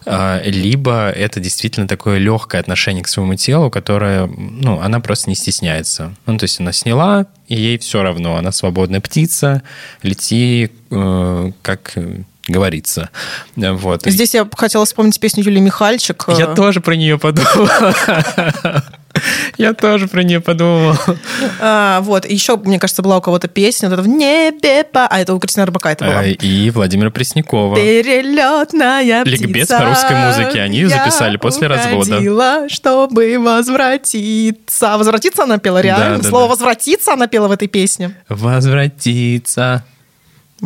э, 0.05 0.43
либо 0.51 1.09
это 1.09 1.41
действительно 1.41 1.89
такое 1.89 2.19
легкое 2.19 2.61
отношение 2.61 3.03
к 3.03 3.09
своему 3.09 3.37
телу, 3.37 3.71
которое, 3.71 4.27
ну, 4.27 4.79
она 4.79 5.01
просто 5.01 5.31
не 5.31 5.35
стесняется. 5.35 6.15
Ну, 6.27 6.37
то 6.37 6.45
есть 6.45 6.61
она 6.61 6.73
сняла, 6.73 7.25
и 7.47 7.55
ей 7.55 7.79
все 7.79 8.03
равно. 8.03 8.37
Она 8.37 8.53
свободная 8.53 9.01
птица, 9.01 9.63
лети, 10.03 10.71
э, 10.91 11.53
как 11.63 11.95
говорится. 12.49 13.11
Вот. 13.57 14.03
Здесь 14.05 14.35
я 14.35 14.49
хотела 14.57 14.85
вспомнить 14.85 15.19
песню 15.21 15.45
Юлии 15.45 15.61
Михальчик. 15.61 16.25
Я 16.37 16.47
тоже 16.47 16.81
про 16.81 16.97
нее 16.97 17.19
подумал. 17.19 17.69
Я 19.57 19.75
тоже 19.75 20.07
про 20.07 20.23
нее 20.23 20.41
подумал. 20.41 20.95
А, 21.61 22.01
вот, 22.03 22.25
еще, 22.25 22.57
мне 22.57 22.79
кажется, 22.79 23.03
была 23.03 23.19
у 23.19 23.21
кого-то 23.21 23.49
песня, 23.49 23.89
вот 23.89 23.95
это 23.95 24.03
«В 24.03 24.09
небе 24.09 24.85
по...» 24.85 25.07
А, 25.07 25.19
это 25.19 25.35
у 25.35 25.39
Кристины 25.41 25.65
Арбакайте 25.65 26.05
была. 26.05 26.25
И 26.25 26.71
Владимира 26.71 27.11
Преснякова. 27.11 27.75
Перелетная 27.75 29.23
птица. 29.25 29.43
Ликбез 29.43 29.69
по 29.69 29.85
русской 29.85 30.15
музыке. 30.15 30.61
Они 30.61 30.85
записали 30.85 31.37
после 31.37 31.67
развода. 31.67 32.69
чтобы 32.69 33.39
возвратиться. 33.39 34.97
Возвратиться 34.97 35.45
она 35.45 35.59
пела 35.59 35.81
реально? 35.81 36.19
Да, 36.19 36.23
да, 36.23 36.29
Слово 36.29 36.45
да. 36.45 36.51
«возвратиться» 36.51 37.13
она 37.15 37.27
пела 37.27 37.49
в 37.49 37.53
этой 37.53 37.67
песне. 37.69 38.15
Возвратиться. 38.29 39.85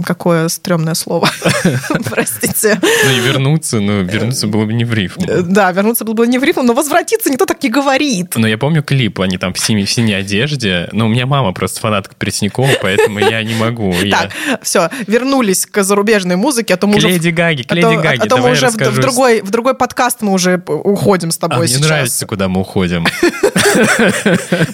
Какое 0.04 0.48
стрёмное 0.48 0.94
слово. 0.94 1.28
Простите. 2.10 2.80
Ну 2.82 3.10
и 3.10 3.18
вернуться, 3.20 3.80
ну 3.80 4.02
вернуться 4.02 4.46
было 4.46 4.64
бы 4.64 4.72
не 4.72 4.84
в 4.84 4.94
рифму. 4.94 5.26
Да, 5.42 5.70
вернуться 5.72 6.04
было 6.04 6.14
бы 6.14 6.26
не 6.26 6.38
в 6.38 6.44
рифму, 6.44 6.62
но 6.62 6.72
возвратиться 6.72 7.30
никто 7.30 7.44
так 7.44 7.62
не 7.62 7.68
говорит. 7.68 8.34
Но 8.36 8.46
я 8.48 8.56
помню 8.56 8.82
клип, 8.82 9.20
они 9.20 9.36
там 9.38 9.52
в 9.52 9.58
синей, 9.58 9.84
в 9.84 9.90
синей 9.90 10.14
одежде. 10.14 10.88
Но 10.92 11.06
у 11.06 11.08
меня 11.08 11.26
мама 11.26 11.52
просто 11.52 11.80
фанатка 11.80 12.14
Преснякова, 12.16 12.70
поэтому 12.80 13.18
я 13.18 13.42
не 13.42 13.54
могу. 13.54 13.94
Так, 14.12 14.30
все, 14.62 14.90
вернулись 15.06 15.64
к 15.66 15.82
зарубежной 15.82 16.36
музыке, 16.36 16.74
а 16.74 16.76
то 16.76 16.86
мы 16.86 16.96
уже... 16.96 17.08
Леди 17.08 17.30
Гаге, 17.30 17.64
к 17.64 17.72
а 17.72 17.74
Леди 17.74 17.94
Гаге. 17.96 18.22
А 18.22 18.26
то 18.26 18.36
мы 18.36 18.42
Давай 18.42 18.52
уже 18.52 18.68
в, 18.68 18.76
другой, 18.76 19.40
в 19.40 19.50
другой 19.50 19.74
подкаст 19.74 20.18
мы 20.20 20.32
уже 20.32 20.58
п- 20.58 20.72
уходим 20.72 21.30
с 21.30 21.36
А 21.38 21.40
тобой 21.40 21.58
мне 21.66 21.68
сейчас. 21.68 21.82
нравится, 21.86 22.26
куда 22.26 22.48
мы 22.48 22.60
уходим. 22.60 23.06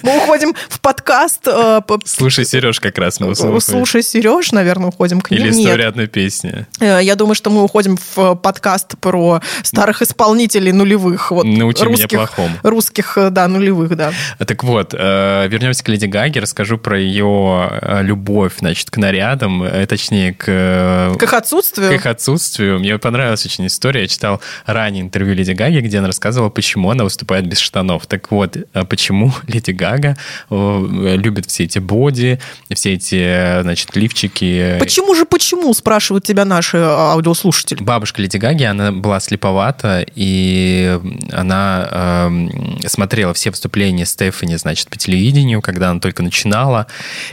Мы 0.03 0.17
уходим 0.17 0.53
в 0.69 0.79
подкаст. 0.81 1.47
э, 1.47 1.81
Слушай, 2.05 2.45
Сереж, 2.45 2.79
как 2.79 2.97
раз 2.97 3.19
мы. 3.19 3.33
Слушай, 3.35 4.03
Сереж, 4.03 4.51
наверное, 4.51 4.89
уходим. 4.89 5.08
Уходим 5.09 5.21
к 5.21 5.31
ним. 5.31 5.39
Или 5.41 5.49
Нет. 5.51 5.59
история 5.65 5.87
одной 5.87 6.07
песни. 6.07 6.65
Э, 6.79 6.99
Я 7.01 7.15
думаю, 7.15 7.35
что 7.35 7.49
мы 7.49 7.63
уходим 7.63 7.97
в 8.15 8.35
подкаст 8.35 8.97
про 8.99 9.41
старых 9.63 10.01
исполнителей 10.01 10.71
нулевых. 10.71 11.31
Вот, 11.31 11.45
Научи 11.45 11.81
меня 11.83 11.91
русских, 11.91 12.17
плохому. 12.17 12.55
Русских, 12.63 13.17
э, 13.17 13.29
да, 13.29 13.47
нулевых, 13.47 13.95
да. 13.95 14.11
Так 14.37 14.63
вот, 14.63 14.93
э, 14.97 15.47
вернемся 15.49 15.83
к 15.83 15.89
Леди 15.89 16.05
Гаге, 16.05 16.39
расскажу 16.39 16.77
про 16.77 16.99
ее 16.99 17.69
э, 17.81 18.03
любовь, 18.03 18.53
значит, 18.59 18.89
к 18.89 18.97
нарядам, 18.97 19.63
э, 19.63 19.85
точнее, 19.87 20.33
к, 20.33 20.45
э, 20.47 21.15
К 21.17 21.23
их 21.23 21.33
отсутствию. 21.33 21.89
к 21.89 21.93
их 21.93 22.05
отсутствию. 22.05 22.79
Мне 22.79 22.97
понравилась 22.97 23.45
очень 23.45 23.65
история. 23.67 24.01
Я 24.01 24.07
читал 24.07 24.41
ранее 24.65 25.01
интервью 25.03 25.33
Леди 25.35 25.51
Гаги, 25.51 25.79
где 25.79 25.97
она 25.99 26.07
рассказывала, 26.07 26.49
почему 26.49 26.91
она 26.91 27.03
выступает 27.03 27.47
без 27.47 27.59
штанов. 27.59 28.05
Так 28.07 28.31
вот, 28.31 28.57
э, 28.57 28.85
почему 28.85 29.31
Леди 29.47 29.71
Гага 29.71 30.17
э, 30.49 31.15
любит 31.17 31.47
все 31.47 31.63
эти 31.63 31.79
боди, 31.79 32.39
все 32.73 32.93
эти, 32.93 33.15
э, 33.15 33.61
значит, 33.63 33.95
лифчики. 33.95 34.77
Почему 34.79 34.98
же 35.15 35.25
почему, 35.25 35.73
спрашивают 35.73 36.25
тебя 36.25 36.45
наши 36.45 36.77
э, 36.77 36.83
аудиослушатели. 36.83 37.83
Бабушка 37.83 38.21
Леди 38.21 38.37
Гаги, 38.37 38.63
она 38.63 38.91
была 38.91 39.19
слеповата, 39.19 40.05
и 40.15 40.99
она 41.31 41.87
эм, 41.91 42.79
смотрела 42.87 43.33
все 43.33 43.49
выступления 43.49 44.05
Стефани, 44.05 44.55
значит, 44.55 44.89
по 44.89 44.97
телевидению, 44.97 45.61
когда 45.61 45.91
она 45.91 45.99
только 45.99 46.23
начинала, 46.23 46.87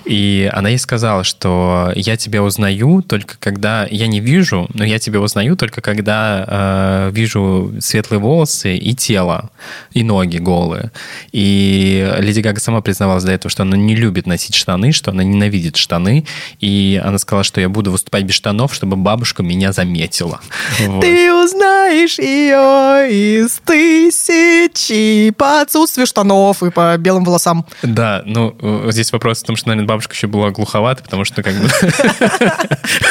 и 0.04 0.50
она 0.52 0.70
ей 0.70 0.78
сказала, 0.78 1.24
что 1.24 1.92
я 1.94 2.16
тебя 2.16 2.42
узнаю 2.42 3.02
только 3.02 3.36
когда... 3.38 3.86
Я 3.90 4.06
не 4.06 4.20
вижу, 4.20 4.68
но 4.74 4.84
я 4.84 4.98
тебя 4.98 5.20
узнаю 5.20 5.56
только 5.56 5.80
когда 5.80 6.44
э, 6.46 7.10
вижу 7.12 7.74
светлые 7.80 8.20
волосы 8.20 8.76
и 8.76 8.94
тело, 8.94 9.50
и 9.92 10.02
ноги 10.02 10.38
голые. 10.38 10.90
И 11.32 12.14
Леди 12.18 12.40
Гага 12.40 12.60
сама 12.60 12.80
признавалась 12.80 13.24
до 13.24 13.32
этого, 13.32 13.50
что 13.50 13.62
она 13.62 13.76
не 13.76 13.94
любит 13.94 14.26
носить 14.26 14.54
штаны, 14.54 14.92
что 14.92 15.10
она 15.10 15.22
ненавидит 15.22 15.76
штаны, 15.76 16.26
и 16.60 17.00
она 17.04 17.18
сказала, 17.18 17.44
что 17.44 17.55
я 17.60 17.68
буду 17.68 17.90
выступать 17.90 18.24
без 18.24 18.34
штанов, 18.34 18.74
чтобы 18.74 18.96
бабушка 18.96 19.42
меня 19.42 19.72
заметила. 19.72 20.40
Вот. 20.80 21.00
Ты 21.00 21.32
узнаешь 21.32 22.18
ее 22.18 23.10
из 23.10 23.60
тысячи 23.64 25.30
по 25.30 25.60
отсутствию 25.60 26.06
штанов 26.06 26.62
и 26.62 26.70
по 26.70 26.96
белым 26.96 27.24
волосам. 27.24 27.66
Да, 27.82 28.22
ну, 28.24 28.56
э, 28.60 28.88
здесь 28.90 29.12
вопрос 29.12 29.42
в 29.42 29.46
том, 29.46 29.56
что, 29.56 29.68
наверное, 29.68 29.88
бабушка 29.88 30.14
еще 30.14 30.26
была 30.26 30.50
глуховата, 30.50 31.02
потому 31.02 31.24
что, 31.24 31.42
как 31.42 31.54
бы, 31.54 31.68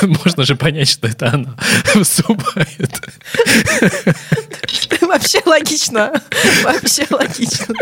можно 0.24 0.43
же 0.43 0.56
понять, 0.56 0.89
что 0.89 1.08
это 1.08 1.34
она 1.34 1.56
выступает. 1.96 3.02
Вообще 5.02 5.41
логично. 5.46 6.22
Вообще 6.64 7.06
логично. 7.10 7.76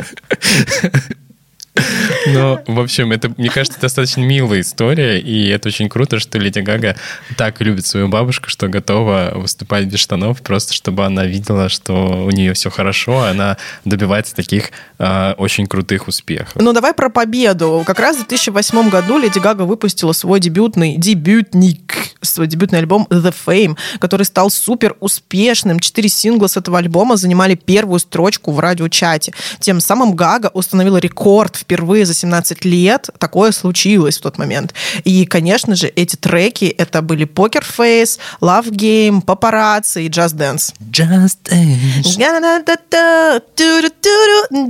Но, 2.33 2.61
в 2.67 2.79
общем, 2.79 3.11
это, 3.11 3.33
мне 3.37 3.49
кажется, 3.49 3.79
достаточно 3.79 4.21
милая 4.21 4.61
история, 4.61 5.19
и 5.19 5.47
это 5.47 5.69
очень 5.69 5.89
круто, 5.89 6.19
что 6.19 6.39
Леди 6.39 6.59
Гага 6.59 6.95
так 7.37 7.61
любит 7.61 7.85
свою 7.85 8.07
бабушку, 8.07 8.49
что 8.49 8.67
готова 8.67 9.33
выступать 9.35 9.85
без 9.85 9.99
штанов, 9.99 10.41
просто 10.41 10.73
чтобы 10.73 11.05
она 11.05 11.25
видела, 11.25 11.69
что 11.69 12.25
у 12.25 12.31
нее 12.31 12.53
все 12.53 12.69
хорошо, 12.69 13.25
и 13.27 13.31
она 13.31 13.57
добивается 13.85 14.35
таких 14.35 14.71
э, 14.99 15.33
очень 15.37 15.67
крутых 15.67 16.07
успехов. 16.07 16.53
Ну, 16.55 16.73
давай 16.73 16.93
про 16.93 17.09
победу. 17.09 17.83
Как 17.85 17.99
раз 17.99 18.17
в 18.17 18.19
2008 18.19 18.89
году 18.89 19.17
Леди 19.17 19.39
Гага 19.39 19.63
выпустила 19.63 20.13
свой 20.13 20.39
дебютный, 20.39 20.97
дебютник, 20.97 21.95
свой 22.21 22.47
дебютный 22.47 22.79
альбом 22.79 23.07
The 23.09 23.33
Fame, 23.45 23.77
который 23.99 24.23
стал 24.23 24.49
супер 24.49 24.95
успешным. 24.99 25.79
Четыре 25.79 26.09
сингла 26.09 26.47
с 26.47 26.57
этого 26.57 26.77
альбома 26.77 27.15
занимали 27.15 27.55
первую 27.55 27.99
строчку 27.99 28.51
в 28.51 28.59
радиочате. 28.59 29.33
Тем 29.59 29.79
самым 29.79 30.15
Гага 30.15 30.49
установила 30.53 30.97
рекорд 30.97 31.55
впервые 31.55 32.05
за 32.05 32.13
17 32.23 32.65
лет. 32.65 33.09
Такое 33.19 33.51
случилось 33.51 34.17
в 34.17 34.21
тот 34.21 34.37
момент. 34.37 34.73
И, 35.03 35.25
конечно 35.25 35.75
же, 35.75 35.87
эти 35.87 36.15
треки, 36.15 36.65
это 36.65 37.01
были 37.01 37.27
Poker 37.27 37.63
Face, 37.63 38.17
Love 38.41 38.71
Game, 38.71 39.23
Paparazzi 39.23 40.03
и 40.03 40.09
Just 40.09 40.35
Dance. 40.37 40.73
Just 40.91 41.37
dance. 41.43 42.17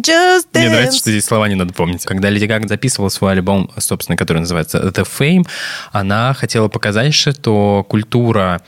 Just 0.01 0.45
Мне 0.53 0.69
нравится, 0.69 0.97
Dance. 0.97 0.99
что 0.99 1.11
здесь 1.11 1.25
слова 1.25 1.47
не 1.47 1.55
надо 1.55 1.73
помнить. 1.73 2.03
Когда 2.05 2.29
Леди 2.29 2.45
Гага 2.45 2.67
записывала 2.67 3.09
свой 3.09 3.33
альбом, 3.33 3.69
собственно, 3.77 4.17
который 4.17 4.39
называется 4.39 4.79
The 4.79 5.07
Fame, 5.19 5.47
она 5.91 6.33
хотела 6.33 6.67
показать, 6.67 7.13
что 7.13 7.85
культура 7.87 8.61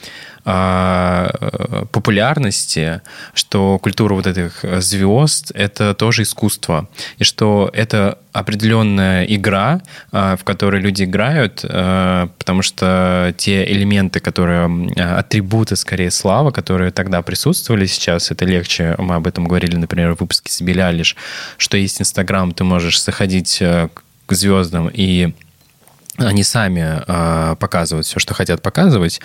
э, 0.46 1.86
популярности, 1.92 3.02
что 3.34 3.80
культура 3.80 4.14
вот 4.14 4.28
этих 4.28 4.64
звезд— 4.82 5.52
это 5.56 5.94
тоже 5.94 6.24
искусство. 6.24 6.88
И 7.18 7.24
что 7.24 7.70
это 7.74 8.20
определенная 8.36 9.24
игра, 9.24 9.82
а, 10.12 10.36
в 10.36 10.44
которой 10.44 10.82
люди 10.82 11.04
играют, 11.04 11.62
а, 11.64 12.28
потому 12.38 12.62
что 12.64 13.34
те 13.38 13.64
элементы, 13.72 14.20
которые 14.20 14.92
а, 14.98 15.20
атрибуты, 15.20 15.78
скорее, 15.78 16.12
славы, 16.12 16.52
которые 16.52 16.92
тогда 16.92 17.22
присутствовали 17.22 17.86
сейчас, 17.86 18.32
это 18.32 18.44
легче. 18.44 18.96
Мы 18.98 19.16
об 19.16 19.26
этом 19.26 19.48
говорили, 19.48 19.78
например, 19.78 20.16
в 20.16 20.20
выпуске 20.20 20.52
с 20.52 20.62
Билли 20.62 20.82
Айлиш, 20.82 21.16
что 21.58 21.78
есть 21.78 22.02
Инстаграм, 22.02 22.52
ты 22.52 22.66
можешь 22.66 23.02
заходить 23.02 23.62
э, 23.62 23.88
к 24.26 24.34
звездам 24.34 24.90
и 24.94 25.34
они 26.18 26.44
сами 26.44 27.04
э, 27.06 27.56
показывают 27.58 28.06
все, 28.06 28.20
что 28.20 28.34
хотят 28.34 28.62
показывать, 28.62 29.20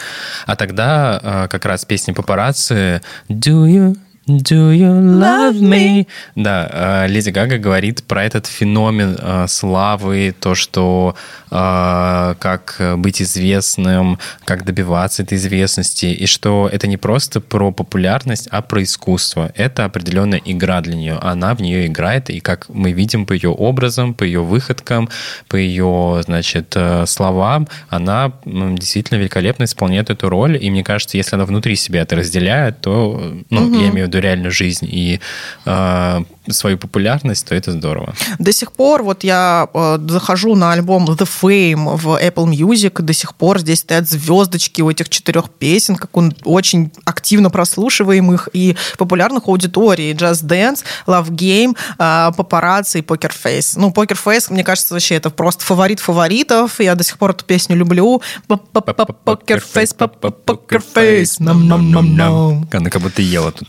а 0.47 0.57
тогда 0.57 1.21
э, 1.23 1.49
как 1.49 1.65
раз 1.65 1.85
песни 1.85 2.13
папарацци 2.13 3.03
«Do 3.29 3.67
you 3.67 3.97
Do 4.39 4.71
you 4.73 4.93
love 4.93 5.61
me? 5.61 6.07
Да, 6.37 7.05
э, 7.05 7.09
Леди 7.09 7.31
Гага 7.31 7.59
говорит 7.59 8.05
про 8.05 8.25
этот 8.25 8.47
феномен 8.47 9.17
э, 9.19 9.47
славы, 9.49 10.33
то, 10.39 10.55
что 10.55 11.17
э, 11.51 12.35
как 12.39 12.81
быть 12.99 13.21
известным, 13.23 14.19
как 14.45 14.65
добиваться 14.65 15.23
этой 15.23 15.37
известности, 15.37 16.07
и 16.07 16.27
что 16.27 16.69
это 16.73 16.87
не 16.87 16.97
просто 16.97 17.41
про 17.41 17.73
популярность, 17.73 18.47
а 18.53 18.63
про 18.63 18.83
искусство. 18.85 19.51
Это 19.57 19.85
определенная 19.85 20.41
игра 20.45 20.81
для 20.81 20.95
нее. 20.95 21.19
Она 21.21 21.55
в 21.55 21.61
нее 21.61 21.87
играет, 21.87 22.31
и 22.31 22.39
как 22.41 22.69
мы 22.69 22.93
видим 22.93 23.27
по 23.27 23.33
ее 23.33 23.51
образам, 23.51 24.15
по 24.15 24.23
ее 24.23 24.43
выходкам, 24.43 25.09
по 25.49 25.57
ее, 25.57 26.23
значит, 26.25 26.77
словам, 27.07 27.67
она 27.89 28.33
действительно 28.45 29.19
великолепно 29.19 29.65
исполняет 29.65 30.11
эту 30.11 30.29
роль, 30.29 30.57
и 30.61 30.71
мне 30.71 30.85
кажется, 30.85 31.17
если 31.17 31.35
она 31.35 31.47
внутри 31.47 31.75
себя 31.75 32.03
это 32.03 32.17
разделяет, 32.17 32.81
то, 32.81 33.35
ну, 33.51 33.81
я 33.81 33.89
имею 33.89 34.07
в 34.07 34.09
виду 34.09 34.20
реальную 34.21 34.53
жизнь. 34.53 34.89
И 34.91 35.21
э, 35.65 36.23
свою 36.49 36.79
популярность, 36.79 37.47
то 37.47 37.55
это 37.55 37.73
здорово. 37.73 38.15
До 38.39 38.53
сих 38.53 38.73
пор 38.73 39.03
вот 39.03 39.25
я 39.25 39.69
э, 39.73 39.99
захожу 40.09 40.55
на 40.57 40.73
альбом 40.73 41.05
The 41.05 41.29
Fame 41.43 41.97
в 41.97 42.07
Apple 42.21 42.47
Music, 42.47 43.03
до 43.03 43.13
сих 43.13 43.35
пор 43.35 43.61
здесь 43.61 43.81
стоят 43.81 44.09
звездочки 44.09 44.81
у 44.83 44.91
этих 44.91 45.09
четырех 45.09 45.51
песен, 45.51 45.97
как 45.97 46.17
он 46.17 46.35
очень 46.45 46.93
активно 47.05 47.51
прослушиваемых 47.51 48.49
и 48.53 48.77
популярных 48.97 49.49
аудиторий. 49.49 50.13
Just 50.13 50.45
Dance, 50.47 50.83
Love 51.07 51.31
Game, 51.31 51.77
э, 51.99 52.31
Paparazzi 52.37 52.99
и 52.99 53.03
Poker 53.03 53.33
Face. 53.33 53.75
Ну, 53.77 53.91
Poker 53.91 54.19
Face, 54.25 54.53
мне 54.53 54.65
кажется, 54.65 54.95
вообще 54.95 55.17
это 55.17 55.31
просто 55.31 55.65
фаворит 55.65 56.01
фаворитов. 56.01 56.81
Я 56.81 56.95
до 56.95 57.05
сих 57.05 57.19
пор 57.19 57.31
эту 57.31 57.45
песню 57.45 57.77
люблю. 57.77 58.23
Poker 58.49 59.63
Face, 59.75 59.95
Poker 59.97 60.83
Face. 60.95 61.37
Нам-нам-нам-нам. 61.39 62.69
Она 62.73 62.91
как 62.91 63.03
будто 63.03 63.21
ела 63.23 63.53
тут. 63.53 63.69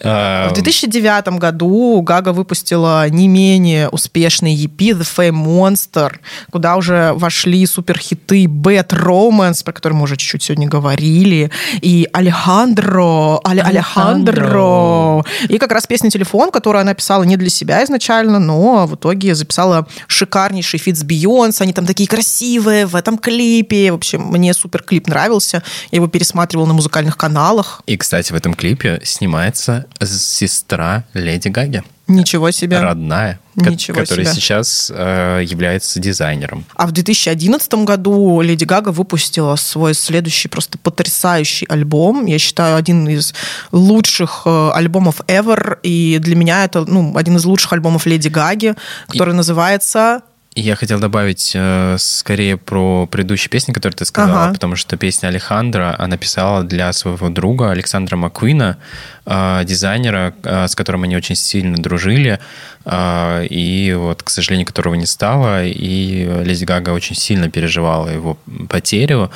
В 0.00 0.50
2009 0.54 1.38
году 1.38 2.02
Гага 2.12 2.34
выпустила 2.34 3.08
не 3.08 3.26
менее 3.26 3.88
успешный 3.88 4.54
EP 4.54 4.76
The 4.76 5.00
Fame 5.16 5.42
Monster, 5.46 6.12
куда 6.50 6.76
уже 6.76 7.14
вошли 7.14 7.64
суперхиты 7.64 8.44
Bad 8.44 8.88
Romance, 8.88 9.64
про 9.64 9.72
который 9.72 9.94
мы 9.94 10.02
уже 10.02 10.18
чуть-чуть 10.18 10.42
сегодня 10.42 10.68
говорили, 10.68 11.50
и 11.80 12.06
Alejandro, 12.12 13.40
Ale- 13.44 13.62
Alejandro. 13.62 15.24
И 15.48 15.56
как 15.56 15.72
раз 15.72 15.86
песня 15.86 16.10
«Telephone», 16.10 16.50
которую 16.50 16.82
она 16.82 16.92
писала 16.92 17.22
не 17.22 17.38
для 17.38 17.48
себя 17.48 17.82
изначально, 17.82 18.38
но 18.38 18.86
в 18.86 18.96
итоге 18.96 19.34
записала 19.34 19.86
шикарнейший 20.06 20.80
feat 20.80 20.98
с 20.98 21.04
Бейонсе. 21.04 21.64
Они 21.64 21.72
там 21.72 21.86
такие 21.86 22.06
красивые 22.06 22.84
в 22.84 22.94
этом 22.94 23.16
клипе. 23.16 23.90
В 23.90 23.94
общем, 23.94 24.20
мне 24.26 24.52
супер 24.52 24.82
клип 24.82 25.08
нравился. 25.08 25.62
Я 25.90 25.96
его 25.96 26.08
пересматривала 26.08 26.66
на 26.66 26.74
музыкальных 26.74 27.16
каналах. 27.16 27.80
И, 27.86 27.96
кстати, 27.96 28.32
в 28.32 28.36
этом 28.36 28.52
клипе 28.52 29.00
снимается 29.02 29.86
сестра 30.02 31.04
Леди 31.14 31.48
Гаги. 31.48 31.82
Ничего 32.16 32.50
себе. 32.50 32.80
Родная, 32.80 33.40
Ничего 33.54 34.00
которая 34.00 34.26
себе. 34.26 34.34
сейчас 34.34 34.90
э, 34.94 35.42
является 35.44 36.00
дизайнером. 36.00 36.64
А 36.74 36.86
в 36.86 36.92
2011 36.92 37.74
году 37.74 38.40
Леди 38.40 38.64
Гага 38.64 38.90
выпустила 38.90 39.56
свой 39.56 39.94
следующий 39.94 40.48
просто 40.48 40.78
потрясающий 40.78 41.66
альбом. 41.66 42.26
Я 42.26 42.38
считаю, 42.38 42.76
один 42.76 43.08
из 43.08 43.34
лучших 43.72 44.42
э, 44.44 44.70
альбомов 44.74 45.20
ever. 45.26 45.78
И 45.82 46.18
для 46.18 46.36
меня 46.36 46.64
это 46.64 46.84
ну, 46.84 47.16
один 47.16 47.36
из 47.36 47.44
лучших 47.44 47.72
альбомов 47.72 48.06
Леди 48.06 48.28
Гаги, 48.28 48.74
который 49.08 49.34
называется... 49.34 50.22
Я 50.54 50.76
хотел 50.76 51.00
добавить 51.00 51.52
э, 51.54 51.96
скорее 51.98 52.58
про 52.58 53.06
предыдущие 53.06 53.48
песни, 53.48 53.72
которые 53.72 53.96
ты 53.96 54.04
сказала, 54.04 54.44
Ага. 54.44 54.52
потому 54.54 54.76
что 54.76 54.98
песня 54.98 55.28
Алехандра 55.28 55.96
она 55.98 56.18
писала 56.18 56.62
для 56.62 56.92
своего 56.92 57.30
друга 57.30 57.70
Александра 57.70 58.16
Маккуина, 58.16 58.76
э, 59.24 59.62
дизайнера, 59.64 60.34
э, 60.42 60.68
с 60.68 60.74
которым 60.74 61.04
они 61.04 61.16
очень 61.16 61.36
сильно 61.36 61.78
дружили, 61.78 62.38
э, 62.84 63.46
и 63.48 63.94
вот, 63.96 64.22
к 64.22 64.28
сожалению, 64.28 64.66
которого 64.66 64.92
не 64.94 65.06
стало, 65.06 65.64
и 65.64 66.42
Леди 66.44 66.64
Гага 66.64 66.90
очень 66.90 67.16
сильно 67.16 67.48
переживала 67.48 68.08
его 68.08 68.36
потерю, 68.68 69.30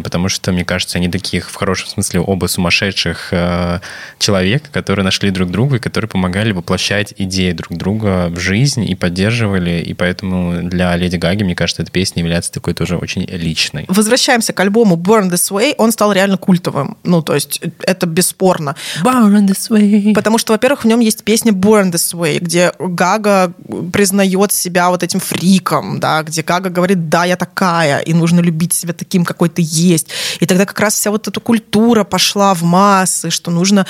потому 0.00 0.28
что, 0.28 0.52
мне 0.52 0.64
кажется, 0.64 0.98
они 0.98 1.08
таких, 1.08 1.50
в 1.50 1.54
хорошем 1.54 1.88
смысле, 1.88 2.20
оба 2.20 2.46
сумасшедших 2.46 3.28
э, 3.32 3.80
человека, 4.18 4.68
которые 4.72 5.04
нашли 5.04 5.30
друг 5.30 5.50
друга 5.50 5.76
и 5.76 5.78
которые 5.78 6.08
помогали 6.08 6.52
воплощать 6.52 7.14
идеи 7.18 7.52
друг 7.52 7.76
друга 7.76 8.28
в 8.30 8.38
жизнь 8.38 8.84
и 8.84 8.94
поддерживали, 8.94 9.80
и 9.80 9.94
поэтому 9.94 10.62
для 10.62 10.96
Леди 10.96 11.16
Гаги, 11.16 11.42
мне 11.42 11.54
кажется, 11.54 11.82
эта 11.82 11.90
песня 11.90 12.22
является 12.22 12.52
такой 12.52 12.74
тоже 12.74 12.96
очень 12.96 13.24
личной. 13.24 13.84
Возвращаемся 13.88 14.52
к 14.52 14.60
альбому 14.60 14.96
Born 14.96 15.30
This 15.30 15.50
Way, 15.50 15.74
он 15.78 15.92
стал 15.92 16.12
реально 16.12 16.36
культовым, 16.36 16.96
ну, 17.02 17.22
то 17.22 17.34
есть 17.34 17.60
это 17.80 18.06
бесспорно. 18.06 18.76
Born 19.02 19.46
This 19.46 19.70
Way. 19.70 20.14
Потому 20.14 20.38
что, 20.38 20.52
во-первых, 20.52 20.84
в 20.84 20.86
нем 20.86 21.00
есть 21.00 21.24
песня 21.24 21.52
Born 21.52 21.92
This 21.92 22.14
Way, 22.14 22.38
где 22.38 22.72
Гага 22.78 23.52
признает 23.92 24.52
себя 24.52 24.90
вот 24.90 25.02
этим 25.02 25.20
фриком, 25.20 26.00
да, 26.00 26.22
где 26.22 26.42
Гага 26.42 26.70
говорит, 26.70 27.08
да, 27.08 27.24
я 27.24 27.36
такая, 27.36 27.98
и 27.98 28.14
нужно 28.14 28.40
любить 28.40 28.72
себя 28.72 28.92
таким, 28.92 29.24
какой 29.24 29.48
ты 29.48 29.62
есть. 29.64 29.81
И 30.40 30.46
тогда 30.46 30.64
как 30.64 30.78
раз 30.80 30.94
вся 30.94 31.10
вот 31.10 31.28
эта 31.28 31.40
культура 31.40 32.04
пошла 32.04 32.54
в 32.54 32.62
массы, 32.62 33.30
что 33.30 33.50
нужно 33.50 33.86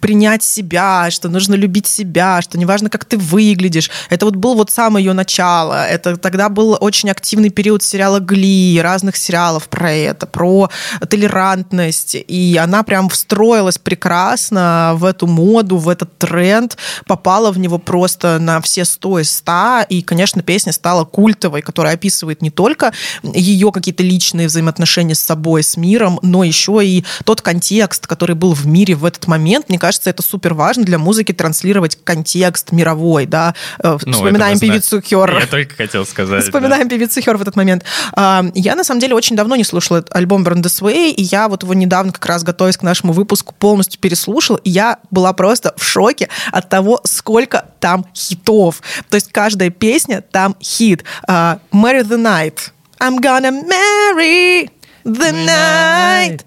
принять 0.00 0.42
себя, 0.42 1.10
что 1.10 1.28
нужно 1.28 1.54
любить 1.54 1.86
себя, 1.86 2.40
что 2.42 2.58
неважно, 2.58 2.88
как 2.88 3.04
ты 3.04 3.16
выглядишь. 3.16 3.90
Это 4.10 4.26
вот 4.26 4.36
был 4.36 4.54
вот 4.54 4.70
самое 4.70 5.04
ее 5.04 5.12
начало. 5.12 5.86
Это 5.86 6.16
тогда 6.16 6.48
был 6.48 6.76
очень 6.80 7.10
активный 7.10 7.50
период 7.50 7.82
сериала 7.82 8.20
«Гли», 8.20 8.80
разных 8.82 9.16
сериалов 9.16 9.68
про 9.68 9.92
это, 9.92 10.26
про 10.26 10.70
толерантность. 11.08 12.16
И 12.26 12.58
она 12.60 12.82
прям 12.82 13.08
встроилась 13.08 13.78
прекрасно 13.78 14.92
в 14.96 15.04
эту 15.04 15.26
моду, 15.26 15.76
в 15.76 15.88
этот 15.88 16.18
тренд, 16.18 16.76
попала 17.06 17.52
в 17.52 17.58
него 17.58 17.78
просто 17.78 18.38
на 18.38 18.60
все 18.60 18.84
сто 18.84 19.18
из 19.18 19.30
ста. 19.30 19.82
И, 19.88 20.02
конечно, 20.02 20.42
песня 20.42 20.72
стала 20.72 21.04
культовой, 21.04 21.62
которая 21.62 21.94
описывает 21.94 22.42
не 22.42 22.50
только 22.50 22.92
ее 23.22 23.72
какие-то 23.72 24.02
личные 24.02 24.46
взаимоотношения 24.46 25.14
с 25.14 25.20
собой, 25.24 25.62
с 25.62 25.76
миром, 25.76 26.18
но 26.22 26.44
еще 26.44 26.80
и 26.84 27.04
тот 27.24 27.40
контекст, 27.42 28.06
который 28.06 28.36
был 28.36 28.54
в 28.54 28.66
мире 28.66 28.94
в 28.94 29.04
этот 29.04 29.26
момент. 29.26 29.68
Мне 29.68 29.78
кажется, 29.78 30.10
это 30.10 30.22
супер 30.22 30.54
важно 30.54 30.84
для 30.84 30.98
музыки 30.98 31.32
транслировать 31.32 31.98
контекст 32.04 32.72
мировой, 32.72 33.26
да. 33.26 33.54
Э, 33.78 33.98
ну, 34.04 34.12
Вспоминаем 34.12 34.58
певицу 34.58 35.00
Хер. 35.00 35.38
Я 35.38 35.46
только 35.46 35.74
хотел 35.74 36.06
сказать. 36.06 36.44
Вспоминаем 36.44 36.88
да. 36.88 36.96
певицу 36.96 37.20
Хер 37.20 37.36
в 37.36 37.42
этот 37.42 37.56
момент. 37.56 37.84
А, 38.12 38.44
я, 38.54 38.74
на 38.74 38.84
самом 38.84 39.00
деле, 39.00 39.14
очень 39.14 39.36
давно 39.36 39.56
не 39.56 39.64
слушала 39.64 40.04
альбом 40.10 40.44
Burn 40.44 40.62
This 40.62 40.82
Way, 40.82 41.10
и 41.10 41.22
я 41.22 41.48
вот 41.48 41.62
его 41.62 41.74
недавно, 41.74 42.12
как 42.12 42.26
раз 42.26 42.42
готовясь 42.42 42.76
к 42.76 42.82
нашему 42.82 43.12
выпуску, 43.12 43.54
полностью 43.58 44.00
переслушала, 44.00 44.58
и 44.58 44.70
я 44.70 44.98
была 45.10 45.32
просто 45.32 45.74
в 45.76 45.84
шоке 45.84 46.28
от 46.52 46.68
того, 46.68 47.00
сколько 47.04 47.66
там 47.80 48.06
хитов. 48.14 48.82
То 49.08 49.16
есть 49.16 49.32
каждая 49.32 49.70
песня 49.70 50.20
там 50.20 50.56
хит. 50.60 51.04
Uh, 51.28 51.58
Marry 51.72 52.02
the 52.02 52.18
Night. 52.18 52.70
I'm 53.00 53.20
gonna 53.20 53.50
marry 53.50 54.70
the, 55.04 55.32
night. 55.32 55.46
night. 55.46 56.44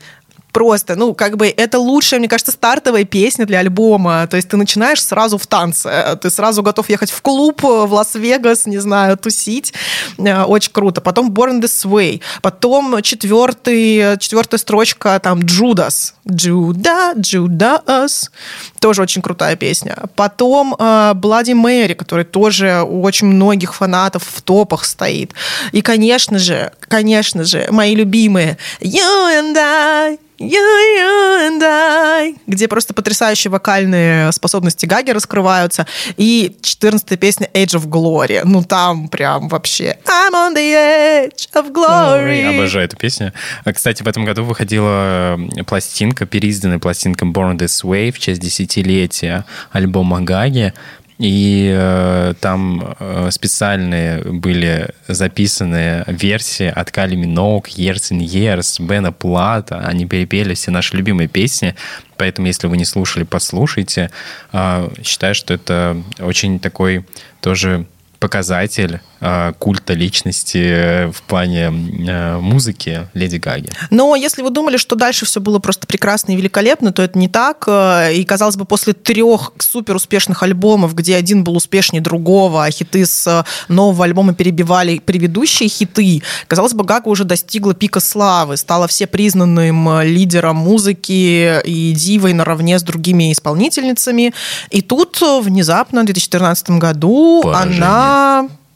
Просто, 0.57 0.95
ну, 0.95 1.13
как 1.13 1.37
бы 1.37 1.53
это 1.55 1.77
лучшая, 1.77 2.19
мне 2.19 2.27
кажется, 2.27 2.51
стартовая 2.51 3.03
песня 3.03 3.45
для 3.45 3.59
альбома. 3.59 4.25
То 4.25 4.37
есть 4.37 4.49
ты 4.49 4.57
начинаешь 4.57 5.03
сразу 5.03 5.37
в 5.37 5.45
танце, 5.45 6.17
ты 6.19 6.31
сразу 6.31 6.63
готов 6.63 6.89
ехать 6.89 7.11
в 7.11 7.21
клуб 7.21 7.61
в 7.61 7.93
Лас-Вегас, 7.93 8.65
не 8.65 8.79
знаю, 8.79 9.17
тусить. 9.17 9.75
Э, 10.17 10.45
очень 10.45 10.71
круто. 10.71 10.99
Потом 10.99 11.29
Born 11.31 11.61
This 11.61 11.85
Way. 11.85 12.21
Потом 12.41 13.03
четвертый, 13.03 14.17
четвертая 14.17 14.57
строчка, 14.57 15.19
там, 15.19 15.41
Judas. 15.41 16.13
Judas, 16.25 17.13
Judas. 17.17 18.31
Тоже 18.79 19.03
очень 19.03 19.21
крутая 19.21 19.57
песня. 19.57 19.95
Потом 20.15 20.73
Bloody 20.73 21.53
Mary, 21.53 21.93
который 21.93 22.25
тоже 22.25 22.83
у 22.83 23.03
очень 23.03 23.27
многих 23.27 23.75
фанатов 23.75 24.23
в 24.23 24.41
топах 24.41 24.85
стоит. 24.85 25.33
И, 25.71 25.83
конечно 25.83 26.39
же, 26.39 26.71
конечно 26.79 27.43
же, 27.43 27.67
мои 27.69 27.93
любимые 27.93 28.57
You 28.81 29.39
and 29.39 29.55
I, 29.55 30.17
You, 30.39 30.49
you 30.49 31.49
and 31.49 31.63
I, 31.63 32.35
где 32.45 32.67
просто 32.67 32.93
потрясающие 32.93 33.49
вокальные 33.49 34.31
способности 34.31 34.85
Гаги 34.85 35.09
раскрываются. 35.09 35.87
И 36.15 36.55
14 36.61 37.19
песня 37.19 37.49
Age 37.53 37.79
of 37.79 37.87
Glory. 37.87 38.41
Ну, 38.43 38.63
там 38.63 39.07
прям 39.07 39.47
вообще 39.49 39.97
I'm 40.05 40.33
on 40.33 40.55
the 40.55 40.73
edge 40.73 41.49
of 41.53 41.71
glory. 41.71 42.47
Ой, 42.47 42.55
обожаю 42.55 42.85
эту 42.85 42.97
песню. 42.97 43.33
А, 43.65 43.73
кстати, 43.73 44.03
в 44.03 44.07
этом 44.07 44.25
году 44.25 44.43
выходила 44.43 45.39
пластинка, 45.65 46.25
переизданная 46.25 46.79
пластинка 46.79 47.25
Born 47.25 47.57
This 47.57 47.83
Way 47.83 48.11
в 48.11 48.19
честь 48.19 48.41
десятилетия 48.41 49.43
альбома 49.71 50.21
Гаги. 50.21 50.73
И 51.19 51.73
э, 51.75 52.35
там 52.39 52.95
э, 52.99 53.29
специальные 53.31 54.21
были 54.21 54.89
записаны 55.07 56.03
версии 56.07 56.67
от 56.67 56.91
Кали 56.91 57.15
Миноук, 57.15 57.69
Years 57.69 58.11
Years, 58.11 58.85
Бена 58.85 59.11
Плата. 59.11 59.79
Они 59.79 60.05
перепели 60.05 60.53
все 60.53 60.69
наши 60.69 60.95
любимые 60.95 61.27
песни. 61.27 61.75
Поэтому, 62.17 62.47
если 62.47 62.67
вы 62.67 62.77
не 62.77 62.85
слушали, 62.85 63.23
послушайте. 63.23 64.11
Э, 64.53 64.89
считаю, 65.03 65.33
что 65.33 65.55
это 65.55 65.97
очень 66.19 66.59
такой 66.59 67.05
тоже 67.41 67.87
показатель 68.19 68.99
э, 69.19 69.53
культа 69.59 69.93
личности 69.93 70.57
э, 70.57 71.11
в 71.11 71.21
плане 71.23 71.71
э, 72.07 72.37
музыки 72.39 73.07
Леди 73.13 73.37
Гаги. 73.37 73.69
Но 73.89 74.15
если 74.15 74.41
вы 74.41 74.49
думали, 74.49 74.77
что 74.77 74.95
дальше 74.95 75.25
все 75.25 75.39
было 75.39 75.59
просто 75.59 75.87
прекрасно 75.87 76.31
и 76.31 76.35
великолепно, 76.35 76.91
то 76.91 77.01
это 77.03 77.17
не 77.17 77.27
так. 77.27 77.65
Э, 77.67 78.13
и, 78.13 78.23
казалось 78.23 78.55
бы, 78.55 78.65
после 78.65 78.93
трех 78.93 79.53
супер 79.59 79.95
успешных 79.95 80.43
альбомов, 80.43 80.95
где 80.95 81.15
один 81.15 81.43
был 81.43 81.55
успешнее 81.55 82.01
другого, 82.01 82.65
а 82.65 82.71
хиты 82.71 83.05
с 83.05 83.27
э, 83.27 83.43
нового 83.71 84.05
альбома 84.05 84.33
перебивали 84.33 84.99
предыдущие 84.99 85.69
хиты, 85.69 86.23
казалось 86.47 86.73
бы, 86.73 86.83
Гага 86.83 87.09
уже 87.09 87.23
достигла 87.23 87.73
пика 87.73 87.99
славы, 87.99 88.57
стала 88.57 88.87
все 88.87 89.07
признанным 89.07 90.01
лидером 90.01 90.57
музыки 90.57 91.61
и 91.63 91.93
дивой 91.93 92.33
наравне 92.33 92.79
с 92.79 92.83
другими 92.83 93.31
исполнительницами. 93.31 94.33
И 94.71 94.81
тут 94.81 95.19
внезапно 95.21 96.01
в 96.01 96.05
2014 96.05 96.69
году 96.71 97.41
Поражение. 97.43 97.83
она 97.83 98.06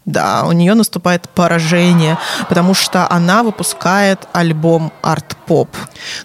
да, 0.05 0.45
у 0.47 0.51
нее 0.51 0.73
наступает 0.73 1.29
поражение, 1.29 2.17
потому 2.49 2.73
что 2.73 3.09
она 3.09 3.43
выпускает 3.43 4.27
альбом 4.33 4.91
арт-поп. 5.01 5.69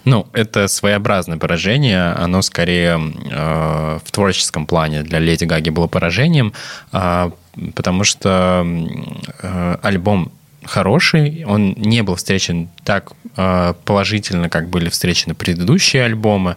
Ну, 0.03 0.27
это 0.33 0.67
своеобразное 0.67 1.37
поражение. 1.37 2.13
Оно 2.13 2.41
скорее 2.41 2.99
э, 2.99 3.99
в 4.03 4.11
творческом 4.11 4.65
плане 4.65 5.03
для 5.03 5.19
Леди 5.19 5.45
Гаги 5.45 5.69
было 5.69 5.87
поражением, 5.87 6.53
э, 6.91 7.31
потому 7.75 8.03
что 8.03 8.65
э, 9.41 9.77
альбом 9.83 10.31
хороший, 10.67 11.43
он 11.45 11.73
не 11.77 12.03
был 12.03 12.15
встречен 12.15 12.69
так 12.83 13.11
э, 13.35 13.73
положительно, 13.85 14.49
как 14.49 14.69
были 14.69 14.89
встречены 14.89 15.33
предыдущие 15.33 16.03
альбомы. 16.03 16.55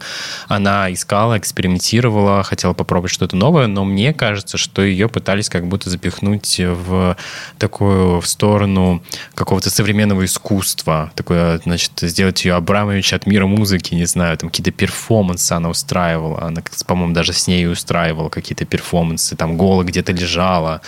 Она 0.48 0.92
искала, 0.92 1.38
экспериментировала, 1.38 2.42
хотела 2.42 2.72
попробовать 2.72 3.12
что-то 3.12 3.36
новое, 3.36 3.66
но 3.66 3.84
мне 3.84 4.12
кажется, 4.12 4.58
что 4.58 4.82
ее 4.82 5.08
пытались 5.08 5.48
как 5.48 5.66
будто 5.66 5.90
запихнуть 5.90 6.60
в 6.60 7.16
такую 7.58 8.20
в 8.20 8.26
сторону 8.26 9.02
какого-то 9.34 9.70
современного 9.70 10.24
искусства, 10.24 11.12
такое, 11.14 11.58
значит, 11.64 11.92
сделать 12.00 12.44
ее 12.44 12.54
Абрамович 12.54 13.12
от 13.12 13.26
мира 13.26 13.46
музыки, 13.46 13.94
не 13.94 14.06
знаю, 14.06 14.36
там 14.36 14.50
какие-то 14.50 14.70
перформансы 14.70 15.52
она 15.52 15.68
устраивала, 15.68 16.42
она, 16.42 16.62
по-моему, 16.86 17.14
даже 17.14 17.32
с 17.32 17.46
ней 17.46 17.66
устраивала 17.66 18.28
какие-то 18.28 18.64
перформансы, 18.64 19.36
там 19.36 19.56
голо 19.56 19.82
где-то 19.82 20.12
лежала, 20.12 20.80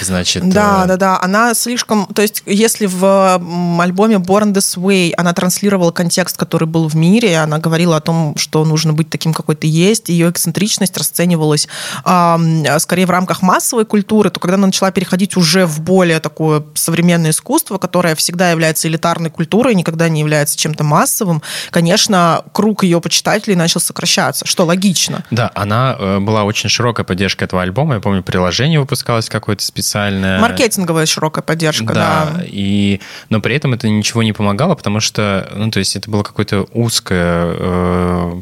значит... 0.00 0.48
Да, 0.48 0.84
э... 0.84 0.88
да, 0.88 0.96
да, 0.96 1.20
она 1.20 1.54
слишком, 1.54 2.06
то 2.06 2.22
есть 2.22 2.42
если 2.66 2.86
в 2.86 3.40
альбоме 3.80 4.16
Born 4.16 4.52
This 4.52 4.76
Way 4.76 5.12
она 5.16 5.32
транслировала 5.32 5.92
контекст, 5.92 6.36
который 6.36 6.66
был 6.66 6.88
в 6.88 6.96
мире, 6.96 7.38
она 7.38 7.58
говорила 7.58 7.96
о 7.96 8.00
том, 8.00 8.34
что 8.36 8.64
нужно 8.64 8.92
быть 8.92 9.08
таким, 9.08 9.32
какой 9.32 9.54
ты 9.54 9.68
есть, 9.68 10.08
ее 10.08 10.30
эксцентричность 10.30 10.96
расценивалась 10.98 11.68
э, 12.04 12.78
скорее 12.80 13.06
в 13.06 13.10
рамках 13.10 13.42
массовой 13.42 13.84
культуры, 13.84 14.30
то 14.30 14.40
когда 14.40 14.54
она 14.56 14.66
начала 14.66 14.90
переходить 14.90 15.36
уже 15.36 15.64
в 15.64 15.80
более 15.80 16.18
такое 16.18 16.64
современное 16.74 17.30
искусство, 17.30 17.78
которое 17.78 18.16
всегда 18.16 18.50
является 18.50 18.88
элитарной 18.88 19.30
культурой, 19.30 19.76
никогда 19.76 20.08
не 20.08 20.20
является 20.20 20.58
чем-то 20.58 20.82
массовым, 20.82 21.42
конечно, 21.70 22.42
круг 22.52 22.82
ее 22.82 23.00
почитателей 23.00 23.54
начал 23.54 23.78
сокращаться, 23.78 24.44
что 24.44 24.64
логично. 24.64 25.24
Да, 25.30 25.52
она 25.54 25.96
э, 25.96 26.18
была 26.18 26.42
очень 26.42 26.68
широкая 26.68 27.04
поддержка 27.04 27.44
этого 27.44 27.62
альбома. 27.62 27.94
Я 27.94 28.00
помню, 28.00 28.24
приложение 28.24 28.80
выпускалось 28.80 29.28
какое-то 29.28 29.64
специальное. 29.64 30.40
Маркетинговая 30.40 31.06
широкая 31.06 31.42
поддержка, 31.42 31.94
да. 31.94 32.32
да. 32.34 32.55
И, 32.56 33.00
но 33.28 33.40
при 33.40 33.54
этом 33.54 33.74
это 33.74 33.86
ничего 33.88 34.22
не 34.22 34.32
помогало, 34.32 34.74
потому 34.74 35.00
что, 35.00 35.50
ну, 35.54 35.70
то 35.70 35.78
есть 35.78 35.94
это 35.94 36.10
было 36.10 36.22
какое-то 36.22 36.66
узкое 36.72 37.54
э, 37.58 38.40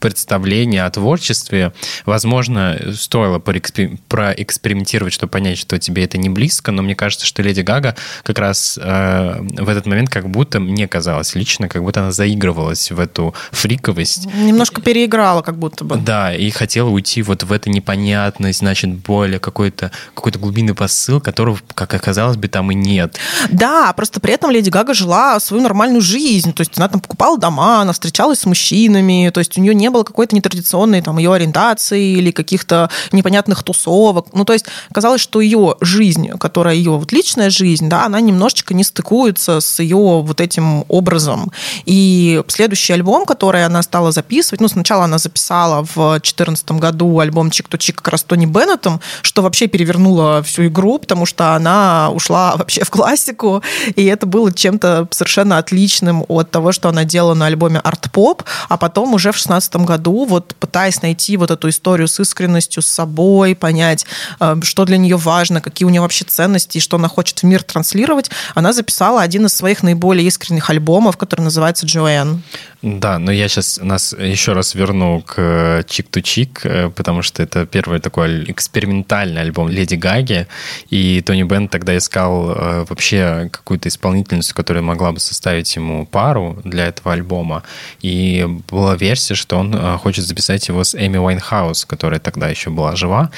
представление 0.00 0.84
о 0.84 0.90
творчестве. 0.90 1.72
Возможно, 2.04 2.80
стоило 2.94 3.38
проэкспериментировать, 3.38 5.12
чтобы 5.12 5.30
понять, 5.30 5.58
что 5.58 5.78
тебе 5.78 6.02
это 6.02 6.18
не 6.18 6.28
близко, 6.28 6.72
но 6.72 6.82
мне 6.82 6.96
кажется, 6.96 7.26
что 7.26 7.42
Леди 7.42 7.60
Гага 7.60 7.94
как 8.24 8.40
раз 8.40 8.76
э, 8.82 9.40
в 9.40 9.68
этот 9.68 9.86
момент 9.86 10.10
как 10.10 10.28
будто, 10.28 10.58
мне 10.58 10.88
казалось 10.88 11.36
лично, 11.36 11.68
как 11.68 11.82
будто 11.84 12.00
она 12.00 12.10
заигрывалась 12.10 12.90
в 12.90 12.98
эту 12.98 13.34
фриковость. 13.52 14.26
Немножко 14.34 14.82
переиграла 14.82 15.42
как 15.42 15.56
будто 15.58 15.84
бы. 15.84 15.96
Да, 15.96 16.34
и 16.34 16.50
хотела 16.50 16.88
уйти 16.88 17.22
вот 17.22 17.44
в 17.44 17.52
это 17.52 17.70
непонятность, 17.70 18.58
значит, 18.58 18.90
более 18.90 19.38
какой-то 19.38 19.92
какой 20.14 20.32
глубинный 20.32 20.74
посыл, 20.74 21.20
которого, 21.20 21.60
как 21.74 21.94
оказалось 21.94 22.36
бы, 22.36 22.48
там 22.48 22.72
и 22.72 22.74
нет. 22.74 23.18
Да, 23.50 23.92
просто 23.92 24.20
при 24.20 24.32
этом 24.32 24.50
Леди 24.50 24.70
Гага 24.70 24.94
жила 24.94 25.38
свою 25.40 25.62
нормальную 25.62 26.00
жизнь. 26.00 26.52
То 26.52 26.62
есть 26.62 26.72
она 26.76 26.88
там 26.88 27.00
покупала 27.00 27.38
дома, 27.38 27.82
она 27.82 27.92
встречалась 27.92 28.40
с 28.40 28.46
мужчинами, 28.46 29.30
то 29.32 29.40
есть 29.40 29.56
у 29.58 29.60
нее 29.60 29.74
не 29.74 29.90
было 29.90 30.02
какой-то 30.02 30.34
нетрадиционной 30.34 31.02
там 31.02 31.18
ее 31.18 31.32
ориентации 31.32 32.12
или 32.12 32.30
каких-то 32.30 32.90
непонятных 33.12 33.62
тусовок. 33.62 34.26
Ну, 34.32 34.44
то 34.44 34.52
есть 34.52 34.66
казалось, 34.92 35.20
что 35.20 35.40
ее 35.40 35.76
жизнь, 35.80 36.28
которая 36.38 36.74
ее 36.74 36.92
вот 36.92 37.12
личная 37.12 37.50
жизнь, 37.50 37.88
да, 37.88 38.04
она 38.04 38.20
немножечко 38.20 38.74
не 38.74 38.84
стыкуется 38.84 39.60
с 39.60 39.80
ее 39.80 39.96
вот 39.96 40.40
этим 40.40 40.84
образом. 40.88 41.52
И 41.84 42.42
следующий 42.48 42.92
альбом, 42.92 43.26
который 43.26 43.64
она 43.64 43.82
стала 43.82 44.12
записывать, 44.12 44.60
ну, 44.60 44.68
сначала 44.68 45.04
она 45.04 45.18
записала 45.18 45.84
в 45.94 46.12
2014 46.12 46.72
году 46.72 47.18
альбом 47.20 47.50
«Чик 47.50 47.68
то 47.68 47.78
Чик» 47.78 47.96
как 47.96 48.08
раз 48.08 48.22
Тони 48.22 48.46
Беннетом, 48.46 49.00
что 49.22 49.42
вообще 49.42 49.66
перевернуло 49.66 50.42
всю 50.42 50.66
игру, 50.66 50.98
потому 50.98 51.26
что 51.26 51.54
она 51.54 52.10
ушла 52.10 52.56
вообще 52.56 52.84
в 52.84 52.90
классику, 53.24 53.62
и 53.96 54.04
это 54.04 54.26
было 54.26 54.52
чем-то 54.52 55.08
совершенно 55.10 55.58
отличным 55.58 56.24
от 56.28 56.50
того, 56.50 56.72
что 56.72 56.88
она 56.88 57.04
делала 57.04 57.34
на 57.34 57.46
альбоме 57.46 57.78
«Арт-поп», 57.78 58.42
а 58.68 58.76
потом 58.76 59.14
уже 59.14 59.30
в 59.30 59.36
2016 59.36 59.76
году, 59.76 60.24
вот 60.26 60.54
пытаясь 60.60 61.02
найти 61.02 61.36
вот 61.36 61.50
эту 61.50 61.68
историю 61.68 62.08
с 62.08 62.20
искренностью, 62.20 62.82
с 62.82 62.86
собой, 62.86 63.54
понять, 63.54 64.06
э, 64.40 64.56
что 64.62 64.84
для 64.84 64.96
нее 64.96 65.16
важно, 65.16 65.60
какие 65.60 65.86
у 65.86 65.90
нее 65.90 66.00
вообще 66.00 66.24
ценности 66.24 66.78
и 66.78 66.80
что 66.80 66.96
она 66.96 67.08
хочет 67.08 67.40
в 67.40 67.42
мир 67.44 67.62
транслировать, 67.62 68.30
она 68.54 68.72
записала 68.72 69.22
один 69.22 69.46
из 69.46 69.54
своих 69.54 69.82
наиболее 69.82 70.26
искренних 70.26 70.70
альбомов, 70.70 71.16
который 71.16 71.42
называется 71.42 71.86
«Joanne». 71.86 72.42
Да, 72.86 73.18
но 73.18 73.32
я 73.32 73.48
сейчас 73.48 73.80
нас 73.82 74.12
еще 74.12 74.52
раз 74.52 74.74
верну 74.74 75.22
к 75.22 75.86
Cheek 75.88 76.08
to 76.10 76.20
Cheek, 76.20 76.60
потому 76.94 77.22
что 77.22 77.42
это 77.42 77.64
первый 77.64 77.98
такой 77.98 78.44
экспериментальный 78.50 79.40
альбом 79.40 79.70
Леди 79.70 79.94
Гаги, 79.94 80.46
и 80.90 81.22
Тони 81.22 81.44
Беннет 81.44 81.68
тогда 81.68 81.96
искал 81.96 82.50
э, 82.50 82.84
вообще 82.86 83.48
какую-то 83.50 83.88
исполнительницу, 83.88 84.54
которая 84.54 84.82
могла 84.82 85.12
бы 85.12 85.18
составить 85.18 85.74
ему 85.76 86.04
пару 86.04 86.60
для 86.62 86.88
этого 86.88 87.14
альбома, 87.14 87.62
и 88.02 88.46
была 88.70 88.96
версия, 88.96 89.34
что 89.34 89.56
он 89.56 89.74
э, 89.74 89.96
хочет 89.96 90.26
записать 90.26 90.68
его 90.68 90.84
с 90.84 90.94
Эми 90.94 91.16
Уайнхаус, 91.16 91.86
которая 91.86 92.20
тогда 92.20 92.50
еще 92.50 92.68
была 92.68 92.96
жива, 92.96 93.30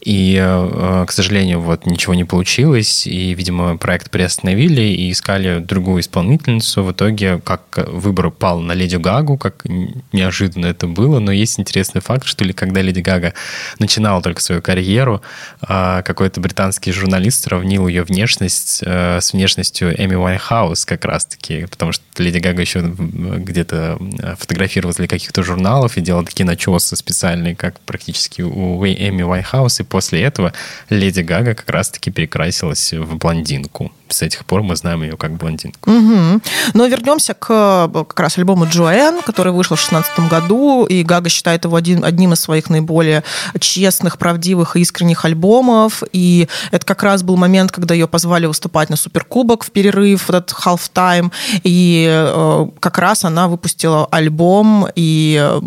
и, 0.00 0.38
э, 0.40 1.04
к 1.08 1.10
сожалению, 1.10 1.60
вот 1.60 1.86
ничего 1.86 2.14
не 2.14 2.24
получилось, 2.24 3.04
и, 3.08 3.34
видимо, 3.34 3.76
проект 3.78 4.12
приостановили 4.12 4.82
и 4.82 5.10
искали 5.10 5.58
другую 5.58 6.02
исполнительницу. 6.02 6.84
В 6.84 6.92
итоге, 6.92 7.40
как 7.40 7.62
выбор 7.88 8.30
пал 8.30 8.60
на 8.60 8.74
Леди 8.74 8.91
Леди 8.92 9.02
Гагу, 9.02 9.38
как 9.38 9.64
неожиданно 10.12 10.66
это 10.66 10.86
было, 10.86 11.18
но 11.18 11.32
есть 11.32 11.58
интересный 11.58 12.00
факт, 12.00 12.26
что 12.26 12.44
ли, 12.44 12.52
когда 12.52 12.82
Леди 12.82 13.00
Гага 13.00 13.32
начинала 13.78 14.20
только 14.22 14.40
свою 14.40 14.60
карьеру, 14.60 15.22
а, 15.60 16.02
какой-то 16.02 16.40
британский 16.40 16.92
журналист 16.92 17.44
сравнил 17.44 17.88
ее 17.88 18.02
внешность 18.02 18.82
э, 18.84 19.20
с 19.20 19.32
внешностью 19.32 19.94
Эми 19.94 20.14
Уайнхаус 20.14 20.84
как 20.84 21.04
раз-таки, 21.04 21.66
потому 21.66 21.92
что 21.92 22.02
Леди 22.18 22.38
Гага 22.38 22.60
еще 22.60 22.80
где-то 22.82 23.98
фотографировалась 24.38 24.96
для 24.96 25.08
каких-то 25.08 25.42
журналов 25.42 25.96
и 25.96 26.00
делала 26.00 26.24
такие 26.24 26.44
начесы 26.44 26.96
специальные, 26.96 27.56
как 27.56 27.80
практически 27.80 28.42
у 28.42 28.84
Эми 28.84 29.22
Уайнхаус, 29.22 29.80
и 29.80 29.84
после 29.84 30.22
этого 30.22 30.52
Леди 30.90 31.20
Гага 31.20 31.54
как 31.54 31.70
раз-таки 31.70 32.10
перекрасилась 32.10 32.92
в 32.92 33.16
блондинку. 33.16 33.92
С 34.08 34.20
этих 34.20 34.44
пор 34.44 34.62
мы 34.62 34.76
знаем 34.76 35.02
ее 35.02 35.16
как 35.16 35.32
блондинку. 35.32 35.90
Угу. 35.90 36.40
Но 36.74 36.86
вернемся 36.86 37.32
к 37.32 37.88
как 37.88 38.20
раз 38.20 38.36
альбому 38.36 38.66
Джо 38.66 38.81
Джоэн, 38.82 39.22
который 39.22 39.52
вышел 39.52 39.76
в 39.76 39.80
2016 39.80 40.30
году, 40.30 40.84
и 40.84 41.02
Гага 41.02 41.28
считает 41.28 41.64
его 41.64 41.76
один, 41.76 42.04
одним 42.04 42.32
из 42.32 42.40
своих 42.40 42.68
наиболее 42.68 43.22
честных, 43.58 44.18
правдивых 44.18 44.76
и 44.76 44.80
искренних 44.80 45.24
альбомов. 45.24 46.02
И 46.12 46.48
это 46.70 46.84
как 46.84 47.02
раз 47.02 47.22
был 47.22 47.36
момент, 47.36 47.70
когда 47.70 47.94
ее 47.94 48.08
позвали 48.08 48.46
выступать 48.46 48.90
на 48.90 48.96
Суперкубок 48.96 49.64
в 49.64 49.70
перерыв, 49.70 50.28
этот 50.28 50.50
half-time, 50.50 51.30
и 51.62 52.08
э, 52.10 52.66
как 52.80 52.98
раз 52.98 53.24
она 53.24 53.48
выпустила 53.48 54.06
альбом, 54.06 54.88
и 54.94 55.38
э, 55.40 55.60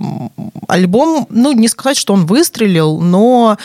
альбом, 0.67 1.27
ну, 1.29 1.53
не 1.53 1.67
сказать, 1.67 1.97
что 1.97 2.13
он 2.13 2.25
выстрелил, 2.25 2.99
но 2.99 3.57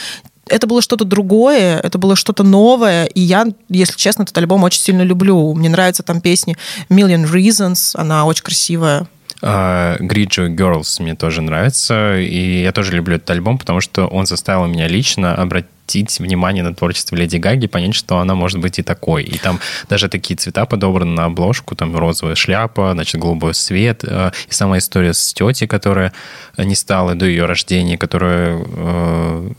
это 0.51 0.67
было 0.67 0.83
что-то 0.83 1.05
другое, 1.05 1.79
это 1.79 1.99
было 1.99 2.17
что-то 2.17 2.43
новое, 2.43 3.07
и 3.07 3.21
я, 3.21 3.47
если 3.69 3.97
честно, 3.97 4.23
этот 4.23 4.37
альбом 4.39 4.65
очень 4.65 4.81
сильно 4.81 5.03
люблю. 5.03 5.55
Мне 5.55 5.69
нравятся 5.69 6.03
там 6.03 6.21
песни 6.21 6.57
Million 6.89 7.25
Reasons, 7.31 7.93
она 7.95 8.27
очень 8.27 8.43
красивая. 8.43 9.07
Гриджо 9.41 10.47
uh, 10.47 10.55
Girls 10.55 11.03
мне 11.03 11.15
тоже 11.15 11.43
нравится, 11.43 12.19
и 12.19 12.63
я 12.63 12.73
тоже 12.73 12.93
люблю 12.93 13.17
этот 13.17 13.31
альбом, 13.31 13.59
потому 13.59 13.81
что 13.81 14.07
он 14.07 14.27
заставил 14.27 14.67
меня 14.67 14.87
лично 14.87 15.35
обратить 15.35 16.21
внимание 16.21 16.63
на 16.63 16.75
творчество 16.75 17.17
Леди 17.17 17.39
Гаги, 17.39 17.67
понять, 17.67 17.95
что 17.95 18.19
она 18.19 18.35
может 18.35 18.61
быть 18.61 18.79
и 18.79 18.83
такой. 18.83 19.25
И 19.25 19.39
там 19.39 19.59
даже 19.89 20.09
такие 20.09 20.37
цвета 20.37 20.67
подобраны 20.67 21.13
на 21.13 21.25
обложку, 21.25 21.75
там 21.75 21.97
розовая 21.97 22.35
шляпа, 22.35 22.93
значит, 22.93 23.21
голубой 23.21 23.55
свет. 23.55 24.05
Э, 24.05 24.31
и 24.49 24.53
сама 24.53 24.79
история 24.79 25.15
с 25.15 25.33
тетей, 25.33 25.67
которая 25.67 26.13
не 26.59 26.75
стала 26.75 27.15
до 27.15 27.27
ее 27.27 27.47
рождения, 27.47 27.97
которая 27.99 28.57
в 28.57 29.55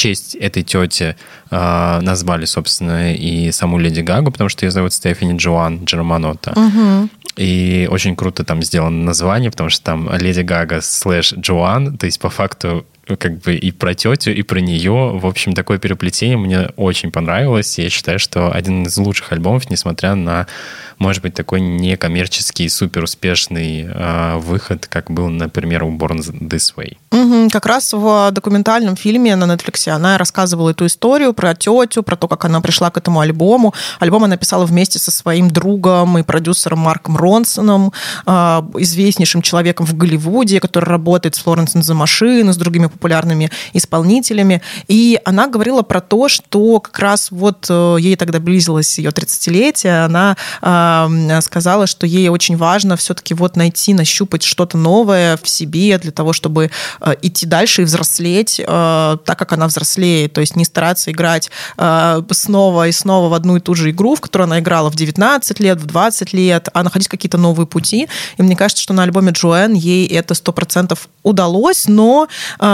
честь 0.00 0.34
этой 0.34 0.62
тети 0.62 1.14
э, 1.50 2.00
назвали, 2.00 2.46
собственно, 2.46 3.14
и 3.14 3.52
саму 3.52 3.78
Леди 3.78 4.00
Гагу, 4.00 4.30
потому 4.30 4.48
что 4.48 4.64
ее 4.64 4.70
зовут 4.70 4.94
Стефани 4.94 5.36
Джоан 5.36 5.84
Джерманота. 5.84 6.52
Угу. 6.52 7.08
И 7.36 7.86
очень 7.90 8.16
круто 8.16 8.42
там 8.42 8.62
сделано 8.62 9.04
название, 9.04 9.50
потому 9.50 9.68
что 9.68 9.84
там 9.84 10.10
Леди 10.16 10.40
Гага 10.40 10.80
слэш 10.80 11.34
Джоан, 11.34 11.98
то 11.98 12.06
есть 12.06 12.18
по 12.18 12.30
факту 12.30 12.86
как 13.16 13.38
бы 13.38 13.54
и 13.54 13.70
про 13.70 13.94
тетю, 13.94 14.32
и 14.32 14.42
про 14.42 14.60
нее. 14.60 15.18
В 15.18 15.26
общем, 15.26 15.52
такое 15.52 15.78
переплетение 15.78 16.36
мне 16.36 16.68
очень 16.76 17.10
понравилось. 17.10 17.78
Я 17.78 17.90
считаю, 17.90 18.18
что 18.18 18.52
один 18.52 18.84
из 18.84 18.96
лучших 18.96 19.32
альбомов, 19.32 19.70
несмотря 19.70 20.14
на, 20.14 20.46
может 20.98 21.22
быть, 21.22 21.34
такой 21.34 21.60
некоммерческий, 21.60 22.68
супер 22.68 23.04
успешный 23.04 23.86
э, 23.88 24.36
выход, 24.38 24.86
как 24.86 25.10
был, 25.10 25.28
например, 25.28 25.84
у 25.84 25.90
Born 25.96 26.20
This 26.40 26.74
Way. 26.76 26.96
Угу. 27.12 27.50
Как 27.50 27.66
раз 27.66 27.92
в 27.92 28.30
документальном 28.32 28.96
фильме 28.96 29.36
на 29.36 29.44
Netflix 29.44 29.88
она 29.88 30.18
рассказывала 30.18 30.70
эту 30.70 30.86
историю 30.86 31.32
про 31.32 31.54
тетю, 31.54 32.02
про 32.02 32.16
то, 32.16 32.28
как 32.28 32.44
она 32.44 32.60
пришла 32.60 32.90
к 32.90 32.96
этому 32.96 33.20
альбому. 33.20 33.74
Альбом 33.98 34.24
она 34.24 34.36
писала 34.36 34.64
вместе 34.64 34.98
со 34.98 35.10
своим 35.10 35.50
другом 35.50 36.18
и 36.18 36.22
продюсером 36.22 36.80
Марком 36.80 37.16
Ронсоном, 37.16 37.92
э, 38.26 38.30
известнейшим 38.78 39.42
человеком 39.42 39.86
в 39.86 39.96
Голливуде, 39.96 40.60
который 40.60 40.86
работает 40.86 41.34
с 41.34 41.38
Флоренс 41.38 41.72
за 41.72 41.94
машины, 41.94 42.52
с 42.52 42.56
другими 42.56 42.86
популярными 43.00 43.50
исполнителями. 43.72 44.60
И 44.88 45.18
она 45.24 45.46
говорила 45.46 45.80
про 45.80 46.02
то, 46.02 46.28
что 46.28 46.80
как 46.80 46.98
раз 46.98 47.30
вот 47.30 47.66
э, 47.70 47.96
ей 47.98 48.16
тогда 48.16 48.40
близилось 48.40 48.98
ее 48.98 49.08
30-летие, 49.08 50.04
она 50.04 50.36
э, 50.60 51.40
сказала, 51.40 51.86
что 51.86 52.06
ей 52.06 52.28
очень 52.28 52.58
важно 52.58 52.96
все-таки 52.96 53.32
вот 53.32 53.56
найти, 53.56 53.94
нащупать 53.94 54.42
что-то 54.42 54.76
новое 54.76 55.38
в 55.42 55.48
себе 55.48 55.98
для 55.98 56.12
того, 56.12 56.34
чтобы 56.34 56.70
э, 57.00 57.14
идти 57.22 57.46
дальше 57.46 57.82
и 57.82 57.84
взрослеть 57.86 58.60
так, 58.66 59.38
как 59.38 59.52
она 59.52 59.66
взрослеет. 59.66 60.34
То 60.34 60.40
есть 60.40 60.56
не 60.56 60.64
стараться 60.64 61.10
играть 61.10 61.50
снова 62.30 62.88
и 62.88 62.92
снова 62.92 63.28
в 63.28 63.34
одну 63.34 63.56
и 63.56 63.60
ту 63.60 63.74
же 63.74 63.90
игру, 63.90 64.14
в 64.14 64.20
которую 64.20 64.44
она 64.46 64.58
играла 64.58 64.90
в 64.90 64.96
19 64.96 65.60
лет, 65.60 65.80
в 65.80 65.86
20 65.86 66.32
лет, 66.32 66.68
а 66.72 66.82
находить 66.82 67.08
какие-то 67.08 67.38
новые 67.38 67.66
пути. 67.66 68.08
И 68.36 68.42
мне 68.42 68.56
кажется, 68.56 68.82
что 68.82 68.92
на 68.92 69.02
альбоме 69.02 69.32
Джоэн 69.32 69.72
ей 69.72 70.06
это 70.06 70.34
100% 70.34 70.98
удалось, 71.22 71.86
но 71.86 72.28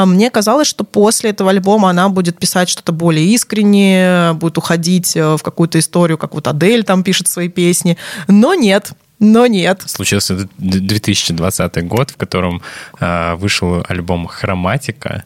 мне 0.06 0.30
казалось, 0.30 0.68
что 0.68 0.84
после 0.84 1.30
этого 1.30 1.50
альбома 1.50 1.90
она 1.90 2.08
будет 2.08 2.38
писать 2.38 2.68
что-то 2.68 2.92
более 2.92 3.26
искреннее, 3.26 4.32
будет 4.34 4.58
уходить 4.58 5.16
э, 5.16 5.36
в 5.36 5.42
какую-то 5.42 5.78
историю, 5.78 6.18
как 6.18 6.34
вот 6.34 6.48
Адель 6.48 6.84
там 6.84 7.02
пишет 7.02 7.28
свои 7.28 7.48
песни. 7.48 7.96
Но 8.28 8.54
нет, 8.54 8.92
но 9.18 9.46
нет. 9.46 9.82
Случился 9.86 10.46
2020 10.58 11.86
год, 11.86 12.10
в 12.10 12.16
котором 12.16 12.60
э, 13.00 13.34
вышел 13.36 13.82
альбом 13.88 14.26
«Хроматика», 14.26 15.24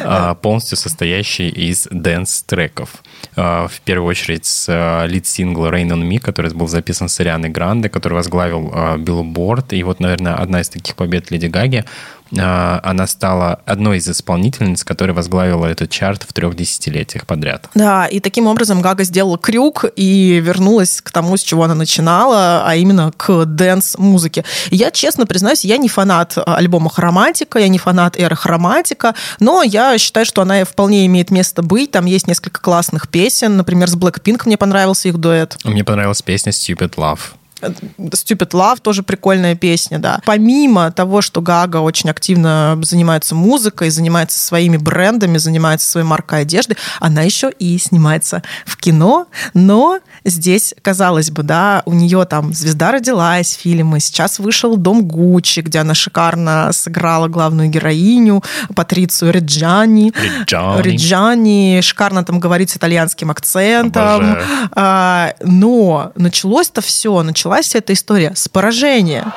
э, 0.00 0.34
полностью 0.42 0.76
состоящий 0.76 1.48
из 1.48 1.86
dance-треков. 1.90 2.88
Э, 3.36 3.68
в 3.68 3.80
первую 3.84 4.08
очередь 4.08 4.44
с 4.44 4.68
э, 4.68 5.06
lead-сингла 5.06 5.68
«Rain 5.68 5.90
on 5.90 6.02
Me», 6.02 6.18
который 6.18 6.52
был 6.52 6.66
записан 6.66 7.08
с 7.08 7.20
Арианой 7.20 7.50
Гранде, 7.50 7.88
который 7.88 8.14
возглавил 8.14 8.72
э, 8.74 8.96
Billboard. 8.96 9.66
И 9.70 9.84
вот, 9.84 10.00
наверное, 10.00 10.34
одна 10.34 10.60
из 10.60 10.68
таких 10.68 10.96
побед 10.96 11.30
Леди 11.30 11.46
Гаги 11.46 11.84
а, 12.17 12.17
она 12.30 13.06
стала 13.06 13.60
одной 13.64 13.98
из 13.98 14.08
исполнительниц, 14.08 14.84
которая 14.84 15.14
возглавила 15.14 15.66
этот 15.66 15.90
чарт 15.90 16.24
в 16.28 16.32
трех 16.32 16.56
десятилетиях 16.56 17.26
подряд. 17.26 17.68
Да, 17.74 18.06
и 18.06 18.20
таким 18.20 18.46
образом 18.46 18.80
Гага 18.82 19.04
сделала 19.04 19.38
крюк 19.38 19.84
и 19.96 20.40
вернулась 20.40 21.00
к 21.00 21.10
тому, 21.10 21.36
с 21.36 21.42
чего 21.42 21.64
она 21.64 21.74
начинала, 21.74 22.64
а 22.66 22.74
именно 22.76 23.12
к 23.16 23.44
dance-музыке. 23.44 24.44
Я, 24.70 24.90
честно 24.90 25.26
признаюсь, 25.26 25.64
я 25.64 25.78
не 25.78 25.88
фанат 25.88 26.36
альбома 26.36 26.90
«Хроматика», 26.90 27.58
я 27.58 27.68
не 27.68 27.78
фанат 27.78 28.18
эры 28.18 28.36
«Хроматика», 28.36 29.14
но 29.40 29.62
я 29.62 29.96
считаю, 29.98 30.26
что 30.26 30.42
она 30.42 30.64
вполне 30.64 31.06
имеет 31.06 31.30
место 31.30 31.62
быть. 31.62 31.90
Там 31.90 32.06
есть 32.06 32.26
несколько 32.26 32.60
классных 32.60 33.08
песен. 33.08 33.56
Например, 33.56 33.88
с 33.88 33.96
Blackpink 33.96 34.42
мне 34.44 34.56
понравился 34.56 35.08
их 35.08 35.18
дуэт. 35.18 35.56
Мне 35.64 35.84
понравилась 35.84 36.22
песня 36.22 36.52
«Stupid 36.52 36.94
Love». 36.96 37.20
Stupid 37.60 38.50
Love 38.50 38.80
тоже 38.80 39.02
прикольная 39.02 39.54
песня, 39.54 39.98
да. 39.98 40.20
Помимо 40.24 40.90
того, 40.92 41.20
что 41.20 41.40
Гага 41.40 41.78
очень 41.78 42.10
активно 42.10 42.78
занимается 42.82 43.34
музыкой, 43.34 43.90
занимается 43.90 44.38
своими 44.38 44.76
брендами, 44.76 45.38
занимается 45.38 45.88
своей 45.88 46.06
маркой 46.06 46.42
одежды, 46.42 46.76
она 47.00 47.22
еще 47.22 47.50
и 47.50 47.78
снимается 47.78 48.42
в 48.66 48.76
кино, 48.76 49.26
но 49.54 50.00
здесь, 50.24 50.74
казалось 50.82 51.30
бы, 51.30 51.42
да, 51.42 51.82
у 51.86 51.94
нее 51.94 52.24
там 52.24 52.52
«Звезда 52.52 52.92
родилась» 52.92 53.52
фильмы, 53.52 54.00
сейчас 54.00 54.38
вышел 54.38 54.76
«Дом 54.76 55.06
Гуччи», 55.06 55.60
где 55.60 55.80
она 55.80 55.94
шикарно 55.94 56.70
сыграла 56.72 57.28
главную 57.28 57.68
героиню, 57.68 58.42
Патрицию 58.74 59.32
Реджани. 59.32 60.12
Реджани. 60.16 60.82
Реджани, 60.82 61.80
шикарно 61.82 62.24
там 62.24 62.40
говорит 62.40 62.70
с 62.70 62.76
итальянским 62.76 63.30
акцентом. 63.30 64.38
А, 64.72 65.34
но 65.42 66.12
началось-то 66.14 66.80
все, 66.80 67.22
началась 67.48 67.74
эта 67.74 67.94
история 67.94 68.32
с 68.34 68.46
поражения. 68.48 69.32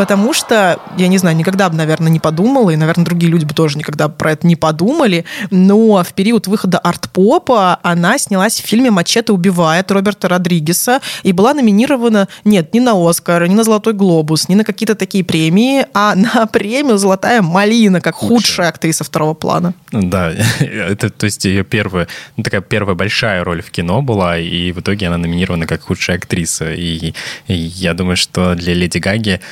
Потому 0.00 0.32
что, 0.32 0.80
я 0.96 1.08
не 1.08 1.18
знаю, 1.18 1.36
никогда 1.36 1.68
бы, 1.68 1.76
наверное, 1.76 2.10
не 2.10 2.20
подумала, 2.20 2.70
и, 2.70 2.76
наверное, 2.76 3.04
другие 3.04 3.30
люди 3.30 3.44
бы 3.44 3.52
тоже 3.52 3.76
никогда 3.76 4.08
про 4.08 4.32
это 4.32 4.46
не 4.46 4.56
подумали, 4.56 5.26
но 5.50 6.02
в 6.02 6.14
период 6.14 6.46
выхода 6.46 6.78
арт-попа 6.78 7.78
она 7.82 8.16
снялась 8.16 8.62
в 8.62 8.66
фильме 8.66 8.90
«Мачете 8.90 9.30
убивает» 9.34 9.90
Роберта 9.90 10.28
Родригеса 10.28 11.00
и 11.22 11.32
была 11.32 11.52
номинирована, 11.52 12.28
нет, 12.46 12.72
не 12.72 12.80
на 12.80 12.92
«Оскар», 12.94 13.46
не 13.46 13.54
на 13.54 13.62
«Золотой 13.62 13.92
глобус», 13.92 14.48
не 14.48 14.56
на 14.56 14.64
какие-то 14.64 14.94
такие 14.94 15.22
премии, 15.22 15.84
а 15.92 16.14
на 16.16 16.46
премию 16.46 16.96
«Золотая 16.96 17.42
малина», 17.42 18.00
как 18.00 18.14
худшая, 18.14 18.36
худшая 18.38 18.68
актриса 18.70 19.04
второго 19.04 19.34
плана. 19.34 19.74
Да, 19.92 20.32
это, 20.60 21.10
то 21.10 21.26
есть 21.26 21.44
ее 21.44 21.62
первая, 21.62 22.08
ну, 22.38 22.42
такая 22.42 22.62
первая 22.62 22.94
большая 22.94 23.44
роль 23.44 23.60
в 23.60 23.70
кино 23.70 24.00
была, 24.00 24.38
и 24.38 24.72
в 24.72 24.80
итоге 24.80 25.08
она 25.08 25.18
номинирована 25.18 25.66
как 25.66 25.82
худшая 25.82 26.16
актриса. 26.16 26.72
И, 26.72 27.12
и 27.48 27.54
я 27.54 27.92
думаю, 27.92 28.16
что 28.16 28.54
для 28.54 28.72
Леди 28.72 28.96
Гаги 28.96 29.42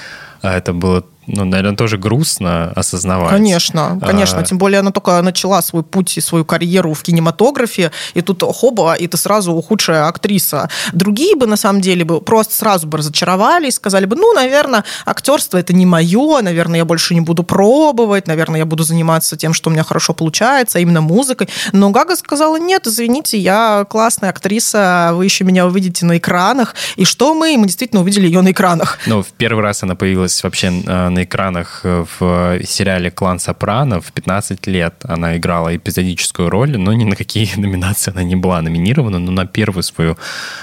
а, 0.43 0.57
это 0.57 0.73
было 0.73 1.05
ну, 1.29 1.45
наверное, 1.45 1.77
тоже 1.77 1.99
грустно 1.99 2.73
осознавать. 2.75 3.31
Конечно, 3.31 4.01
конечно. 4.05 4.41
А... 4.41 4.43
Тем 4.43 4.59
более 4.59 4.81
она 4.81 4.91
только 4.91 5.21
начала 5.23 5.63
свой 5.63 5.83
путь 5.83 6.17
и 6.17 6.21
свою 6.21 6.45
карьеру 6.45 6.95
в 6.95 7.03
кинематографе, 7.03 7.93
и 8.15 8.23
тут 8.23 8.43
хоба, 8.43 8.95
и 8.95 9.07
ты 9.07 9.17
сразу 9.17 9.61
худшая 9.61 10.07
актриса. 10.09 10.69
Другие 10.93 11.37
бы, 11.37 11.47
на 11.47 11.57
самом 11.57 11.81
деле, 11.81 12.05
бы 12.05 12.21
просто 12.21 12.55
сразу 12.55 12.87
бы 12.87 12.99
разочаровались, 12.99 13.75
сказали 13.75 14.07
бы, 14.07 14.17
ну, 14.17 14.33
наверное, 14.33 14.85
актерство 15.05 15.59
это 15.59 15.73
не 15.73 15.87
мое, 15.87 16.41
наверное, 16.41 16.79
я 16.79 16.85
больше 16.85 17.15
не 17.15 17.21
буду 17.21 17.43
пробовать, 17.43 18.27
наверное, 18.27 18.61
я 18.61 18.67
буду 18.67 18.83
заниматься 18.83 19.37
тем, 19.37 19.53
что 19.55 19.71
у 19.71 19.73
меня 19.73 19.85
хорошо 19.85 20.15
получается, 20.15 20.79
а 20.79 20.81
именно 20.81 21.01
музыкой. 21.01 21.49
Но 21.73 21.91
Гага 21.91 22.17
сказала, 22.17 22.57
нет, 22.59 22.87
извините, 22.87 23.39
я 23.39 23.87
классная 23.89 24.31
актриса, 24.31 25.13
вы 25.15 25.25
еще 25.25 25.45
меня 25.45 25.67
увидите 25.67 26.07
на 26.07 26.17
экранах. 26.19 26.75
И 26.97 27.05
что 27.05 27.35
мы? 27.35 27.57
Мы 27.59 27.67
действительно 27.67 28.01
увидели 28.01 28.27
ее 28.27 28.41
на 28.41 28.51
экранах. 28.53 28.99
Ну, 29.07 29.23
в 29.23 29.29
первый 29.29 29.63
раз 29.63 29.83
она 29.83 29.95
появилась 29.95 30.43
вообще 30.43 30.71
на 30.71 31.18
на 31.19 31.25
экранах 31.25 31.81
э, 31.85 32.05
в 32.21 32.61
сериале 32.65 33.11
«Клан 33.11 33.39
Сопрано» 33.39 34.01
в 34.01 34.13
15 34.13 34.69
лет. 34.69 34.95
Она 35.09 35.37
играла 35.37 35.75
эпизодическую 35.77 36.51
роль, 36.51 36.79
но 36.79 36.93
ни 36.93 37.05
на 37.05 37.17
какие 37.17 37.49
номинации 37.61 38.13
она 38.13 38.23
не 38.23 38.37
была 38.37 38.63
номинирована, 38.63 39.19
но 39.19 39.33
на 39.33 39.47
первую 39.47 39.83
свою, 39.83 40.17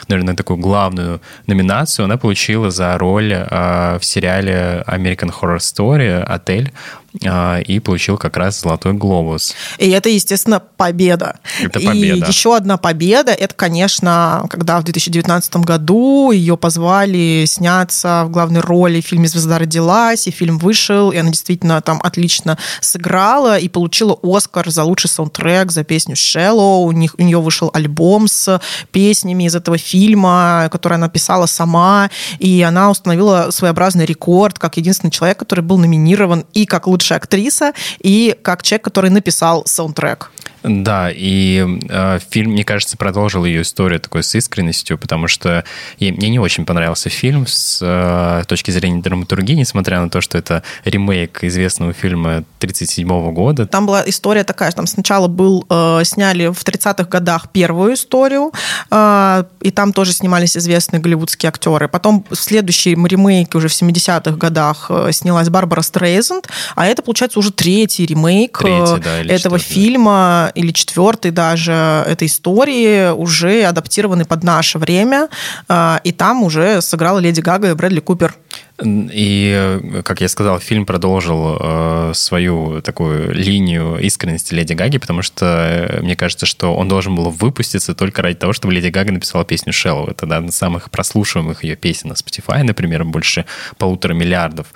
наверное, 0.07 0.35
такую 0.35 0.57
главную 0.57 1.19
номинацию 1.47 2.05
она 2.05 2.17
получила 2.17 2.71
за 2.71 2.97
роль 2.97 3.33
э, 3.33 3.97
в 3.99 4.05
сериале 4.05 4.83
American 4.87 5.31
Horror 5.41 5.57
Story 5.57 6.23
«Отель», 6.35 6.71
а, 6.71 7.04
и 7.21 7.79
получил 7.79 8.17
как 8.17 8.37
раз 8.37 8.61
«Золотой 8.61 8.93
глобус». 8.93 9.55
И 9.77 9.89
это, 9.89 10.09
естественно, 10.09 10.59
победа. 10.59 11.39
Это 11.61 11.79
победа. 11.79 12.25
И 12.25 12.27
еще 12.27 12.55
одна 12.55 12.77
победа, 12.77 13.31
это, 13.31 13.53
конечно, 13.53 14.45
когда 14.49 14.79
в 14.79 14.83
2019 14.83 15.57
году 15.57 16.31
ее 16.31 16.57
позвали 16.57 17.45
сняться 17.47 18.23
в 18.25 18.31
главной 18.31 18.61
роли 18.61 19.01
в 19.01 19.05
фильме 19.05 19.27
«Звезда 19.27 19.59
родилась», 19.59 20.27
и 20.27 20.31
фильм 20.31 20.57
вышел, 20.57 21.11
и 21.11 21.17
она 21.17 21.29
действительно 21.29 21.81
там 21.81 21.99
отлично 22.03 22.57
сыграла 22.81 23.57
и 23.57 23.69
получила 23.69 24.17
Оскар 24.21 24.69
за 24.69 24.83
лучший 24.83 25.09
саундтрек, 25.09 25.71
за 25.71 25.83
песню 25.83 26.15
«Shallow». 26.15 26.83
У, 26.85 26.91
них, 26.91 27.15
у 27.17 27.23
нее 27.23 27.39
вышел 27.39 27.69
альбом 27.73 28.27
с 28.27 28.61
песнями 28.91 29.45
из 29.45 29.55
этого 29.55 29.77
фильма, 29.77 30.67
который 30.71 30.95
она 30.95 31.09
писала 31.09 31.45
сама, 31.45 32.09
и 32.39 32.61
она 32.61 32.89
установила 32.89 33.47
своеобразный 33.51 34.05
рекорд 34.05 34.59
как 34.59 34.77
единственный 34.77 35.11
человек, 35.11 35.39
который 35.39 35.61
был 35.61 35.77
номинирован 35.77 36.45
и 36.53 36.65
как 36.65 36.87
лучший 36.87 37.04
лучшая 37.05 37.19
актриса 37.19 37.73
и 37.99 38.35
как 38.41 38.63
человек, 38.63 38.83
который 38.83 39.09
написал 39.11 39.63
саундтрек. 39.65 40.31
Да, 40.67 41.11
и 41.11 41.79
э, 41.89 42.19
фильм, 42.29 42.51
мне 42.51 42.63
кажется, 42.63 42.97
продолжил 42.97 43.45
ее 43.45 43.61
историю 43.61 43.99
такой 43.99 44.23
с 44.23 44.33
искренностью, 44.35 44.97
потому 44.97 45.27
что 45.27 45.63
и, 45.99 46.11
мне 46.11 46.29
не 46.29 46.39
очень 46.39 46.65
понравился 46.65 47.09
фильм 47.09 47.45
с 47.45 47.79
э, 47.81 48.43
точки 48.47 48.71
зрения 48.71 49.01
драматургии, 49.01 49.53
несмотря 49.53 50.01
на 50.01 50.09
то, 50.09 50.21
что 50.21 50.37
это 50.37 50.63
ремейк 50.83 51.43
известного 51.43 51.93
фильма 51.93 52.37
1937 52.59 53.33
года. 53.33 53.67
Там 53.67 53.85
была 53.85 54.03
история 54.07 54.43
такая, 54.43 54.71
что 54.71 54.77
там 54.77 54.87
сначала 54.87 55.27
был, 55.27 55.65
э, 55.69 56.01
сняли 56.03 56.47
в 56.47 56.63
30-х 56.63 57.03
годах 57.05 57.49
первую 57.51 57.93
историю, 57.93 58.51
э, 58.89 59.43
и 59.61 59.71
там 59.71 59.93
тоже 59.93 60.13
снимались 60.13 60.57
известные 60.57 60.99
голливудские 60.99 61.49
актеры. 61.49 61.87
Потом 61.87 62.25
в 62.29 62.35
следующем 62.35 63.05
ремейке 63.05 63.57
уже 63.57 63.67
в 63.67 63.71
70-х 63.71 64.37
годах 64.37 64.87
э, 64.89 65.11
снялась 65.11 65.49
Барбара 65.49 65.81
Стрейзенд, 65.81 66.47
а 66.75 66.87
это, 66.87 67.01
получается, 67.01 67.39
уже 67.39 67.51
третий 67.51 68.05
ремейк 68.05 68.57
третий, 68.57 69.01
да, 69.01 69.33
этого 69.33 69.59
фильма 69.59 70.51
или 70.55 70.71
четвертый 70.71 71.31
даже 71.31 72.03
этой 72.07 72.27
истории 72.27 73.11
уже 73.11 73.63
адаптированы 73.63 74.25
под 74.25 74.43
наше 74.43 74.79
время, 74.79 75.29
а, 75.67 75.99
и 76.03 76.11
там 76.11 76.43
уже 76.43 76.81
сыграла 76.81 77.19
Леди 77.19 77.41
Гага 77.41 77.71
и 77.71 77.73
Брэдли 77.73 77.99
Купер. 77.99 78.35
И, 78.83 80.01
как 80.03 80.19
я 80.19 80.27
сказал, 80.27 80.59
фильм 80.59 80.85
продолжил 80.85 81.57
э, 81.57 82.11
свою 82.13 82.81
такую 82.81 83.33
линию 83.33 83.97
искренности 83.99 84.53
Леди 84.53 84.73
Гаги, 84.73 84.97
потому 84.97 85.21
что 85.21 85.45
э, 85.45 86.01
мне 86.01 86.17
кажется, 86.17 86.45
что 86.45 86.75
он 86.75 86.89
должен 86.89 87.15
был 87.15 87.29
выпуститься 87.29 87.95
только 87.95 88.21
ради 88.21 88.35
того, 88.35 88.51
чтобы 88.51 88.73
Леди 88.73 88.87
Гага 88.87 89.13
написала 89.13 89.45
песню 89.45 89.71
«Shallow». 89.71 90.11
Это 90.11 90.25
одна 90.25 90.49
из 90.49 90.55
самых 90.55 90.91
прослушиваемых 90.91 91.63
ее 91.63 91.77
песен 91.77 92.09
на 92.09 92.13
Spotify, 92.13 92.63
например, 92.63 93.05
больше 93.05 93.45
полутора 93.77 94.13
миллиардов 94.13 94.67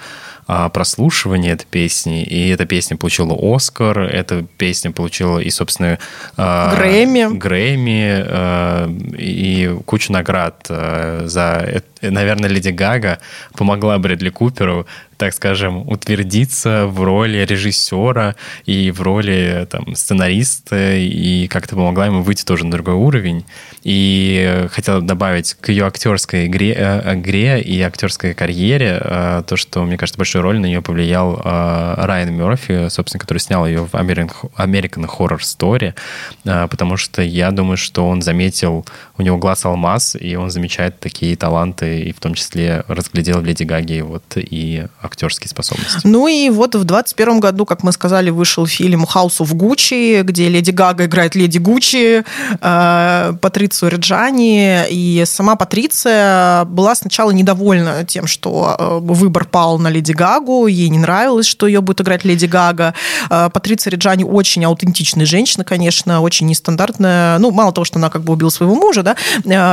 прослушивания 0.70 1.54
этой 1.54 1.66
песни, 1.66 2.24
и 2.24 2.50
эта 2.50 2.66
песня 2.66 2.97
получила 2.97 3.38
Оскар, 3.39 4.00
эта 4.00 4.43
песня 4.58 4.91
получила 4.91 5.38
и, 5.38 5.50
собственно, 5.52 6.00
а, 6.38 6.76
Грэмми, 6.76 7.38
Грэмми 7.38 8.24
а, 8.26 8.89
и 9.16 9.78
кучу 9.86 10.12
наград 10.12 10.66
а, 10.70 11.24
за... 11.28 11.84
Наверное, 12.02 12.50
Леди 12.50 12.70
Гага 12.70 13.20
помогла 13.54 13.97
Брэдли 13.97 14.30
Куперу 14.30 14.88
так 15.20 15.34
скажем, 15.34 15.86
утвердиться 15.86 16.88
в 16.88 17.04
роли 17.04 17.39
режиссера 17.39 18.36
и 18.66 18.89
в 18.89 19.02
роли 19.02 19.68
там, 19.70 19.93
сценариста, 19.93 20.95
и 20.95 21.47
как-то 21.50 21.76
помогла 21.76 22.06
ему 22.06 22.24
выйти 22.24 22.45
тоже 22.45 22.66
на 22.66 22.72
другой 22.72 22.93
уровень. 22.93 23.43
И 23.84 24.68
хотела 24.72 25.02
добавить 25.02 25.56
к 25.56 25.70
ее 25.70 25.86
актерской 25.88 26.45
игре, 26.45 26.74
э, 26.74 27.16
игре 27.16 27.62
и 27.62 27.82
актерской 27.82 28.34
карьере 28.34 28.97
э, 29.02 29.43
то, 29.45 29.58
что, 29.58 29.84
мне 29.84 29.97
кажется, 29.97 30.18
большую 30.18 30.41
роль 30.41 30.58
на 30.58 30.68
нее 30.68 30.82
повлиял 30.82 31.41
э, 31.43 31.95
Райан 31.97 32.34
Мерфи, 32.34 32.88
собственно, 32.88 33.20
который 33.20 33.39
снял 33.39 33.68
ее 33.68 33.86
в 33.86 33.93
American 33.95 35.06
Horror 35.06 35.39
Story, 35.39 35.95
потому 36.43 36.95
что 36.95 37.22
я 37.22 37.52
думаю, 37.52 37.76
что 37.76 38.08
он 38.08 38.22
заметил, 38.22 38.86
у 39.18 39.22
него 39.22 39.38
глаз 39.38 39.66
алмаз, 39.66 40.16
и 40.18 40.38
он 40.38 40.50
замечает 40.50 40.97
такие 41.02 41.36
таланты, 41.36 41.88
и 41.97 42.11
в 42.11 42.19
том 42.19 42.33
числе 42.33 42.83
разглядел 42.87 43.39
в 43.39 43.45
Леди 43.45 43.63
Гаге 43.63 44.03
вот 44.03 44.23
и 44.35 44.85
актерские 45.01 45.49
способности. 45.49 46.01
Ну 46.03 46.27
и 46.27 46.49
вот 46.49 46.75
в 46.75 46.83
21 46.83 47.39
году, 47.39 47.65
как 47.65 47.83
мы 47.83 47.91
сказали, 47.91 48.29
вышел 48.29 48.65
фильм 48.65 49.03
«House 49.03 49.39
of 49.39 49.51
Gucci», 49.53 50.23
где 50.23 50.49
Леди 50.49 50.71
Гага 50.71 51.05
играет 51.05 51.35
Леди 51.35 51.57
Гуччи, 51.57 52.23
э, 52.61 53.33
Патрицию 53.41 53.91
Реджани. 53.91 54.85
И 54.89 55.23
сама 55.25 55.55
Патриция 55.55 56.65
была 56.65 56.95
сначала 56.95 57.31
недовольна 57.31 58.05
тем, 58.05 58.27
что 58.27 58.75
э, 58.77 58.99
выбор 59.01 59.45
пал 59.45 59.79
на 59.79 59.89
Леди 59.89 60.11
Гагу. 60.11 60.67
Ей 60.67 60.89
не 60.89 60.99
нравилось, 60.99 61.45
что 61.45 61.67
ее 61.67 61.81
будет 61.81 62.01
играть 62.01 62.23
Леди 62.23 62.45
Гага. 62.45 62.93
Э, 63.29 63.49
Патриция 63.51 63.91
Реджани 63.91 64.23
очень 64.23 64.63
аутентичная 64.65 65.25
женщина, 65.25 65.63
конечно, 65.63 66.21
очень 66.21 66.47
нестандартная. 66.47 67.39
Ну, 67.39 67.51
мало 67.51 67.71
того, 67.71 67.85
что 67.85 67.97
она 67.99 68.09
как 68.09 68.23
бы 68.23 68.33
убила 68.33 68.49
своего 68.49 68.75
мужа, 68.75 69.03
да, 69.03 69.15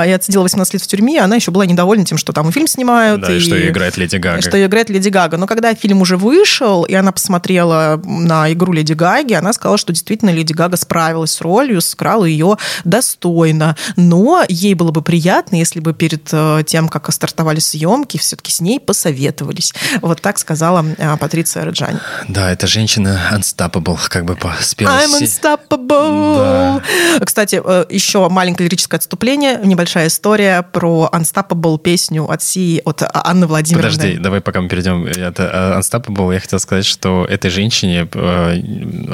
и 0.04 0.10
отсидела 0.10 0.42
18 0.42 0.74
лет 0.74 0.82
в 0.82 0.86
тюрьме, 0.86 1.20
она 1.20 1.36
еще 1.36 1.50
была 1.50 1.66
недовольна 1.66 2.04
тем, 2.07 2.18
что 2.18 2.32
там 2.32 2.48
и 2.48 2.52
фильм 2.52 2.66
снимают. 2.66 3.20
Да, 3.20 3.32
и, 3.32 3.36
и 3.36 3.40
что 3.40 3.54
ее 3.54 3.70
играет 3.70 3.96
Леди 3.96 4.16
Гага. 4.16 4.40
Что 4.40 4.57
ее 4.57 4.66
играет 4.66 4.88
Леди 4.88 5.09
Гага. 5.09 5.36
Но 5.36 5.46
когда 5.46 5.74
фильм 5.74 6.00
уже 6.00 6.16
вышел, 6.16 6.84
и 6.84 6.94
она 6.94 7.12
посмотрела 7.12 8.00
на 8.04 8.52
игру 8.52 8.72
Леди 8.72 8.94
Гаги, 8.94 9.34
она 9.34 9.52
сказала, 9.52 9.76
что 9.76 9.92
действительно 9.92 10.30
Леди 10.30 10.52
Гага 10.52 10.76
справилась 10.76 11.32
с 11.32 11.40
ролью, 11.40 11.80
сыграла 11.80 12.24
ее 12.24 12.57
достойно. 12.84 13.76
Но 13.96 14.44
ей 14.48 14.74
было 14.74 14.90
бы 14.90 15.02
приятно, 15.02 15.57
если 15.57 15.80
бы 15.80 15.92
перед 15.92 16.28
э, 16.32 16.62
тем, 16.66 16.88
как 16.88 17.12
стартовали 17.12 17.61
съемки, 17.61 18.16
все-таки 18.16 18.52
с 18.52 18.61
ней 18.61 18.80
посоветовались. 18.80 19.74
Вот 20.00 20.20
так 20.20 20.38
сказала 20.38 20.84
э, 20.96 21.16
Патриция 21.16 21.64
Раджани. 21.64 21.98
Да, 22.28 22.50
эта 22.50 22.66
женщина 22.66 23.20
unstoppable, 23.32 23.98
как 24.09 24.24
бы 24.24 24.36
по 24.36 24.54
спелости. 24.61 25.24
I'm 25.24 25.59
unstoppable. 25.68 26.36
Да. 26.36 26.82
Кстати, 27.24 27.61
э, 27.64 27.86
еще 27.90 28.28
маленькое 28.28 28.68
лирическое 28.68 28.98
отступление, 28.98 29.61
небольшая 29.62 30.09
история 30.09 30.62
про 30.62 31.11
unstoppable 31.12 31.78
песню 31.78 31.95
песню 31.97 32.30
от 32.30 32.42
Си, 32.42 32.82
от 32.84 33.03
Анны 33.14 33.47
Владимировны. 33.47 33.90
Подожди, 33.90 34.18
давай 34.18 34.40
пока 34.42 34.61
мы 34.61 34.68
перейдем 34.68 35.07
от 35.07 35.40
э, 35.40 35.78
Unstoppable, 35.78 36.34
я 36.34 36.40
хотел 36.40 36.61
сказать, 36.61 36.84
что 36.84 37.24
этой 37.24 37.49
женщине, 37.49 38.07
э, 38.12 38.61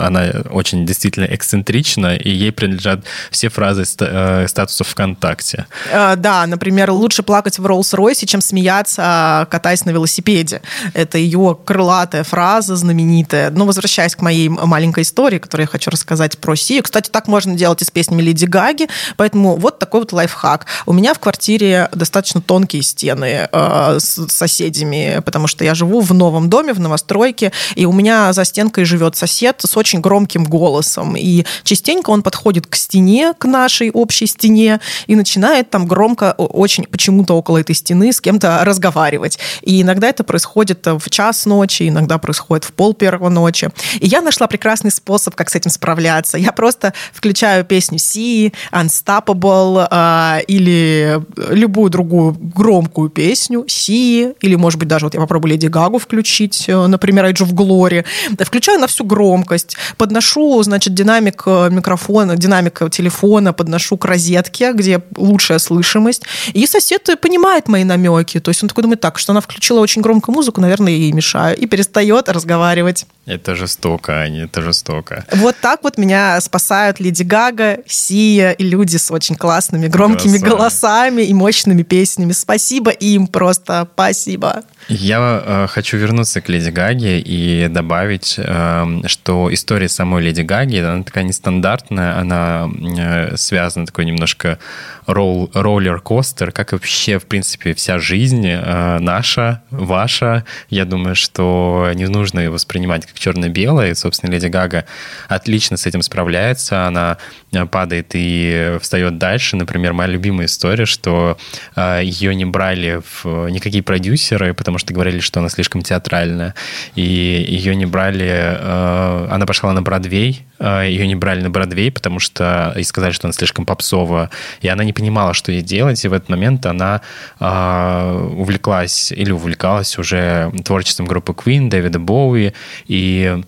она 0.01 0.43
очень 0.51 0.85
действительно 0.85 1.27
эксцентрична, 1.27 2.17
и 2.17 2.29
ей 2.29 2.51
принадлежат 2.51 3.05
все 3.31 3.51
фразы 3.51 3.85
э, 4.01 4.49
статусов 4.49 4.89
ВКонтакте. 4.89 5.67
Да, 5.93 6.45
например, 6.49 6.91
лучше 6.91 7.23
плакать 7.23 7.61
в 7.61 7.67
Роллс-Ройсе, 7.67 8.27
чем 8.27 8.41
смеяться, 8.41 9.47
катаясь 9.49 9.85
на 9.85 9.91
велосипеде. 9.91 10.61
Это 10.93 11.19
ее 11.19 11.57
крылатая 11.65 12.25
фраза, 12.25 12.75
знаменитая. 12.75 13.51
Но 13.51 13.65
возвращаясь 13.65 14.17
к 14.17 14.23
моей 14.23 14.49
маленькой 14.49 15.05
истории, 15.05 15.39
которую 15.39 15.67
я 15.67 15.69
хочу 15.69 15.93
рассказать 15.93 16.37
про 16.39 16.57
Сию. 16.57 16.83
Кстати, 16.83 17.11
так 17.11 17.29
можно 17.29 17.55
делать 17.55 17.81
и 17.83 17.85
с 17.85 17.93
песнями 17.93 18.23
Леди 18.23 18.47
Гаги, 18.47 18.89
поэтому 19.17 19.55
вот 19.55 19.79
такой 19.79 20.01
вот 20.01 20.13
лайфхак. 20.13 20.67
У 20.87 20.93
меня 20.93 21.15
в 21.15 21.21
квартире 21.21 21.89
достаточно 21.93 22.41
тонкие 22.73 22.83
стены 22.83 23.49
э, 23.53 23.99
с 23.99 24.27
соседями, 24.29 25.21
потому 25.25 25.47
что 25.47 25.65
я 25.65 25.75
живу 25.75 26.01
в 26.01 26.15
новом 26.15 26.49
доме, 26.49 26.73
в 26.73 26.81
новостройке, 26.81 27.53
и 27.75 27.87
у 27.87 27.93
меня 27.93 28.33
за 28.33 28.45
стенкой 28.45 28.85
живет 28.85 29.17
сосед 29.17 29.61
с 29.65 29.77
очень 29.77 30.01
громким 30.01 30.45
голосом. 30.45 31.17
И 31.17 31.45
частенько 31.65 32.11
он 32.11 32.23
подходит 32.23 32.67
к 32.67 32.77
стене, 32.77 33.35
к 33.39 33.45
нашей 33.45 33.91
общей 33.91 34.27
стене, 34.27 34.81
и 35.07 35.17
начинает 35.17 35.71
там 35.71 35.87
громко, 35.87 36.35
очень 36.39 36.85
почему-то 36.85 37.35
около 37.35 37.59
этой 37.59 37.75
стены 37.75 38.13
с 38.13 38.21
кем-то 38.21 38.65
разговаривать. 38.65 39.39
И 39.63 39.83
иногда 39.83 40.09
это 40.09 40.25
происходит 40.25 40.87
в 40.87 41.11
час 41.11 41.47
ночи, 41.47 41.89
иногда 41.89 42.19
происходит 42.19 42.65
в 42.65 42.73
пол 42.73 42.95
первого 42.95 43.29
ночи. 43.29 43.71
И 44.01 44.07
я 44.07 44.23
нашла 44.23 44.47
прекрасный 44.47 44.91
способ, 44.91 45.35
как 45.35 45.51
с 45.51 45.55
этим 45.55 45.71
справляться. 45.71 46.39
Я 46.39 46.53
просто 46.53 46.93
включаю 47.13 47.65
песню 47.65 47.99
Си, 47.99 48.53
Unstoppable 48.73 49.87
э, 49.91 50.45
или 50.49 51.21
любую 51.51 51.91
другую 51.91 52.33
громкую 52.63 53.11
песню 53.11 53.65
Си, 53.67 54.35
или, 54.41 54.55
может 54.55 54.79
быть, 54.79 54.89
даже 54.89 55.07
вот 55.07 55.15
я 55.15 55.21
попробую 55.21 55.53
Леди 55.53 55.67
Гагу 55.67 55.99
включить, 55.99 56.67
э, 56.69 56.87
например, 56.87 57.25
Age 57.25 57.45
of 57.45 57.53
Glory. 57.53 58.05
Включаю 58.39 58.79
на 58.79 58.87
всю 58.87 59.05
громкость, 59.05 59.77
подношу, 59.97 60.63
значит, 60.63 60.95
динамик 60.95 61.43
э, 61.47 61.71
микрофона, 61.71 62.37
динамик 62.37 62.91
телефона, 62.91 63.53
подношу 63.53 63.97
к 63.97 64.05
розетке, 64.05 64.73
где 64.75 65.03
лучшая 65.17 65.59
слышимость. 65.59 66.23
И 66.53 66.67
сосед 66.67 67.09
понимает 67.21 67.69
мои 67.69 67.83
намеки. 67.83 68.39
То 68.39 68.51
есть 68.51 68.63
он 68.63 68.69
такой 68.69 68.83
думает, 68.83 69.01
так, 69.01 69.19
что 69.19 69.33
она 69.33 69.41
включила 69.41 69.81
очень 69.81 70.03
громкую 70.03 70.37
музыку, 70.37 70.61
наверное, 70.61 70.93
я 70.93 70.99
ей 70.99 71.13
мешаю. 71.13 71.57
И 71.57 71.67
перестает 71.67 72.29
разговаривать. 72.29 73.07
Это 73.27 73.57
жестоко, 73.57 74.13
Аня, 74.13 74.45
это 74.45 74.63
жестоко. 74.63 75.25
Вот 75.33 75.57
так 75.61 75.81
вот 75.83 75.99
меня 75.99 76.41
спасают 76.41 77.01
Леди 77.01 77.23
Гага, 77.25 77.79
Сия 77.87 78.53
и 78.53 78.65
люди 78.65 78.97
с 78.97 79.11
очень 79.11 79.37
классными, 79.37 79.89
громкими 79.89 80.39
голосами, 80.39 80.57
голосами 80.57 81.23
и 81.23 81.35
мощными 81.35 81.83
песнями. 81.83 82.33
Спасибо 82.33 82.52
им 82.91 83.27
просто, 83.27 83.89
спасибо. 83.95 84.63
Я 84.89 85.43
э, 85.45 85.67
хочу 85.69 85.97
вернуться 85.97 86.41
к 86.41 86.49
Леди 86.49 86.71
Гаге 86.71 87.21
и 87.21 87.69
добавить, 87.69 88.35
э, 88.37 88.87
что 89.07 89.53
история 89.53 89.89
самой 89.89 90.23
Леди 90.23 90.43
Гаги, 90.43 90.79
она 90.79 91.05
такая 91.05 91.25
нестандартная, 91.25 92.19
она 92.19 92.69
э, 92.99 93.37
связана 93.37 93.87
такой 93.87 94.05
немножко 94.05 94.59
ролл, 95.07 95.51
роллер-костер, 95.55 96.53
как 96.53 96.73
и 96.73 96.77
вообще, 96.77 97.19
в 97.19 97.27
принципе, 97.27 97.75
вся 97.75 97.99
жизнь 97.99 98.47
э, 98.47 98.99
наша, 98.99 99.63
ваша. 99.71 100.45
Я 100.69 100.85
думаю, 100.85 101.15
что 101.15 101.91
не 101.95 102.07
нужно 102.07 102.41
ее 102.41 102.51
воспринимать 102.51 103.07
как 103.07 103.19
черно-белое. 103.19 103.91
И, 103.91 103.95
собственно, 103.95 104.31
Леди 104.31 104.47
Гага 104.47 104.85
отлично 105.29 105.77
с 105.77 105.87
этим 105.87 106.03
справляется. 106.03 106.87
Она 106.87 107.19
э, 107.53 107.67
падает 107.67 108.11
и 108.15 108.79
встает 108.81 109.19
дальше. 109.19 109.57
Например, 109.57 109.93
моя 109.93 110.11
любимая 110.11 110.47
история, 110.47 110.87
что 110.87 111.37
э, 111.77 112.01
ее 112.05 112.35
не 112.35 112.42
брали 112.45 113.01
в 113.23 113.49
никакие 113.49 113.83
продюсеры, 113.83 114.55
потому 114.55 114.79
что 114.79 114.93
говорили, 114.93 115.21
что 115.21 115.41
она 115.41 115.49
слишком 115.49 115.83
театральная. 115.83 116.55
И 116.95 117.03
ее 117.03 117.75
не 117.75 117.87
брали... 117.87 118.29
Э, 118.29 119.29
она 119.31 119.47
пошла 119.47 119.73
на 119.73 119.83
Бродвей, 119.83 120.45
э, 120.59 120.87
ее 120.89 121.07
не 121.07 121.15
брали 121.15 121.41
на 121.41 121.51
Бродвей, 121.51 121.91
потому 121.91 122.19
что 122.19 122.75
и 122.77 122.83
сказали, 122.83 123.13
что 123.13 123.27
она 123.27 123.33
слишком 123.33 123.67
попсовая. 123.67 124.31
И 124.61 124.69
она 124.69 124.85
не 124.85 124.93
понимала, 124.93 125.35
что 125.35 125.53
ей 125.53 125.63
делать, 125.63 126.05
и 126.05 126.09
в 126.09 126.13
этот 126.13 126.29
момент 126.29 126.67
она 126.67 127.01
э, 127.41 128.29
увлеклась 128.37 129.13
или 129.13 129.31
увлекалась 129.31 129.99
уже 129.99 130.53
творчеством 130.65 131.07
группы 131.07 131.33
Queen, 131.33 131.69
Дэвида 131.69 131.99
Боуи, 131.99 132.53
и 132.87 133.43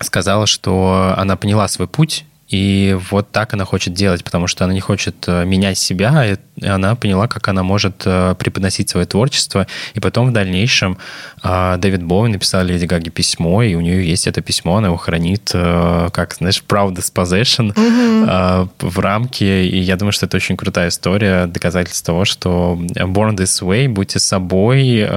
сказала, 0.00 0.46
что 0.46 1.14
она 1.16 1.36
поняла 1.36 1.68
свой 1.68 1.88
путь, 1.88 2.24
и 2.54 2.96
вот 3.10 3.32
так 3.32 3.52
она 3.54 3.64
хочет 3.64 3.94
делать, 3.94 4.22
потому 4.22 4.46
что 4.46 4.64
она 4.64 4.72
не 4.72 4.80
хочет 4.80 5.16
э, 5.26 5.44
менять 5.44 5.76
себя, 5.76 6.24
и 6.24 6.64
она 6.64 6.94
поняла, 6.94 7.26
как 7.26 7.48
она 7.48 7.64
может 7.64 8.02
э, 8.04 8.36
преподносить 8.38 8.88
свое 8.88 9.06
творчество. 9.06 9.66
И 9.94 10.00
потом 10.00 10.28
в 10.28 10.32
дальнейшем 10.32 10.98
э, 11.42 11.74
Дэвид 11.78 12.04
Боуэн 12.04 12.30
написал 12.30 12.64
Леди 12.64 12.84
Гаге 12.84 13.10
письмо, 13.10 13.64
и 13.64 13.74
у 13.74 13.80
нее 13.80 14.08
есть 14.08 14.28
это 14.28 14.40
письмо, 14.40 14.76
она 14.76 14.86
его 14.86 14.96
хранит, 14.96 15.50
как, 15.52 16.34
знаешь, 16.34 16.62
proud 16.68 16.94
disposition 16.94 17.74
mm-hmm. 17.74 18.68
в 18.80 18.98
рамке. 19.00 19.66
И 19.66 19.78
я 19.80 19.96
думаю, 19.96 20.12
что 20.12 20.26
это 20.26 20.36
очень 20.36 20.56
крутая 20.56 20.88
история, 20.88 21.46
доказательство 21.46 22.14
того, 22.14 22.24
что 22.24 22.78
born 22.78 23.36
this 23.36 23.62
way, 23.62 23.88
будьте 23.88 24.20
собой, 24.20 25.08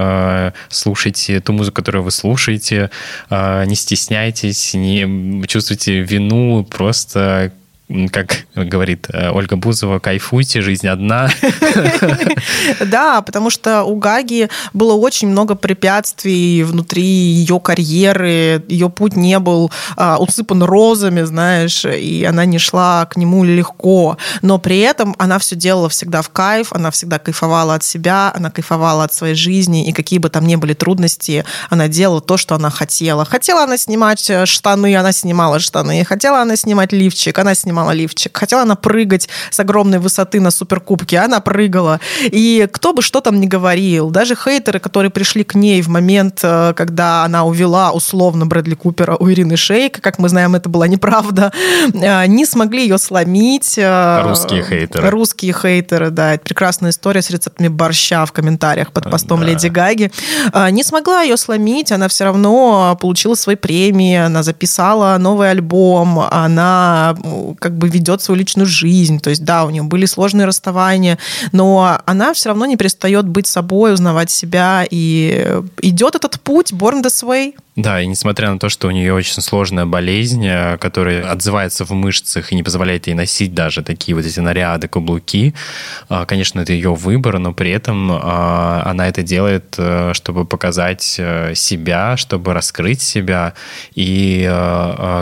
слушайте 0.70 1.40
ту 1.40 1.52
музыку, 1.52 1.76
которую 1.76 2.02
вы 2.02 2.10
слушаете, 2.10 2.90
не 3.30 3.74
стесняйтесь, 3.74 4.74
не 4.74 5.46
чувствуйте 5.46 6.00
вину, 6.00 6.64
просто 6.64 7.27
просто 7.28 7.67
как 8.12 8.44
говорит 8.54 9.06
э, 9.10 9.30
Ольга 9.30 9.56
Бузова, 9.56 9.98
кайфуйте, 9.98 10.60
жизнь 10.60 10.86
одна. 10.86 11.30
Да, 12.80 13.22
потому 13.22 13.50
что 13.50 13.84
у 13.84 13.96
Гаги 13.96 14.48
было 14.72 14.94
очень 14.94 15.28
много 15.28 15.54
препятствий 15.54 16.62
внутри 16.62 17.02
ее 17.02 17.60
карьеры, 17.60 18.62
ее 18.68 18.90
путь 18.90 19.16
не 19.16 19.38
был 19.38 19.70
а, 19.96 20.18
усыпан 20.18 20.62
розами, 20.62 21.22
знаешь, 21.22 21.84
и 21.84 22.24
она 22.24 22.44
не 22.44 22.58
шла 22.58 23.06
к 23.06 23.16
нему 23.16 23.44
легко, 23.44 24.18
но 24.42 24.58
при 24.58 24.80
этом 24.80 25.14
она 25.18 25.38
все 25.38 25.56
делала 25.56 25.88
всегда 25.88 26.22
в 26.22 26.30
кайф, 26.30 26.72
она 26.72 26.90
всегда 26.90 27.18
кайфовала 27.18 27.74
от 27.74 27.84
себя, 27.84 28.32
она 28.34 28.50
кайфовала 28.50 29.04
от 29.04 29.12
своей 29.12 29.34
жизни, 29.34 29.88
и 29.88 29.92
какие 29.92 30.18
бы 30.18 30.28
там 30.28 30.46
ни 30.46 30.56
были 30.56 30.74
трудности, 30.74 31.44
она 31.70 31.88
делала 31.88 32.20
то, 32.20 32.36
что 32.36 32.54
она 32.54 32.70
хотела. 32.70 33.24
Хотела 33.24 33.64
она 33.64 33.76
снимать 33.76 34.28
э, 34.30 34.46
штаны, 34.46 34.96
она 34.96 35.12
снимала 35.12 35.58
штаны, 35.58 36.04
хотела 36.04 36.42
она 36.42 36.56
снимать 36.56 36.92
лифчик, 36.92 37.38
она 37.38 37.54
снимала 37.54 37.77
снимала 37.78 37.92
лифчик. 37.92 38.36
Хотела 38.36 38.62
она 38.62 38.74
прыгать 38.74 39.28
с 39.50 39.60
огромной 39.60 39.98
высоты 39.98 40.40
на 40.40 40.50
суперкубке, 40.50 41.18
она 41.18 41.40
прыгала. 41.40 42.00
И 42.24 42.68
кто 42.72 42.92
бы 42.92 43.02
что 43.02 43.20
там 43.20 43.40
ни 43.40 43.46
говорил, 43.46 44.10
даже 44.10 44.34
хейтеры, 44.34 44.80
которые 44.80 45.10
пришли 45.10 45.44
к 45.44 45.54
ней 45.54 45.82
в 45.82 45.88
момент, 45.88 46.40
э, 46.42 46.72
когда 46.76 47.24
она 47.24 47.44
увела 47.44 47.92
условно 47.92 48.46
Брэдли 48.46 48.74
Купера 48.74 49.16
у 49.16 49.28
Ирины 49.30 49.56
Шейк, 49.56 50.00
как 50.00 50.18
мы 50.18 50.28
знаем, 50.28 50.54
это 50.54 50.68
была 50.68 50.88
неправда, 50.88 51.52
э, 51.94 52.26
не 52.26 52.46
смогли 52.46 52.82
ее 52.82 52.98
сломить. 52.98 53.78
Э, 53.78 54.22
Русские 54.24 54.64
хейтеры. 54.64 55.10
Русские 55.10 55.52
хейтеры, 55.52 56.10
да. 56.10 56.34
Это 56.34 56.44
прекрасная 56.44 56.90
история 56.90 57.22
с 57.22 57.30
рецептами 57.30 57.68
борща 57.68 58.24
в 58.24 58.32
комментариях 58.32 58.92
под 58.92 59.10
постом 59.10 59.40
да. 59.40 59.46
Леди 59.46 59.68
Гаги. 59.68 60.10
Не 60.70 60.82
смогла 60.82 61.22
ее 61.22 61.36
сломить, 61.36 61.92
она 61.92 62.08
все 62.08 62.24
равно 62.24 62.96
получила 63.00 63.34
свои 63.34 63.56
премии, 63.56 64.16
она 64.16 64.42
записала 64.42 65.16
новый 65.18 65.50
альбом, 65.50 66.20
она 66.20 67.16
как 67.68 67.76
бы 67.76 67.88
ведет 67.88 68.22
свою 68.22 68.38
личную 68.38 68.66
жизнь. 68.66 69.20
То 69.20 69.30
есть, 69.30 69.44
да, 69.44 69.64
у 69.64 69.70
нее 69.70 69.82
были 69.82 70.06
сложные 70.06 70.46
расставания, 70.46 71.18
но 71.52 72.00
она 72.06 72.32
все 72.32 72.48
равно 72.48 72.66
не 72.66 72.76
перестает 72.76 73.28
быть 73.28 73.46
собой, 73.46 73.92
узнавать 73.92 74.30
себя, 74.30 74.86
и 74.90 75.60
идет 75.82 76.14
этот 76.14 76.40
путь, 76.40 76.72
born 76.72 77.02
this 77.02 77.22
way. 77.24 77.54
Да, 77.78 78.02
и 78.02 78.08
несмотря 78.08 78.50
на 78.50 78.58
то, 78.58 78.68
что 78.68 78.88
у 78.88 78.90
нее 78.90 79.14
очень 79.14 79.40
сложная 79.40 79.86
болезнь, 79.86 80.44
э, 80.44 80.78
которая 80.78 81.30
отзывается 81.30 81.84
в 81.84 81.92
мышцах 81.92 82.50
и 82.50 82.56
не 82.56 82.64
позволяет 82.64 83.06
ей 83.06 83.14
носить 83.14 83.54
даже 83.54 83.84
такие 83.84 84.16
вот 84.16 84.26
эти 84.26 84.40
наряды, 84.40 84.88
каблуки, 84.88 85.54
э, 86.10 86.24
конечно, 86.26 86.58
это 86.58 86.72
ее 86.72 86.92
выбор, 86.92 87.38
но 87.38 87.52
при 87.52 87.70
этом 87.70 88.10
э, 88.10 88.16
она 88.16 89.06
это 89.06 89.22
делает, 89.22 89.78
чтобы 90.12 90.44
показать 90.44 91.02
себя, 91.02 92.16
чтобы 92.16 92.52
раскрыть 92.52 93.00
себя. 93.00 93.54
И, 93.94 94.44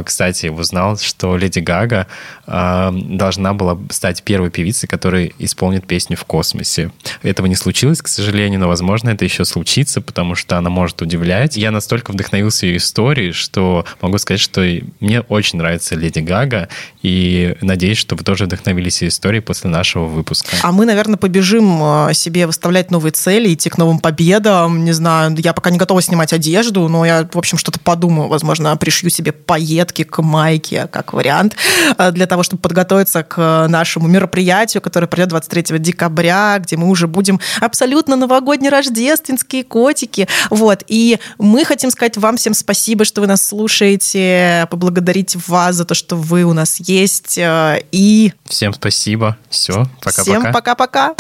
кстати, 0.07 0.47
узнал, 0.47 0.97
что 0.97 1.37
Леди 1.37 1.59
Гага 1.59 2.07
должна 2.47 3.53
была 3.53 3.79
стать 3.91 4.23
первой 4.23 4.51
певицей, 4.51 4.89
которая 4.89 5.31
исполнит 5.39 5.87
песню 5.87 6.17
в 6.17 6.25
космосе. 6.25 6.91
Этого 7.23 7.47
не 7.47 7.55
случилось, 7.55 8.01
к 8.01 8.09
сожалению, 8.09 8.61
но, 8.61 8.69
возможно, 8.69 9.11
это 9.11 9.25
еще 9.25 9.45
случится, 9.45 10.01
потому 10.01 10.35
что 10.35 10.57
она 10.57 10.71
может 10.71 11.03
удивлять. 11.03 11.57
Я 11.57 11.71
настолько 11.71 12.13
вдохновился 12.13 12.46
вдохновился 12.47 12.67
ее 12.67 12.77
историей, 12.77 13.33
что 13.33 13.85
могу 14.01 14.19
сказать, 14.19 14.41
что 14.41 14.61
мне 15.01 15.21
очень 15.21 15.59
нравится 15.59 15.95
Леди 15.95 16.21
Гага, 16.21 16.69
и 17.03 17.57
надеюсь, 17.61 17.99
что 17.99 18.17
вы 18.17 18.25
тоже 18.25 18.45
вдохновились 18.45 19.03
ее 19.03 19.09
историей 19.09 19.41
после 19.41 19.71
нашего 19.71 20.07
выпуска. 20.07 20.57
А 20.63 20.73
мы, 20.73 20.87
наверное, 20.87 21.17
побежим 21.17 22.09
э, 22.09 22.15
себе 22.15 22.47
выставлять 22.47 22.91
новые 22.91 23.13
цели, 23.13 23.53
идти 23.53 23.71
к 23.71 23.79
новым 23.79 23.99
победам. 23.99 24.85
Не 24.85 24.93
знаю, 24.93 25.37
я 25.39 25.53
пока 25.53 25.71
не 25.71 25.79
готова 25.79 26.03
снимать 26.03 26.33
одежду, 26.33 26.89
но 26.89 27.05
я, 27.05 27.29
в 27.33 27.39
общем, 27.39 27.59
что-то 27.59 27.81
подумаю. 27.81 28.29
Возможно, 28.29 28.77
пришью 28.77 29.11
себе 29.11 29.33
пайетки 29.33 30.05
к 30.05 30.23
майке, 30.23 30.89
как 30.91 31.13
вариант, 31.13 31.57
э, 31.99 32.11
для 32.13 32.27
того, 32.27 32.43
чтобы 32.43 32.63
подготовиться 32.63 33.23
к 33.23 33.67
нашему 33.69 34.09
мероприятию, 34.09 34.81
которое 34.81 35.07
пройдет 35.07 35.31
23 35.31 35.79
декабря, 35.79 36.59
где 36.59 36.77
мы 36.77 36.89
уже 36.89 37.07
будем 37.07 37.41
абсолютно 37.61 38.17
новогодние 38.17 38.71
рождественские 38.71 39.65
котики. 39.65 40.29
Вот. 40.51 40.83
И 40.89 41.19
мы 41.39 41.65
хотим 41.65 41.91
сказать 41.91 42.17
вам 42.17 42.36
всем 42.37 42.55
спасибо, 42.55 43.05
что 43.05 43.21
вы 43.21 43.27
нас 43.27 43.47
слушаете, 43.47 44.67
поблагодарить 44.71 45.37
вас 45.47 45.77
за 45.77 45.85
то, 45.85 45.95
что 45.95 46.17
вы 46.17 46.45
у 46.45 46.53
нас 46.53 46.81
есть. 46.81 47.39
Э, 47.39 47.83
и... 47.93 48.33
Всем 48.45 48.73
спасибо. 48.73 49.37
Все, 49.51 49.87
пока-пока. 50.03 50.23
Всем 50.23 50.53
пока-пока. 50.53 51.15